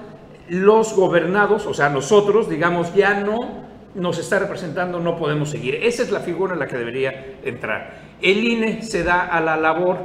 los 0.49 0.95
gobernados, 0.95 1.64
o 1.64 1.72
sea, 1.72 1.88
nosotros, 1.88 2.51
digamos, 2.51 2.95
ya 2.95 3.20
no 3.20 3.64
nos 3.95 4.18
está 4.18 4.38
representando, 4.40 5.01
no 5.01 5.16
podemos 5.16 5.51
seguir. 5.51 5.76
Esa 5.76 6.03
es 6.03 6.11
la 6.11 6.20
figura 6.20 6.53
en 6.53 6.59
la 6.59 6.66
que 6.66 6.76
debería 6.76 7.38
entrar. 7.45 8.03
El 8.20 8.45
INE 8.45 8.82
se 8.82 9.05
da 9.05 9.22
a 9.22 9.40
la 9.40 9.57
labor 9.57 9.99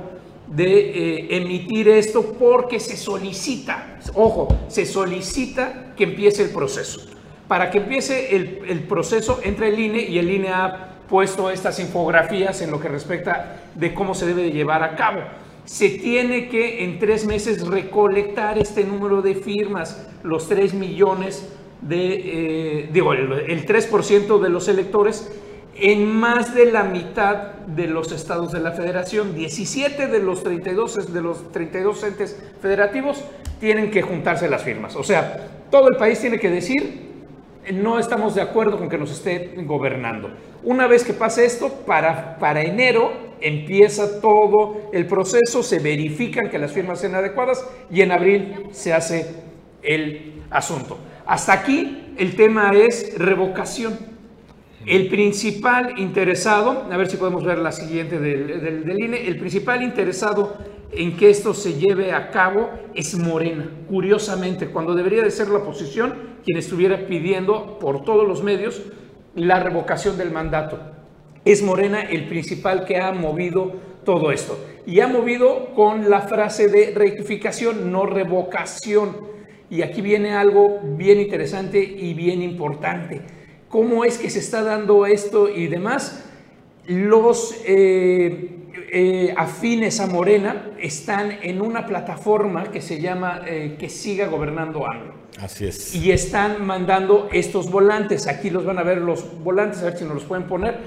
de 0.47 0.63
eh, 0.65 1.37
emitir 1.37 1.89
esto 1.89 2.33
porque 2.39 2.79
se 2.79 2.95
solicita, 2.95 3.99
ojo, 4.13 4.47
se 4.67 4.85
solicita 4.85 5.93
que 5.95 6.05
empiece 6.05 6.43
el 6.43 6.51
proceso. 6.51 7.01
Para 7.47 7.71
que 7.71 7.79
empiece 7.79 8.35
el, 8.35 8.83
proceso, 8.87 9.39
entra 9.43 9.67
el 9.67 9.79
INE 9.79 10.01
y 10.03 10.19
el 10.19 10.29
INE 10.29 10.49
ha 10.49 10.88
puesto 11.09 11.49
estas 11.49 11.79
infografías 11.79 12.61
en 12.61 12.71
lo 12.71 12.79
que 12.79 12.87
respecta 12.87 13.57
de 13.75 13.93
cómo 13.93 14.13
se 14.13 14.25
debe 14.25 14.43
de 14.43 14.51
llevar 14.51 14.83
a 14.83 14.95
cabo. 14.95 15.21
Se 15.65 15.89
tiene 15.89 16.49
que 16.49 16.83
en 16.83 16.99
tres 16.99 17.25
meses 17.25 17.67
recolectar 17.67 18.57
este 18.57 18.83
número 18.83 19.21
de 19.21 19.35
firmas, 19.35 20.07
los 20.23 20.47
3 20.47 20.73
millones 20.73 21.47
de, 21.81 22.81
eh, 22.81 22.89
digo, 22.91 23.13
el, 23.13 23.31
el 23.31 23.65
3% 23.65 24.39
de 24.39 24.49
los 24.49 24.67
electores 24.67 25.31
en 25.81 26.07
más 26.07 26.53
de 26.53 26.71
la 26.71 26.83
mitad 26.83 27.53
de 27.65 27.87
los 27.87 28.11
estados 28.11 28.51
de 28.51 28.59
la 28.59 28.71
federación. 28.71 29.35
17 29.35 30.07
de 30.07 30.19
los 30.19 30.43
32, 30.43 31.13
de 31.13 31.21
los 31.21 31.51
32 31.51 32.03
entes 32.03 32.43
federativos 32.61 33.23
tienen 33.59 33.91
que 33.91 34.01
juntarse 34.01 34.49
las 34.49 34.63
firmas. 34.63 34.95
O 34.95 35.03
sea, 35.03 35.47
todo 35.71 35.87
el 35.89 35.97
país 35.97 36.19
tiene 36.19 36.39
que 36.39 36.49
decir, 36.49 37.09
no 37.73 37.99
estamos 37.99 38.35
de 38.35 38.41
acuerdo 38.41 38.77
con 38.77 38.89
que 38.89 38.97
nos 38.97 39.11
esté 39.11 39.53
gobernando. 39.65 40.29
Una 40.63 40.87
vez 40.87 41.03
que 41.03 41.13
pase 41.13 41.45
esto, 41.45 41.69
para, 41.85 42.37
para 42.37 42.61
enero 42.61 43.11
empieza 43.41 44.19
todo 44.19 44.89
el 44.91 45.07
proceso, 45.07 45.63
se 45.63 45.79
verifican 45.79 46.49
que 46.49 46.59
las 46.59 46.73
firmas 46.73 46.99
sean 46.99 47.15
adecuadas 47.15 47.65
y 47.89 48.01
en 48.01 48.11
abril 48.11 48.67
se 48.71 48.93
hace 48.93 49.27
el 49.81 50.33
asunto. 50.49 50.97
Hasta 51.25 51.53
aquí 51.53 52.13
el 52.17 52.35
tema 52.35 52.71
es 52.75 53.17
revocación. 53.17 53.97
El 54.85 55.07
principal 55.09 55.99
interesado, 55.99 56.87
a 56.91 56.97
ver 56.97 57.09
si 57.09 57.17
podemos 57.17 57.43
ver 57.43 57.59
la 57.59 57.71
siguiente 57.71 58.19
del, 58.19 58.47
del, 58.61 58.85
del 58.85 59.03
INE, 59.03 59.27
el 59.27 59.37
principal 59.37 59.83
interesado 59.83 60.57
en 60.91 61.15
que 61.15 61.29
esto 61.29 61.53
se 61.53 61.73
lleve 61.73 62.11
a 62.11 62.31
cabo 62.31 62.69
es 62.95 63.15
Morena. 63.17 63.69
Curiosamente, 63.87 64.67
cuando 64.67 64.95
debería 64.95 65.23
de 65.23 65.31
ser 65.31 65.49
la 65.49 65.59
oposición 65.59 66.39
quien 66.43 66.57
estuviera 66.57 67.07
pidiendo 67.07 67.77
por 67.79 68.03
todos 68.03 68.27
los 68.27 68.43
medios 68.43 68.81
la 69.35 69.59
revocación 69.59 70.17
del 70.17 70.31
mandato. 70.31 70.79
Es 71.45 71.63
Morena 71.63 72.01
el 72.01 72.27
principal 72.27 72.85
que 72.85 72.97
ha 72.97 73.11
movido 73.11 73.73
todo 74.03 74.31
esto. 74.31 74.59
Y 74.85 74.99
ha 74.99 75.07
movido 75.07 75.73
con 75.75 76.09
la 76.09 76.21
frase 76.21 76.67
de 76.67 76.91
rectificación, 76.95 77.91
no 77.91 78.05
revocación. 78.05 79.17
Y 79.69 79.81
aquí 79.83 80.01
viene 80.01 80.33
algo 80.33 80.79
bien 80.97 81.19
interesante 81.19 81.81
y 81.81 82.13
bien 82.13 82.41
importante. 82.41 83.21
¿Cómo 83.69 84.03
es 84.03 84.17
que 84.17 84.29
se 84.29 84.39
está 84.39 84.63
dando 84.63 85.05
esto 85.05 85.47
y 85.47 85.67
demás? 85.67 86.25
Los 86.87 87.55
eh, 87.65 88.58
eh, 88.91 89.33
afines 89.35 89.99
a 89.99 90.07
Morena 90.07 90.71
están 90.79 91.31
en 91.41 91.61
una 91.61 91.85
plataforma 91.85 92.71
que 92.71 92.81
se 92.81 93.01
llama 93.01 93.41
eh, 93.45 93.75
Que 93.79 93.89
siga 93.89 94.27
gobernando 94.27 94.85
AMLO. 94.85 95.13
Así 95.39 95.65
es. 95.65 95.95
Y 95.95 96.11
están 96.11 96.65
mandando 96.65 97.29
estos 97.31 97.69
volantes. 97.71 98.27
Aquí 98.27 98.49
los 98.49 98.65
van 98.65 98.77
a 98.77 98.83
ver 98.83 98.97
los 98.99 99.41
volantes, 99.41 99.81
a 99.81 99.85
ver 99.85 99.97
si 99.97 100.05
nos 100.05 100.15
los 100.15 100.23
pueden 100.23 100.47
poner. 100.47 100.77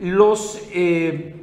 Los, 0.00 0.60
eh, 0.72 1.34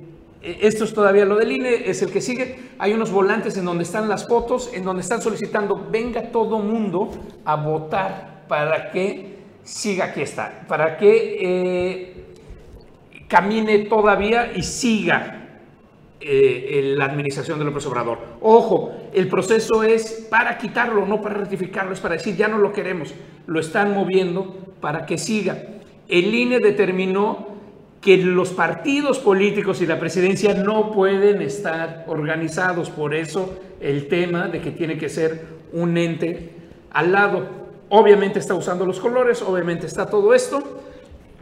esto 0.42 0.84
es 0.84 0.94
todavía 0.94 1.26
lo 1.26 1.38
del 1.38 1.52
INE, 1.52 1.90
es 1.90 2.02
el 2.02 2.12
que 2.12 2.22
sigue. 2.22 2.58
Hay 2.80 2.94
unos 2.94 3.12
volantes 3.12 3.58
en 3.58 3.66
donde 3.66 3.84
están 3.84 4.10
las 4.10 4.28
fotos, 4.28 4.72
en 4.74 4.84
donde 4.84 5.02
están 5.02 5.22
solicitando, 5.22 5.88
venga 5.92 6.32
todo 6.32 6.60
mundo 6.60 7.12
a 7.46 7.56
votar 7.56 8.46
para 8.48 8.92
que 8.92 9.38
siga, 9.64 10.06
aquí 10.06 10.22
está, 10.22 10.66
para 10.68 10.98
que 10.98 11.38
eh, 11.42 12.26
camine 13.28 13.80
todavía 13.80 14.52
y 14.56 14.64
siga 14.64 15.37
eh, 16.20 16.94
la 16.98 17.06
administración 17.06 17.60
del 17.60 17.68
López 17.68 17.86
Obrador. 17.86 18.18
Ojo, 18.42 18.92
el 19.14 19.28
proceso 19.28 19.84
es 19.84 20.28
para 20.30 20.58
quitarlo, 20.58 21.06
no 21.06 21.22
para 21.22 21.36
ratificarlo, 21.36 21.94
es 21.94 22.00
para 22.00 22.16
decir 22.16 22.36
ya 22.36 22.48
no 22.48 22.58
lo 22.58 22.74
queremos. 22.74 23.14
Lo 23.46 23.60
están 23.60 23.94
moviendo 23.94 24.56
para 24.82 25.06
que 25.06 25.18
siga. 25.18 25.62
El 26.08 26.34
INE 26.34 26.60
determinó 26.60 27.48
que 28.02 28.18
los 28.18 28.50
partidos 28.50 29.20
políticos 29.20 29.82
y 29.82 29.86
la 29.86 30.00
presidencia 30.00 30.54
no 30.54 30.92
pueden 30.92 31.42
estar 31.42 32.06
organizados. 32.08 32.90
Por 32.90 33.14
eso 33.14 33.54
el 33.80 34.08
tema 34.08 34.48
de 34.48 34.62
que 34.62 34.72
tiene 34.72 34.98
que 34.98 35.10
ser 35.10 35.46
un 35.72 35.98
ente 35.98 36.52
al 36.92 37.12
lado. 37.12 37.46
Obviamente 37.90 38.40
está 38.40 38.56
usando 38.56 38.86
los 38.86 39.00
colores, 39.00 39.42
obviamente 39.42 39.86
está 39.86 40.08
todo 40.08 40.34
esto 40.34 40.82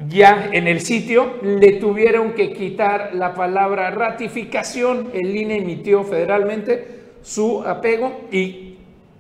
ya 0.10 0.50
en 0.52 0.68
el 0.68 0.82
sitio 0.82 1.36
le 1.42 1.74
tuvieron 1.74 2.34
que 2.34 2.52
quitar 2.52 3.16
la 3.16 3.34
palabra 3.34 3.92
ratificación. 3.92 5.12
El 5.14 5.36
INE 5.36 5.58
emitió 5.58 6.04
federalmente 6.04 6.88
su 7.22 7.64
apego 7.64 8.28
y 8.32 8.76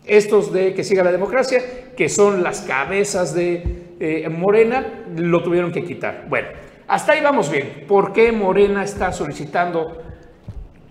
estos 0.05 0.51
de 0.51 0.73
que 0.73 0.83
siga 0.83 1.03
la 1.03 1.11
democracia, 1.11 1.61
que 1.95 2.09
son 2.09 2.43
las 2.43 2.61
cabezas 2.61 3.33
de 3.33 3.63
eh, 3.99 4.29
Morena, 4.29 5.05
lo 5.15 5.41
tuvieron 5.41 5.71
que 5.71 5.83
quitar. 5.83 6.25
Bueno, 6.27 6.49
hasta 6.87 7.13
ahí 7.13 7.21
vamos 7.21 7.49
bien. 7.49 7.85
¿Por 7.87 8.13
qué 8.13 8.31
Morena 8.31 8.83
está 8.83 9.11
solicitando 9.11 10.03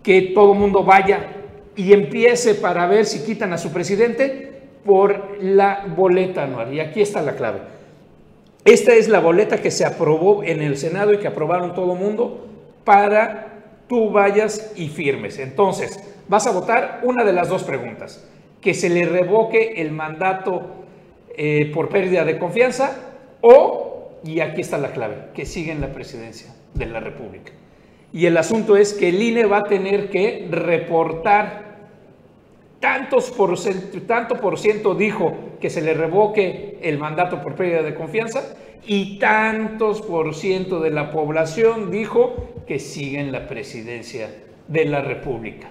que 0.02 0.32
todo 0.34 0.54
el 0.54 0.58
mundo 0.58 0.82
vaya 0.82 1.28
y 1.76 1.92
empiece 1.92 2.54
para 2.54 2.86
ver 2.86 3.04
si 3.04 3.24
quitan 3.24 3.52
a 3.52 3.58
su 3.58 3.70
presidente? 3.72 4.50
Por 4.84 5.38
la 5.40 5.86
boleta 5.96 6.44
anual. 6.44 6.72
Y 6.74 6.80
aquí 6.80 7.00
está 7.00 7.22
la 7.22 7.36
clave. 7.36 7.73
Esta 8.64 8.94
es 8.94 9.08
la 9.08 9.20
boleta 9.20 9.60
que 9.60 9.70
se 9.70 9.84
aprobó 9.84 10.42
en 10.42 10.62
el 10.62 10.78
Senado 10.78 11.12
y 11.12 11.18
que 11.18 11.28
aprobaron 11.28 11.74
todo 11.74 11.92
el 11.92 11.98
mundo 11.98 12.46
para 12.84 13.62
tú 13.88 14.10
vayas 14.10 14.72
y 14.76 14.88
firmes. 14.88 15.38
Entonces, 15.38 16.00
vas 16.28 16.46
a 16.46 16.52
votar 16.52 17.00
una 17.02 17.24
de 17.24 17.32
las 17.32 17.48
dos 17.48 17.64
preguntas. 17.64 18.26
Que 18.62 18.72
se 18.72 18.88
le 18.88 19.04
revoque 19.04 19.74
el 19.76 19.92
mandato 19.92 20.62
eh, 21.36 21.70
por 21.74 21.90
pérdida 21.90 22.24
de 22.24 22.38
confianza 22.38 22.96
o, 23.42 24.12
y 24.24 24.40
aquí 24.40 24.62
está 24.62 24.78
la 24.78 24.92
clave, 24.92 25.16
que 25.34 25.44
siga 25.44 25.72
en 25.72 25.82
la 25.82 25.92
presidencia 25.92 26.54
de 26.72 26.86
la 26.86 27.00
República. 27.00 27.52
Y 28.14 28.24
el 28.24 28.36
asunto 28.38 28.76
es 28.78 28.94
que 28.94 29.10
el 29.10 29.20
INE 29.20 29.44
va 29.44 29.58
a 29.58 29.64
tener 29.64 30.08
que 30.08 30.46
reportar 30.50 31.63
tantos 32.84 33.32
tanto 34.06 34.34
por 34.42 34.58
ciento 34.58 34.94
dijo 34.94 35.34
que 35.58 35.70
se 35.70 35.80
le 35.80 35.94
revoque 35.94 36.76
el 36.82 36.98
mandato 36.98 37.40
por 37.40 37.54
pérdida 37.54 37.80
de 37.80 37.94
confianza 37.94 38.56
y 38.86 39.18
tantos 39.18 40.02
por 40.02 40.34
ciento 40.34 40.80
de 40.80 40.90
la 40.90 41.10
población 41.10 41.90
dijo 41.90 42.34
que 42.66 42.78
siga 42.78 43.22
en 43.22 43.32
la 43.32 43.48
presidencia 43.48 44.28
de 44.68 44.84
la 44.84 45.00
República. 45.00 45.70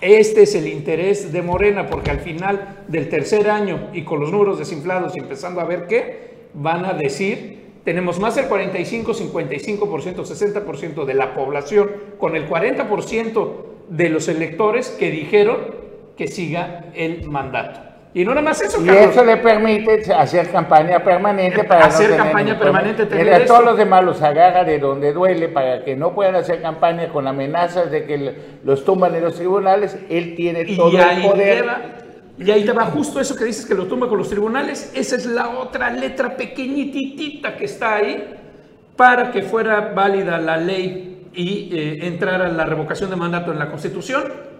Este 0.00 0.42
es 0.42 0.54
el 0.54 0.68
interés 0.68 1.32
de 1.32 1.42
Morena, 1.42 1.88
porque 1.88 2.12
al 2.12 2.20
final 2.20 2.84
del 2.86 3.08
tercer 3.08 3.50
año 3.50 3.88
y 3.92 4.02
con 4.02 4.20
los 4.20 4.30
números 4.30 4.60
desinflados 4.60 5.16
y 5.16 5.18
empezando 5.18 5.60
a 5.60 5.64
ver 5.64 5.88
qué, 5.88 6.46
van 6.54 6.84
a 6.84 6.92
decir, 6.92 7.72
tenemos 7.82 8.20
más 8.20 8.36
del 8.36 8.46
45, 8.46 9.14
55%, 9.14 10.14
60% 10.14 11.04
de 11.04 11.14
la 11.14 11.34
población, 11.34 11.90
con 12.20 12.36
el 12.36 12.48
40% 12.48 13.50
de 13.88 14.08
los 14.10 14.28
electores 14.28 14.90
que 14.90 15.10
dijeron 15.10 15.81
que 16.16 16.26
siga 16.28 16.86
el 16.94 17.24
mandato. 17.28 17.80
Y 18.14 18.26
no 18.26 18.32
nada 18.34 18.42
más 18.42 18.60
eso, 18.60 18.82
Y 18.82 18.86
Carlos. 18.86 19.04
eso 19.06 19.24
le 19.24 19.38
permite 19.38 20.12
hacer 20.12 20.50
campaña 20.50 21.02
permanente 21.02 21.64
para 21.64 21.86
Hacer 21.86 22.10
no 22.10 22.16
campaña 22.18 22.58
permanente, 22.58 23.04
Y 23.04 23.06
tener 23.06 23.32
a 23.34 23.44
todos 23.46 23.64
los 23.64 23.78
demás 23.78 24.04
los 24.04 24.20
agarra 24.20 24.64
de 24.64 24.78
donde 24.78 25.14
duele 25.14 25.48
para 25.48 25.82
que 25.82 25.96
no 25.96 26.14
puedan 26.14 26.34
hacer 26.36 26.60
campaña 26.60 27.08
con 27.08 27.26
amenazas 27.26 27.90
de 27.90 28.04
que 28.04 28.34
los 28.64 28.84
tumban 28.84 29.14
en 29.14 29.24
los 29.24 29.36
tribunales. 29.36 29.96
Él 30.10 30.34
tiene 30.36 30.62
Y 30.68 30.76
todo 30.76 30.90
el 30.90 31.22
poder. 31.22 31.64
y 32.38 32.50
ahí 32.50 32.64
te 32.66 32.72
va 32.72 32.84
justo 32.84 33.18
eso 33.18 33.34
que 33.34 33.46
dices 33.46 33.64
que 33.64 33.74
lo 33.74 33.86
tumba 33.86 34.08
con 34.10 34.18
los 34.18 34.28
tribunales. 34.28 34.92
Esa 34.94 35.16
es 35.16 35.24
la 35.24 35.48
otra 35.48 35.88
letra 35.90 36.36
pequeñitita 36.36 37.56
que 37.56 37.64
está 37.64 37.94
ahí 37.94 38.34
para 38.94 39.30
que 39.30 39.40
fuera 39.40 39.92
válida 39.94 40.36
la 40.36 40.58
ley 40.58 41.28
y 41.32 41.70
eh, 41.72 42.06
entrara 42.06 42.48
la 42.48 42.66
revocación 42.66 43.08
de 43.08 43.16
mandato 43.16 43.52
en 43.52 43.58
la 43.58 43.70
Constitución. 43.70 44.51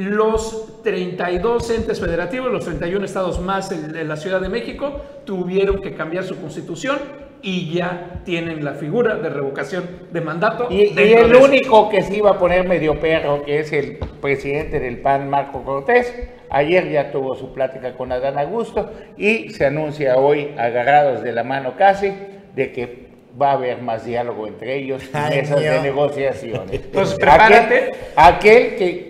Los 0.00 0.82
32 0.82 1.70
entes 1.70 2.00
federativos, 2.00 2.50
los 2.50 2.64
31 2.64 3.04
estados 3.04 3.40
más 3.40 3.70
en, 3.72 3.96
en 3.96 4.08
la 4.08 4.16
Ciudad 4.16 4.40
de 4.40 4.48
México, 4.48 5.00
tuvieron 5.24 5.80
que 5.80 5.94
cambiar 5.94 6.24
su 6.24 6.36
constitución 6.40 6.98
y 7.42 7.72
ya 7.72 8.20
tienen 8.24 8.64
la 8.64 8.74
figura 8.74 9.16
de 9.16 9.28
revocación 9.30 9.84
de 10.10 10.20
mandato. 10.20 10.68
Y, 10.70 10.98
el 10.98 11.30
de 11.30 11.36
único 11.36 11.88
que 11.88 12.02
se 12.02 12.16
iba 12.16 12.30
a 12.30 12.38
poner 12.38 12.68
medio 12.68 12.98
perro, 13.00 13.42
que 13.42 13.60
es 13.60 13.72
el 13.72 13.98
presidente 14.20 14.80
del 14.80 14.98
PAN, 14.98 15.28
Marco 15.30 15.62
Cortés, 15.62 16.14
ayer 16.50 16.90
ya 16.90 17.10
tuvo 17.10 17.34
su 17.34 17.52
plática 17.52 17.94
con 17.94 18.12
Adán 18.12 18.38
Augusto 18.38 18.90
y 19.16 19.50
se 19.50 19.66
anuncia 19.66 20.16
hoy, 20.16 20.54
agarrados 20.58 21.22
de 21.22 21.32
la 21.32 21.44
mano 21.44 21.74
casi, 21.76 22.12
de 22.54 22.72
que 22.72 23.10
va 23.40 23.50
a 23.50 23.54
haber 23.54 23.80
más 23.80 24.04
diálogo 24.04 24.46
entre 24.46 24.76
ellos 24.76 25.02
y 25.04 25.10
Ay, 25.12 25.36
mesas 25.38 25.60
de 25.60 25.70
Dios. 25.70 25.82
negociaciones. 25.82 26.72
Entonces, 26.72 27.16
prepárate. 27.16 27.90
Aquel, 28.16 28.16
aquel 28.16 28.76
que, 28.76 29.09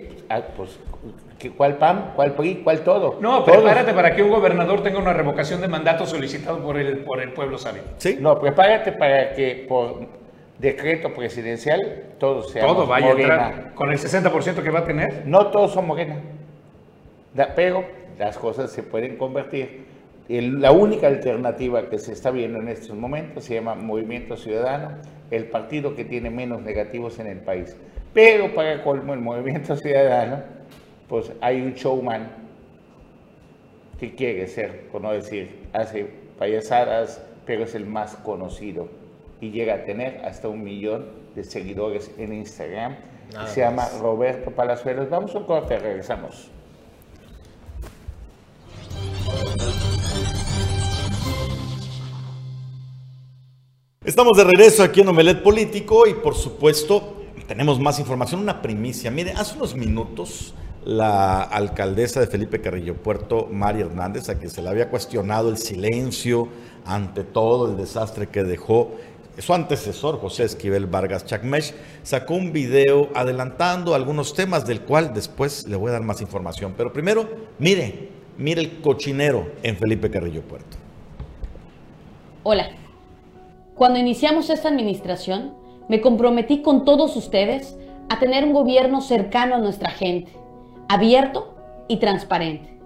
pues, 0.55 0.79
que- 1.39 1.51
¿cuál 1.51 1.77
PAN? 1.77 2.11
¿Cuál 2.15 2.33
PRI? 2.33 2.61
¿Cuál 2.63 2.81
todo? 2.81 3.17
No, 3.19 3.43
Todos. 3.43 3.57
prepárate 3.57 3.93
para 3.93 4.15
que 4.15 4.23
un 4.23 4.29
gobernador 4.29 4.81
tenga 4.83 4.99
una 4.99 5.13
revocación 5.13 5.59
de 5.61 5.67
mandato 5.67 6.05
solicitado 6.05 6.59
por 6.63 6.77
el, 6.77 6.99
por 6.99 7.21
el 7.21 7.33
pueblo 7.33 7.57
sabio. 7.57 7.81
Sí. 7.97 8.17
No, 8.19 8.39
prepárate 8.39 8.91
para 8.91 9.33
que 9.33 9.65
por 9.67 10.05
decreto 10.59 11.11
presidencial 11.13 11.79
todos 12.19 12.51
seamos 12.51 12.75
Todo 12.75 12.85
vaya 12.87 13.07
a 13.07 13.09
Morena. 13.09 13.33
entrar 13.49 13.73
con 13.73 13.91
el 13.91 13.97
60% 13.97 14.61
que 14.61 14.69
va 14.69 14.79
a 14.79 14.85
tener. 14.85 15.23
No 15.25 15.47
todos 15.47 15.71
son 15.73 15.87
morena, 15.87 16.17
Da- 17.33 17.53
pero 17.55 17.83
las 18.19 18.37
cosas 18.37 18.71
se 18.71 18.83
pueden 18.83 19.17
convertir. 19.17 19.85
El- 20.29 20.61
la 20.61 20.71
única 20.71 21.07
alternativa 21.07 21.89
que 21.89 21.97
se 21.97 22.13
está 22.13 22.29
viendo 22.31 22.59
en 22.59 22.67
estos 22.67 22.95
momentos 22.95 23.43
se 23.45 23.55
llama 23.55 23.73
Movimiento 23.75 24.37
Ciudadano, 24.37 24.97
el 25.31 25.45
partido 25.45 25.95
que 25.95 26.05
tiene 26.05 26.29
menos 26.29 26.61
negativos 26.61 27.19
en 27.19 27.27
el 27.27 27.39
país. 27.39 27.75
Pero 28.13 28.53
para 28.53 28.83
colmo, 28.83 29.13
el 29.13 29.21
Movimiento 29.21 29.75
Ciudadano, 29.75 30.43
pues 31.07 31.31
hay 31.39 31.61
un 31.61 31.73
showman 31.73 32.29
que 33.99 34.15
quiere 34.15 34.47
ser, 34.47 34.87
por 34.91 35.01
no 35.01 35.11
decir, 35.13 35.67
hace 35.71 36.07
payasadas, 36.37 37.21
pero 37.45 37.63
es 37.63 37.75
el 37.75 37.85
más 37.85 38.15
conocido 38.15 38.89
y 39.39 39.51
llega 39.51 39.75
a 39.75 39.85
tener 39.85 40.23
hasta 40.25 40.47
un 40.47 40.63
millón 40.63 41.07
de 41.35 41.43
seguidores 41.43 42.11
en 42.17 42.33
Instagram. 42.33 42.95
Nada 43.33 43.47
se 43.47 43.61
llama 43.61 43.83
más. 43.83 43.99
Roberto 43.99 44.51
Palazuelos. 44.51 45.09
Vamos 45.09 45.33
a 45.33 45.39
un 45.39 45.45
corte, 45.45 45.79
regresamos. 45.79 46.49
Estamos 54.03 54.37
de 54.37 54.43
regreso 54.43 54.83
aquí 54.83 55.01
en 55.01 55.07
Omelet 55.07 55.41
Político 55.41 56.05
y 56.07 56.13
por 56.15 56.35
supuesto 56.35 57.20
tenemos 57.51 57.81
más 57.81 57.99
información, 57.99 58.39
una 58.39 58.61
primicia. 58.61 59.11
Mire, 59.11 59.33
hace 59.33 59.57
unos 59.57 59.75
minutos 59.75 60.53
la 60.85 61.41
alcaldesa 61.41 62.21
de 62.21 62.27
Felipe 62.27 62.61
Carrillo 62.61 62.95
Puerto, 62.95 63.49
Mari 63.51 63.81
Hernández, 63.81 64.29
a 64.29 64.35
quien 64.39 64.49
se 64.49 64.61
le 64.61 64.69
había 64.69 64.89
cuestionado 64.89 65.49
el 65.49 65.57
silencio 65.57 66.47
ante 66.85 67.25
todo 67.25 67.69
el 67.69 67.75
desastre 67.75 68.27
que 68.27 68.45
dejó 68.45 68.91
su 69.37 69.53
antecesor, 69.53 70.21
José 70.21 70.45
Esquivel 70.45 70.85
Vargas 70.85 71.25
Chacmech, 71.25 71.73
sacó 72.03 72.35
un 72.35 72.53
video 72.53 73.09
adelantando 73.15 73.95
algunos 73.95 74.33
temas 74.33 74.65
del 74.65 74.83
cual 74.83 75.13
después 75.13 75.67
le 75.67 75.75
voy 75.75 75.89
a 75.89 75.93
dar 75.93 76.03
más 76.03 76.21
información. 76.21 76.73
Pero 76.77 76.93
primero, 76.93 77.29
mire, 77.59 78.11
mire 78.37 78.61
el 78.61 78.79
cochinero 78.79 79.51
en 79.61 79.75
Felipe 79.75 80.09
Carrillo 80.09 80.41
Puerto. 80.43 80.77
Hola. 82.43 82.69
Cuando 83.75 83.99
iniciamos 83.99 84.49
esta 84.49 84.69
administración, 84.69 85.59
me 85.91 85.99
comprometí 85.99 86.61
con 86.61 86.85
todos 86.85 87.17
ustedes 87.17 87.77
a 88.07 88.17
tener 88.17 88.45
un 88.45 88.53
gobierno 88.53 89.01
cercano 89.01 89.55
a 89.55 89.57
nuestra 89.57 89.91
gente, 89.91 90.31
abierto 90.87 91.53
y 91.89 91.97
transparente. 91.97 92.79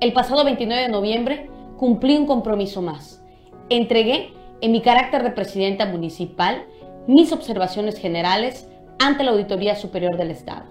El 0.00 0.12
pasado 0.12 0.44
29 0.44 0.82
de 0.82 0.88
noviembre 0.90 1.50
cumplí 1.78 2.14
un 2.14 2.26
compromiso 2.26 2.82
más. 2.82 3.24
Entregué, 3.70 4.34
en 4.60 4.70
mi 4.70 4.82
carácter 4.82 5.22
de 5.22 5.30
presidenta 5.30 5.86
municipal, 5.86 6.66
mis 7.06 7.32
observaciones 7.32 7.98
generales 7.98 8.68
ante 8.98 9.24
la 9.24 9.30
Auditoría 9.30 9.74
Superior 9.74 10.18
del 10.18 10.30
Estado. 10.30 10.66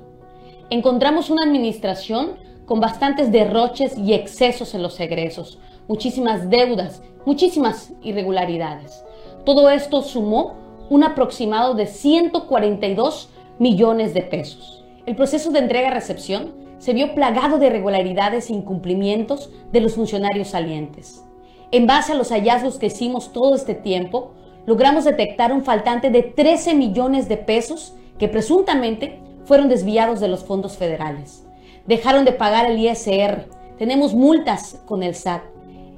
Encontramos 0.69 1.32
una 1.32 1.47
administración 1.47 2.36
con 2.67 2.79
bastantes 2.79 3.32
derroches 3.32 3.97
y 3.97 4.13
excesos 4.13 4.75
en 4.75 4.84
los 4.84 4.99
egresos, 4.99 5.57
muchísimas 5.88 6.47
deudas, 6.47 7.01
muchísimas 7.25 7.91
irregularidades. 8.03 9.03
Todo 9.45 9.71
esto 9.71 10.03
sumó 10.03 10.61
un 10.91 11.05
aproximado 11.05 11.73
de 11.73 11.87
142 11.87 13.29
millones 13.59 14.13
de 14.13 14.23
pesos. 14.23 14.83
El 15.05 15.15
proceso 15.15 15.49
de 15.49 15.59
entrega-recepción 15.59 16.53
se 16.79 16.91
vio 16.91 17.15
plagado 17.15 17.59
de 17.59 17.67
irregularidades 17.67 18.49
e 18.49 18.53
incumplimientos 18.53 19.49
de 19.71 19.79
los 19.79 19.95
funcionarios 19.95 20.49
salientes. 20.49 21.23
En 21.71 21.87
base 21.87 22.11
a 22.11 22.15
los 22.15 22.31
hallazgos 22.31 22.77
que 22.77 22.87
hicimos 22.87 23.31
todo 23.31 23.55
este 23.55 23.73
tiempo, 23.73 24.33
logramos 24.65 25.05
detectar 25.05 25.53
un 25.53 25.63
faltante 25.63 26.09
de 26.09 26.23
13 26.23 26.73
millones 26.73 27.29
de 27.29 27.37
pesos 27.37 27.93
que 28.19 28.27
presuntamente 28.27 29.17
fueron 29.45 29.69
desviados 29.69 30.19
de 30.19 30.27
los 30.27 30.43
fondos 30.43 30.75
federales. 30.75 31.47
Dejaron 31.87 32.25
de 32.25 32.33
pagar 32.33 32.69
el 32.69 32.77
ISR, 32.77 33.47
tenemos 33.77 34.13
multas 34.13 34.81
con 34.85 35.03
el 35.03 35.15
SAT, 35.15 35.43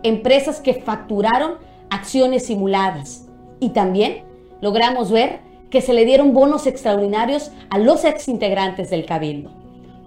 empresas 0.03 0.61
que 0.61 0.75
facturaron 0.75 1.55
acciones 1.89 2.45
simuladas 2.45 3.27
y 3.59 3.69
también 3.69 4.31
logramos 4.63 5.11
ver 5.11 5.41
que 5.69 5.81
se 5.81 5.91
le 5.91 6.05
dieron 6.05 6.33
bonos 6.33 6.67
extraordinarios 6.67 7.51
a 7.69 7.79
los 7.79 8.05
exintegrantes 8.05 8.89
del 8.89 9.05
Cabildo. 9.05 9.51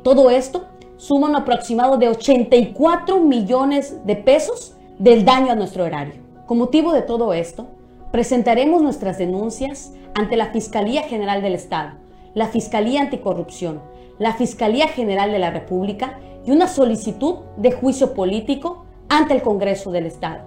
Todo 0.02 0.30
esto 0.30 0.64
suma 0.96 1.28
un 1.28 1.36
aproximado 1.36 1.98
de 1.98 2.08
84 2.08 3.20
millones 3.20 3.98
de 4.06 4.16
pesos 4.16 4.74
del 4.98 5.26
daño 5.26 5.52
a 5.52 5.56
nuestro 5.56 5.84
erario. 5.84 6.14
Con 6.46 6.56
motivo 6.56 6.94
de 6.94 7.02
todo 7.02 7.34
esto, 7.34 7.66
presentaremos 8.12 8.80
nuestras 8.80 9.18
denuncias 9.18 9.92
ante 10.14 10.38
la 10.38 10.46
Fiscalía 10.46 11.02
General 11.02 11.42
del 11.42 11.54
Estado, 11.54 11.98
la 12.32 12.46
Fiscalía 12.48 13.02
Anticorrupción, 13.02 13.82
la 14.18 14.32
Fiscalía 14.32 14.88
General 14.88 15.32
de 15.32 15.38
la 15.38 15.50
República 15.50 16.18
y 16.46 16.50
una 16.50 16.66
solicitud 16.66 17.40
de 17.58 17.72
juicio 17.72 18.14
político 18.14 18.86
ante 19.10 19.34
el 19.34 19.42
Congreso 19.42 19.90
del 19.90 20.06
Estado. 20.06 20.44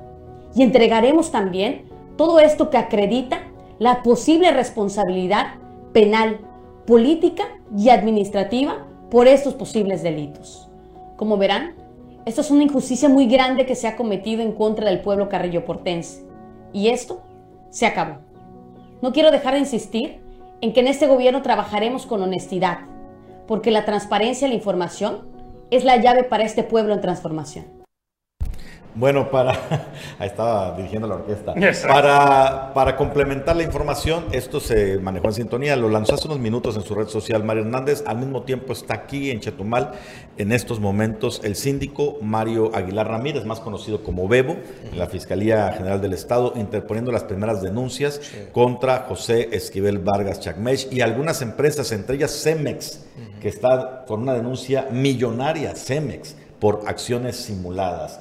Y 0.56 0.64
entregaremos 0.64 1.30
también 1.30 1.84
todo 2.18 2.40
esto 2.40 2.72
que 2.72 2.78
acredita 2.78 3.44
la 3.80 4.04
posible 4.04 4.52
responsabilidad 4.52 5.56
penal, 5.94 6.40
política 6.86 7.46
y 7.76 7.90
administrativa 7.90 8.86
por 9.10 9.28
estos 9.28 9.54
posibles 9.54 10.04
delitos. 10.04 10.70
Como 11.16 11.38
verán, 11.38 11.76
esto 12.26 12.42
es 12.42 12.52
una 12.52 12.64
injusticia 12.64 13.10
muy 13.10 13.26
grande 13.28 13.66
que 13.66 13.76
se 13.76 13.88
ha 13.88 13.96
cometido 13.96 14.42
en 14.42 14.52
contra 14.52 14.90
del 14.90 15.02
pueblo 15.02 15.30
carrillo 15.30 15.66
portense. 15.66 16.26
Y 16.74 16.90
esto 16.90 17.22
se 17.70 17.86
acabó. 17.86 18.18
No 19.02 19.14
quiero 19.14 19.32
dejar 19.32 19.54
de 19.54 19.62
insistir 19.62 20.20
en 20.62 20.74
que 20.74 20.82
en 20.82 20.88
este 20.88 21.08
gobierno 21.08 21.42
trabajaremos 21.42 22.06
con 22.06 22.22
honestidad, 22.22 22.80
porque 23.48 23.72
la 23.72 23.86
transparencia 23.86 24.48
y 24.48 24.50
la 24.50 24.58
información 24.58 25.28
es 25.72 25.86
la 25.86 25.98
llave 25.98 26.24
para 26.24 26.44
este 26.44 26.64
pueblo 26.64 26.94
en 26.94 27.02
transformación. 27.02 27.79
Bueno, 29.00 29.32
para. 29.32 29.54
Ahí 30.20 30.28
estaba 30.28 30.76
dirigiendo 30.76 31.08
la 31.08 31.16
orquesta. 31.16 31.54
Para, 31.88 32.74
para 32.74 32.98
complementar 32.98 33.56
la 33.56 33.64
información, 33.64 34.26
esto 34.34 34.60
se 34.60 34.98
manejó 34.98 35.28
en 35.28 35.34
sintonía. 35.36 35.78
Lo 35.78 35.88
lanzó 35.88 36.16
hace 36.16 36.28
unos 36.28 36.40
minutos 36.40 36.76
en 36.76 36.82
su 36.82 36.94
red 36.96 37.08
social 37.08 37.46
Mario 37.46 37.64
Hernández. 37.64 38.04
Al 38.06 38.18
mismo 38.18 38.44
tiempo 38.44 38.74
está 38.74 38.96
aquí 38.96 39.32
en 39.32 39.40
Chetumal, 39.40 39.94
en 40.38 40.52
estos 40.52 40.82
momentos, 40.82 41.40
el 41.46 41.56
síndico 41.56 42.18
Mario 42.22 42.76
Aguilar 42.76 43.08
Ramírez, 43.08 43.46
más 43.46 43.62
conocido 43.62 44.04
como 44.04 44.28
Bebo, 44.28 44.58
en 44.92 45.00
la 45.00 45.08
Fiscalía 45.08 45.72
General 45.72 46.02
del 46.02 46.12
Estado, 46.12 46.52
interponiendo 46.58 47.14
las 47.14 47.24
primeras 47.24 47.62
denuncias 47.62 48.20
contra 48.52 49.06
José 49.08 49.48
Esquivel 49.54 50.00
Vargas 50.00 50.42
Chacmech 50.42 50.92
y 50.92 51.00
algunas 51.00 51.42
empresas, 51.42 51.94
entre 51.94 52.18
ellas 52.18 52.38
Cemex, 52.44 53.06
que 53.40 53.48
está 53.48 54.04
con 54.06 54.24
una 54.24 54.34
denuncia 54.34 54.90
millonaria, 54.92 55.74
Cemex, 55.74 56.36
por 56.60 56.82
acciones 56.86 57.38
simuladas. 57.38 58.20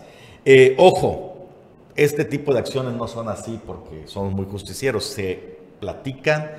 Eh, 0.51 0.75
ojo, 0.79 1.47
este 1.95 2.25
tipo 2.25 2.55
de 2.55 2.61
acciones 2.61 2.95
no 2.95 3.07
son 3.07 3.29
así 3.29 3.61
porque 3.67 4.05
son 4.07 4.33
muy 4.33 4.47
justicieros, 4.47 5.05
se 5.05 5.59
platican, 5.79 6.53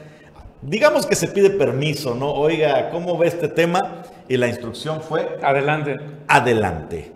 digamos 0.61 1.07
que 1.07 1.15
se 1.15 1.27
pide 1.27 1.49
permiso, 1.49 2.13
¿no? 2.13 2.31
Oiga, 2.31 2.91
¿cómo 2.91 3.17
ve 3.17 3.29
este 3.29 3.47
tema? 3.47 4.03
Y 4.27 4.37
la 4.37 4.47
instrucción 4.47 5.01
fue... 5.01 5.39
Adelante. 5.41 5.97
Adelante, 6.27 7.11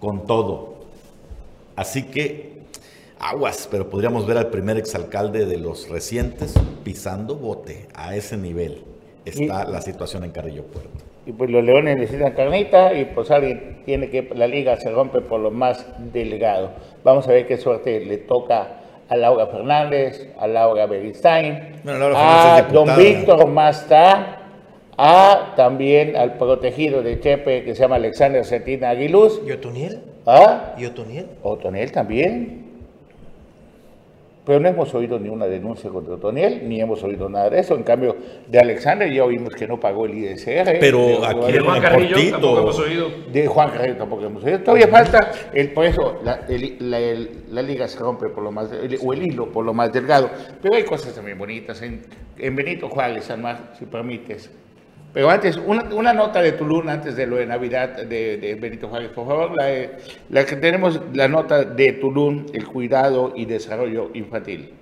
con 0.00 0.26
todo. 0.26 0.74
Así 1.76 2.02
que, 2.02 2.58
aguas, 3.18 3.66
pero 3.70 3.88
podríamos 3.88 4.26
ver 4.26 4.36
al 4.36 4.50
primer 4.50 4.76
exalcalde 4.76 5.46
de 5.46 5.56
los 5.56 5.88
recientes 5.88 6.52
pisando 6.84 7.36
bote 7.36 7.88
a 7.94 8.14
ese 8.14 8.36
nivel. 8.36 8.84
Está 9.24 9.64
la 9.64 9.80
situación 9.80 10.24
en 10.24 10.32
Carrillo 10.32 10.64
Puerto 10.64 11.11
y 11.24 11.32
pues 11.32 11.50
los 11.50 11.62
leones 11.62 11.98
necesitan 11.98 12.32
carnita 12.32 12.94
y 12.94 13.04
pues 13.04 13.30
alguien 13.30 13.82
tiene 13.84 14.10
que, 14.10 14.28
la 14.34 14.46
liga 14.46 14.76
se 14.76 14.90
rompe 14.90 15.20
por 15.20 15.40
lo 15.40 15.50
más 15.50 15.86
delgado. 16.12 16.70
Vamos 17.04 17.28
a 17.28 17.32
ver 17.32 17.46
qué 17.46 17.56
suerte 17.56 18.00
le 18.00 18.18
toca 18.18 18.80
a 19.08 19.16
Laura 19.16 19.46
Fernández, 19.46 20.28
a 20.38 20.46
Laura 20.46 20.86
Beristain, 20.86 21.82
a 22.14 22.62
don 22.72 22.88
Víctor 22.96 23.46
Masta, 23.46 24.38
a 24.96 25.52
también 25.56 26.16
al 26.16 26.38
protegido 26.38 27.02
de 27.02 27.20
Chepe 27.20 27.64
que 27.64 27.74
se 27.74 27.82
llama 27.82 27.96
Alexander 27.96 28.44
Cetina 28.44 28.90
Aguiluz. 28.90 29.40
¿Y 29.46 29.52
Otoniel? 29.52 30.00
¿Ah? 30.26 30.74
¿Y 30.76 30.86
Otoniel? 30.86 31.26
Otoniel 31.42 31.92
también. 31.92 32.61
Pero 34.44 34.58
no 34.58 34.68
hemos 34.68 34.92
oído 34.94 35.20
ni 35.20 35.28
una 35.28 35.46
denuncia 35.46 35.88
contra 35.88 36.14
Otoniel, 36.14 36.68
ni 36.68 36.80
hemos 36.80 37.02
oído 37.04 37.28
nada 37.28 37.48
de 37.48 37.60
eso. 37.60 37.76
En 37.76 37.84
cambio, 37.84 38.16
de 38.48 38.58
Alexander 38.58 39.12
ya 39.12 39.24
oímos 39.24 39.54
que 39.54 39.68
no 39.68 39.78
pagó 39.78 40.06
el 40.06 40.14
IDCR. 40.14 40.78
Pero 40.80 40.98
de, 40.98 41.26
aquí 41.26 41.52
de 41.52 41.60
Juan 41.60 41.80
Carrillo 41.80 42.16
tampoco 42.30 42.58
hemos 42.60 42.78
oído. 42.80 43.08
De 43.32 43.46
Juan 43.46 43.70
Carrillo 43.70 43.96
tampoco 43.96 44.24
hemos 44.24 44.44
oído. 44.44 44.60
Todavía 44.60 44.88
falta, 44.88 45.30
el, 45.54 45.72
por 45.72 45.86
eso 45.86 46.20
la, 46.24 46.40
la, 46.48 47.62
liga 47.62 47.86
se 47.86 48.00
rompe 48.00 48.30
por 48.30 48.42
lo 48.42 48.50
más, 48.50 48.68
o 49.00 49.12
el 49.12 49.22
hilo 49.22 49.52
por 49.52 49.64
lo 49.64 49.72
más 49.72 49.92
delgado. 49.92 50.28
Pero 50.60 50.74
hay 50.74 50.82
cosas 50.82 51.14
también 51.14 51.38
bonitas. 51.38 51.80
En, 51.82 52.02
en 52.36 52.56
Benito 52.56 52.88
Juárez, 52.88 53.24
San 53.24 53.42
Mar, 53.42 53.74
si 53.78 53.84
permites, 53.84 54.50
pero 55.12 55.28
antes, 55.28 55.58
una, 55.58 56.12
nota 56.12 56.40
de 56.40 56.52
Tulum 56.52 56.88
antes 56.88 57.16
de 57.16 57.26
lo 57.26 57.36
de 57.36 57.46
Navidad 57.46 57.90
de, 58.02 58.56
Benito 58.60 58.88
Juárez, 58.88 59.10
por 59.10 59.26
favor. 59.26 59.54
La, 59.54 59.90
la, 60.30 60.46
que 60.46 60.56
tenemos 60.56 61.00
la 61.12 61.28
nota 61.28 61.64
de 61.64 61.92
Tulum, 61.92 62.46
el 62.52 62.66
cuidado 62.66 63.32
y 63.36 63.44
desarrollo 63.44 64.10
infantil. 64.14 64.72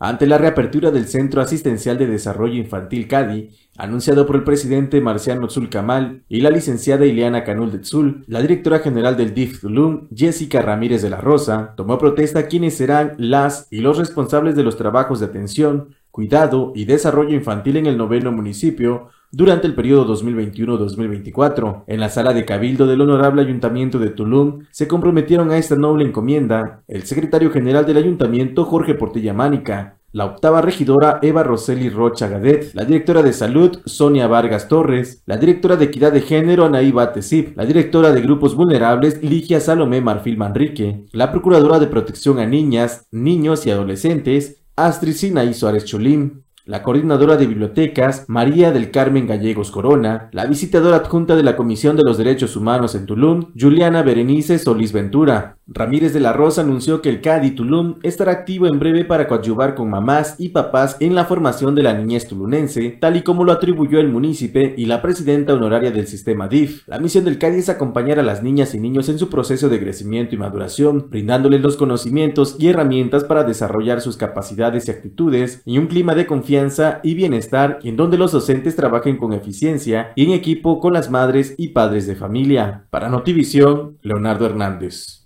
Ante 0.00 0.26
la 0.26 0.38
reapertura 0.38 0.90
del 0.90 1.06
Centro 1.06 1.40
Asistencial 1.40 1.96
de 1.98 2.08
Desarrollo 2.08 2.54
Infantil 2.54 3.06
CADI, 3.06 3.50
anunciado 3.78 4.26
por 4.26 4.34
el 4.34 4.42
presidente 4.42 5.00
Marciano 5.00 5.46
Kamal 5.70 6.24
y 6.28 6.40
la 6.40 6.50
licenciada 6.50 7.06
Ileana 7.06 7.44
Canul 7.44 7.70
de 7.70 7.78
Tzul, 7.78 8.24
la 8.26 8.42
directora 8.42 8.80
general 8.80 9.16
del 9.16 9.34
DIF 9.34 9.60
Tulum, 9.60 10.08
Jessica 10.12 10.62
Ramírez 10.62 11.00
de 11.00 11.10
la 11.10 11.20
Rosa, 11.20 11.74
tomó 11.76 11.96
protesta 11.96 12.48
quienes 12.48 12.76
serán 12.76 13.14
las 13.18 13.68
y 13.70 13.78
los 13.78 13.96
responsables 13.96 14.56
de 14.56 14.64
los 14.64 14.76
trabajos 14.76 15.20
de 15.20 15.26
atención, 15.26 15.94
cuidado 16.10 16.72
y 16.74 16.86
desarrollo 16.86 17.34
infantil 17.34 17.76
en 17.76 17.86
el 17.86 17.96
noveno 17.96 18.32
municipio 18.32 19.10
durante 19.36 19.66
el 19.66 19.74
periodo 19.74 20.06
2021-2024. 20.16 21.84
En 21.86 22.00
la 22.00 22.08
sala 22.08 22.32
de 22.32 22.44
cabildo 22.44 22.86
del 22.86 23.00
Honorable 23.00 23.42
Ayuntamiento 23.42 23.98
de 23.98 24.10
Tulum 24.10 24.66
se 24.70 24.88
comprometieron 24.88 25.50
a 25.50 25.58
esta 25.58 25.76
noble 25.76 26.04
encomienda 26.04 26.82
el 26.88 27.04
secretario 27.04 27.50
general 27.50 27.84
del 27.86 27.96
ayuntamiento 27.96 28.64
Jorge 28.64 28.94
Portilla 28.94 29.34
Mánica, 29.34 29.98
la 30.12 30.26
octava 30.26 30.60
regidora 30.60 31.18
Eva 31.22 31.42
Roseli 31.42 31.88
Rocha 31.90 32.28
Gadet, 32.28 32.72
la 32.74 32.84
directora 32.84 33.20
de 33.20 33.32
salud 33.32 33.80
Sonia 33.84 34.28
Vargas 34.28 34.68
Torres, 34.68 35.24
la 35.26 35.36
directora 35.36 35.74
de 35.74 35.86
equidad 35.86 36.12
de 36.12 36.20
género 36.20 36.64
Anaí 36.64 36.92
Batesip, 36.92 37.56
la 37.56 37.64
directora 37.64 38.12
de 38.12 38.20
grupos 38.20 38.54
vulnerables 38.54 39.20
Ligia 39.24 39.58
Salomé 39.58 40.00
Marfil 40.00 40.36
Manrique, 40.36 41.06
la 41.10 41.32
procuradora 41.32 41.80
de 41.80 41.88
protección 41.88 42.38
a 42.38 42.46
niñas, 42.46 43.08
niños 43.10 43.66
y 43.66 43.72
adolescentes 43.72 44.60
Astrid 44.76 45.14
Sinaí 45.14 45.52
Suárez 45.54 45.84
Cholín, 45.84 46.43
la 46.66 46.82
coordinadora 46.82 47.36
de 47.36 47.46
bibliotecas, 47.46 48.24
María 48.26 48.72
del 48.72 48.90
Carmen 48.90 49.26
Gallegos 49.26 49.70
Corona, 49.70 50.30
la 50.32 50.46
visitadora 50.46 50.96
adjunta 50.96 51.36
de 51.36 51.42
la 51.42 51.56
Comisión 51.56 51.94
de 51.94 52.02
los 52.02 52.16
Derechos 52.16 52.56
Humanos 52.56 52.94
en 52.94 53.04
Tulum, 53.04 53.52
Juliana 53.58 54.02
Berenice 54.02 54.58
Solís 54.58 54.92
Ventura. 54.92 55.58
Ramírez 55.66 56.12
de 56.12 56.20
la 56.20 56.32
Rosa 56.32 56.60
anunció 56.62 57.00
que 57.00 57.08
el 57.08 57.20
CADI 57.22 57.52
Tulum 57.52 57.96
estará 58.02 58.32
activo 58.32 58.66
en 58.66 58.78
breve 58.78 59.04
para 59.04 59.26
coadyuvar 59.28 59.74
con 59.74 59.90
mamás 59.90 60.36
y 60.38 60.50
papás 60.50 60.96
en 61.00 61.14
la 61.14 61.24
formación 61.24 61.74
de 61.74 61.82
la 61.82 61.94
niñez 61.94 62.28
tulunense, 62.28 62.96
tal 63.00 63.16
y 63.16 63.22
como 63.22 63.44
lo 63.44 63.52
atribuyó 63.52 63.98
el 63.98 64.08
munícipe 64.08 64.74
y 64.76 64.86
la 64.86 65.02
presidenta 65.02 65.54
honoraria 65.54 65.90
del 65.90 66.06
sistema 66.06 66.48
DIF. 66.48 66.86
La 66.86 66.98
misión 66.98 67.24
del 67.24 67.38
CADI 67.38 67.58
es 67.58 67.68
acompañar 67.68 68.18
a 68.18 68.22
las 68.22 68.42
niñas 68.42 68.74
y 68.74 68.80
niños 68.80 69.08
en 69.10 69.18
su 69.18 69.28
proceso 69.28 69.68
de 69.68 69.80
crecimiento 69.80 70.34
y 70.34 70.38
maduración, 70.38 71.08
brindándoles 71.10 71.60
los 71.60 71.76
conocimientos 71.76 72.56
y 72.58 72.68
herramientas 72.68 73.24
para 73.24 73.44
desarrollar 73.44 74.00
sus 74.00 74.16
capacidades 74.16 74.88
y 74.88 74.90
actitudes 74.90 75.62
y 75.64 75.78
un 75.78 75.86
clima 75.86 76.14
de 76.14 76.26
confianza 76.26 76.53
y 77.02 77.14
bienestar 77.14 77.78
en 77.82 77.96
donde 77.96 78.16
los 78.16 78.32
docentes 78.32 78.76
trabajen 78.76 79.16
con 79.16 79.32
eficiencia 79.32 80.12
y 80.14 80.24
en 80.24 80.30
equipo 80.32 80.80
con 80.80 80.92
las 80.92 81.10
madres 81.10 81.54
y 81.58 81.68
padres 81.68 82.06
de 82.06 82.14
familia. 82.14 82.84
Para 82.90 83.08
Notivisión, 83.08 83.98
Leonardo 84.02 84.46
Hernández. 84.46 85.24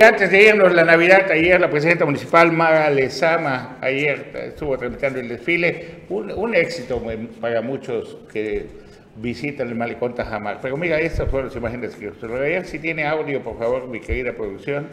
Y 0.00 0.02
antes 0.02 0.30
de 0.30 0.48
irnos 0.48 0.72
la 0.72 0.84
Navidad, 0.84 1.30
ayer 1.30 1.60
la 1.60 1.70
presidenta 1.70 2.04
municipal 2.04 2.50
Maga 2.52 2.90
Lezama, 2.90 3.76
ayer 3.80 4.32
estuvo 4.46 4.76
tramitando 4.78 5.20
el 5.20 5.28
desfile, 5.28 6.04
un, 6.08 6.32
un 6.32 6.54
éxito 6.54 7.02
para 7.40 7.60
muchos 7.60 8.16
que 8.32 8.66
visitan 9.16 9.68
el 9.68 9.74
malecón 9.74 10.14
Tajamar. 10.14 10.58
Pero 10.62 10.76
mira, 10.76 10.98
estas 10.98 11.28
fueron 11.28 11.48
las 11.48 11.56
imágenes 11.56 11.94
que 11.94 12.08
usted 12.08 12.28
veían. 12.28 12.64
Si 12.64 12.78
tiene 12.78 13.06
audio, 13.06 13.42
por 13.42 13.58
favor, 13.58 13.86
mi 13.88 14.00
querida 14.00 14.32
producción. 14.32 14.88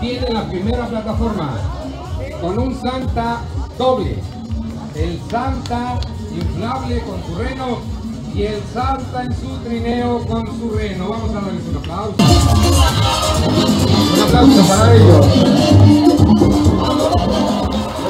Tiene 0.00 0.28
la 0.28 0.48
primera 0.48 0.86
plataforma 0.86 1.58
con 2.40 2.58
un 2.58 2.74
Santa 2.74 3.40
doble. 3.78 4.41
El 4.94 5.18
Santa 5.30 5.98
inflable 6.34 7.02
con 7.02 7.22
su 7.26 7.38
reno 7.42 7.78
y 8.34 8.42
el 8.42 8.60
Santa 8.74 9.22
en 9.24 9.32
su 9.34 9.48
trineo 9.64 10.18
con 10.26 10.46
su 10.46 10.70
reno. 10.76 11.08
Vamos 11.08 11.30
a 11.30 11.40
darles 11.40 11.62
un 11.70 11.76
aplauso. 11.76 12.14
Un 14.14 14.22
aplauso 14.22 14.62
para 14.68 14.94
ellos. 14.94 15.26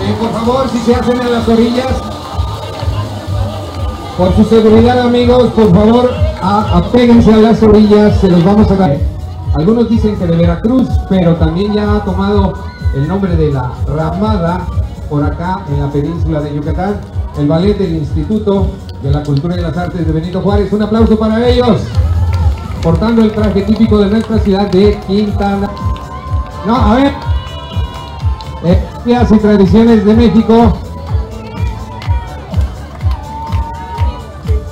Eh, 0.02 0.16
por 0.20 0.32
favor, 0.32 0.68
si 0.70 0.78
se 0.78 0.94
hacen 0.94 1.20
en 1.20 1.32
las 1.32 1.48
orillas, 1.48 1.92
por 4.18 4.34
su 4.34 4.44
seguridad 4.44 5.00
amigos, 5.00 5.52
por 5.52 5.72
favor, 5.72 6.10
a, 6.42 6.78
a 6.78 7.36
las 7.40 7.62
orillas, 7.62 8.20
se 8.20 8.28
los 8.28 8.44
vamos 8.44 8.70
a 8.70 8.76
dar. 8.76 8.98
Algunos 9.54 9.88
dicen 9.88 10.16
que 10.16 10.26
de 10.26 10.36
Veracruz, 10.36 10.88
pero 11.08 11.36
también 11.36 11.72
ya 11.72 11.96
ha 11.96 12.04
tomado 12.04 12.54
el 12.94 13.06
nombre 13.06 13.36
de 13.36 13.52
la 13.52 13.70
Ramada 13.86 14.66
por 15.12 15.22
acá 15.22 15.60
en 15.68 15.78
la 15.78 15.90
península 15.90 16.40
de 16.40 16.54
Yucatán, 16.54 16.98
el 17.36 17.46
ballet 17.46 17.76
del 17.76 17.96
Instituto 17.96 18.68
de 19.02 19.10
la 19.10 19.22
Cultura 19.22 19.54
y 19.58 19.60
las 19.60 19.76
Artes 19.76 20.06
de 20.06 20.10
Benito 20.10 20.40
Juárez. 20.40 20.72
Un 20.72 20.80
aplauso 20.80 21.18
para 21.18 21.46
ellos, 21.46 21.82
portando 22.82 23.20
el 23.20 23.30
traje 23.30 23.60
típico 23.60 23.98
de 23.98 24.06
nuestra 24.06 24.38
ciudad 24.38 24.70
de 24.70 24.98
Quintana. 25.06 25.68
No, 26.66 26.76
a 26.76 26.94
ver, 26.94 27.12
eh, 28.64 28.88
y 29.04 29.36
tradiciones 29.36 30.02
de 30.02 30.14
México. 30.14 30.78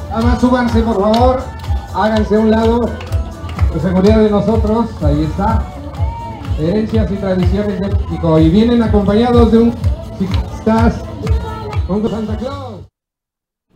Nada 0.08 0.40
súbanse 0.40 0.80
por 0.80 1.02
favor, 1.02 1.42
háganse 1.94 2.36
a 2.36 2.40
un 2.40 2.50
lado, 2.50 2.80
por 3.68 3.80
seguridad 3.82 4.18
de 4.20 4.30
nosotros, 4.30 4.86
ahí 5.02 5.22
está. 5.24 5.64
Herencias 6.58 7.10
y 7.10 7.16
tradiciones 7.16 7.78
de 7.78 7.88
México. 7.88 8.38
Y 8.38 8.48
vienen 8.48 8.82
acompañados 8.82 9.52
de 9.52 9.58
un 9.58 9.89
estás 10.24 11.02
con 11.86 12.08
Santa 12.08 12.36
Claus. 12.36 12.86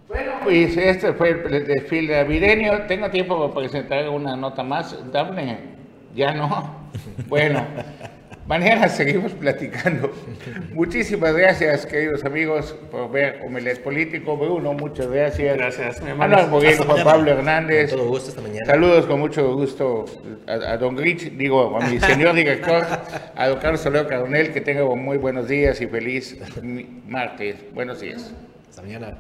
Bueno, 0.09 0.33
pues 0.45 0.77
este 0.77 1.13
fue 1.15 1.31
el 1.31 1.67
desfile 1.67 2.23
navideño. 2.23 2.87
Tengo 2.87 3.11
tiempo 3.11 3.39
para 3.39 3.55
presentar 3.55 4.09
una 4.09 4.37
nota 4.37 4.63
más. 4.63 4.97
Dame, 5.13 5.59
ya 6.15 6.35
no. 6.35 6.85
Bueno. 7.29 7.65
Mañana 8.47 8.89
seguimos 8.91 9.33
platicando. 9.33 10.13
Muchísimas 10.73 11.35
gracias, 11.35 11.87
queridos 11.87 12.25
amigos, 12.25 12.77
por 12.91 13.11
ver 13.11 13.41
Omelet 13.45 13.83
Político. 13.83 14.37
Bruno, 14.37 14.75
muchas 14.75 15.07
gracias. 15.09 15.57
Gracias, 15.57 16.03
mi 16.03 16.11
Ana 16.11 16.45
Juan 16.45 17.05
Pablo 17.05 17.31
Hernández. 17.31 17.91
Con 17.91 18.01
todo 18.01 18.09
gusto, 18.09 18.29
esta 18.29 18.43
mañana. 18.43 18.67
Saludos 18.67 19.07
con 19.07 19.21
mucho 19.21 19.55
gusto 19.55 20.05
a, 20.47 20.53
a 20.53 20.77
don 20.77 20.95
Grich, 20.97 21.33
digo, 21.33 21.77
a 21.77 21.87
mi 21.87 21.99
señor 22.01 22.35
director, 22.35 22.85
a 23.35 23.49
don 23.49 23.59
Carlos 23.61 23.81
Soledad 23.81 24.09
Caronel, 24.09 24.53
que 24.53 24.61
tenga 24.61 24.85
muy 24.95 25.17
buenos 25.17 25.49
días 25.49 25.81
y 25.81 25.87
feliz 25.87 26.37
martes. 27.07 27.57
Buenos 27.73 28.01
días. 28.01 28.35
Hasta 28.69 28.83
mañana. 28.83 29.17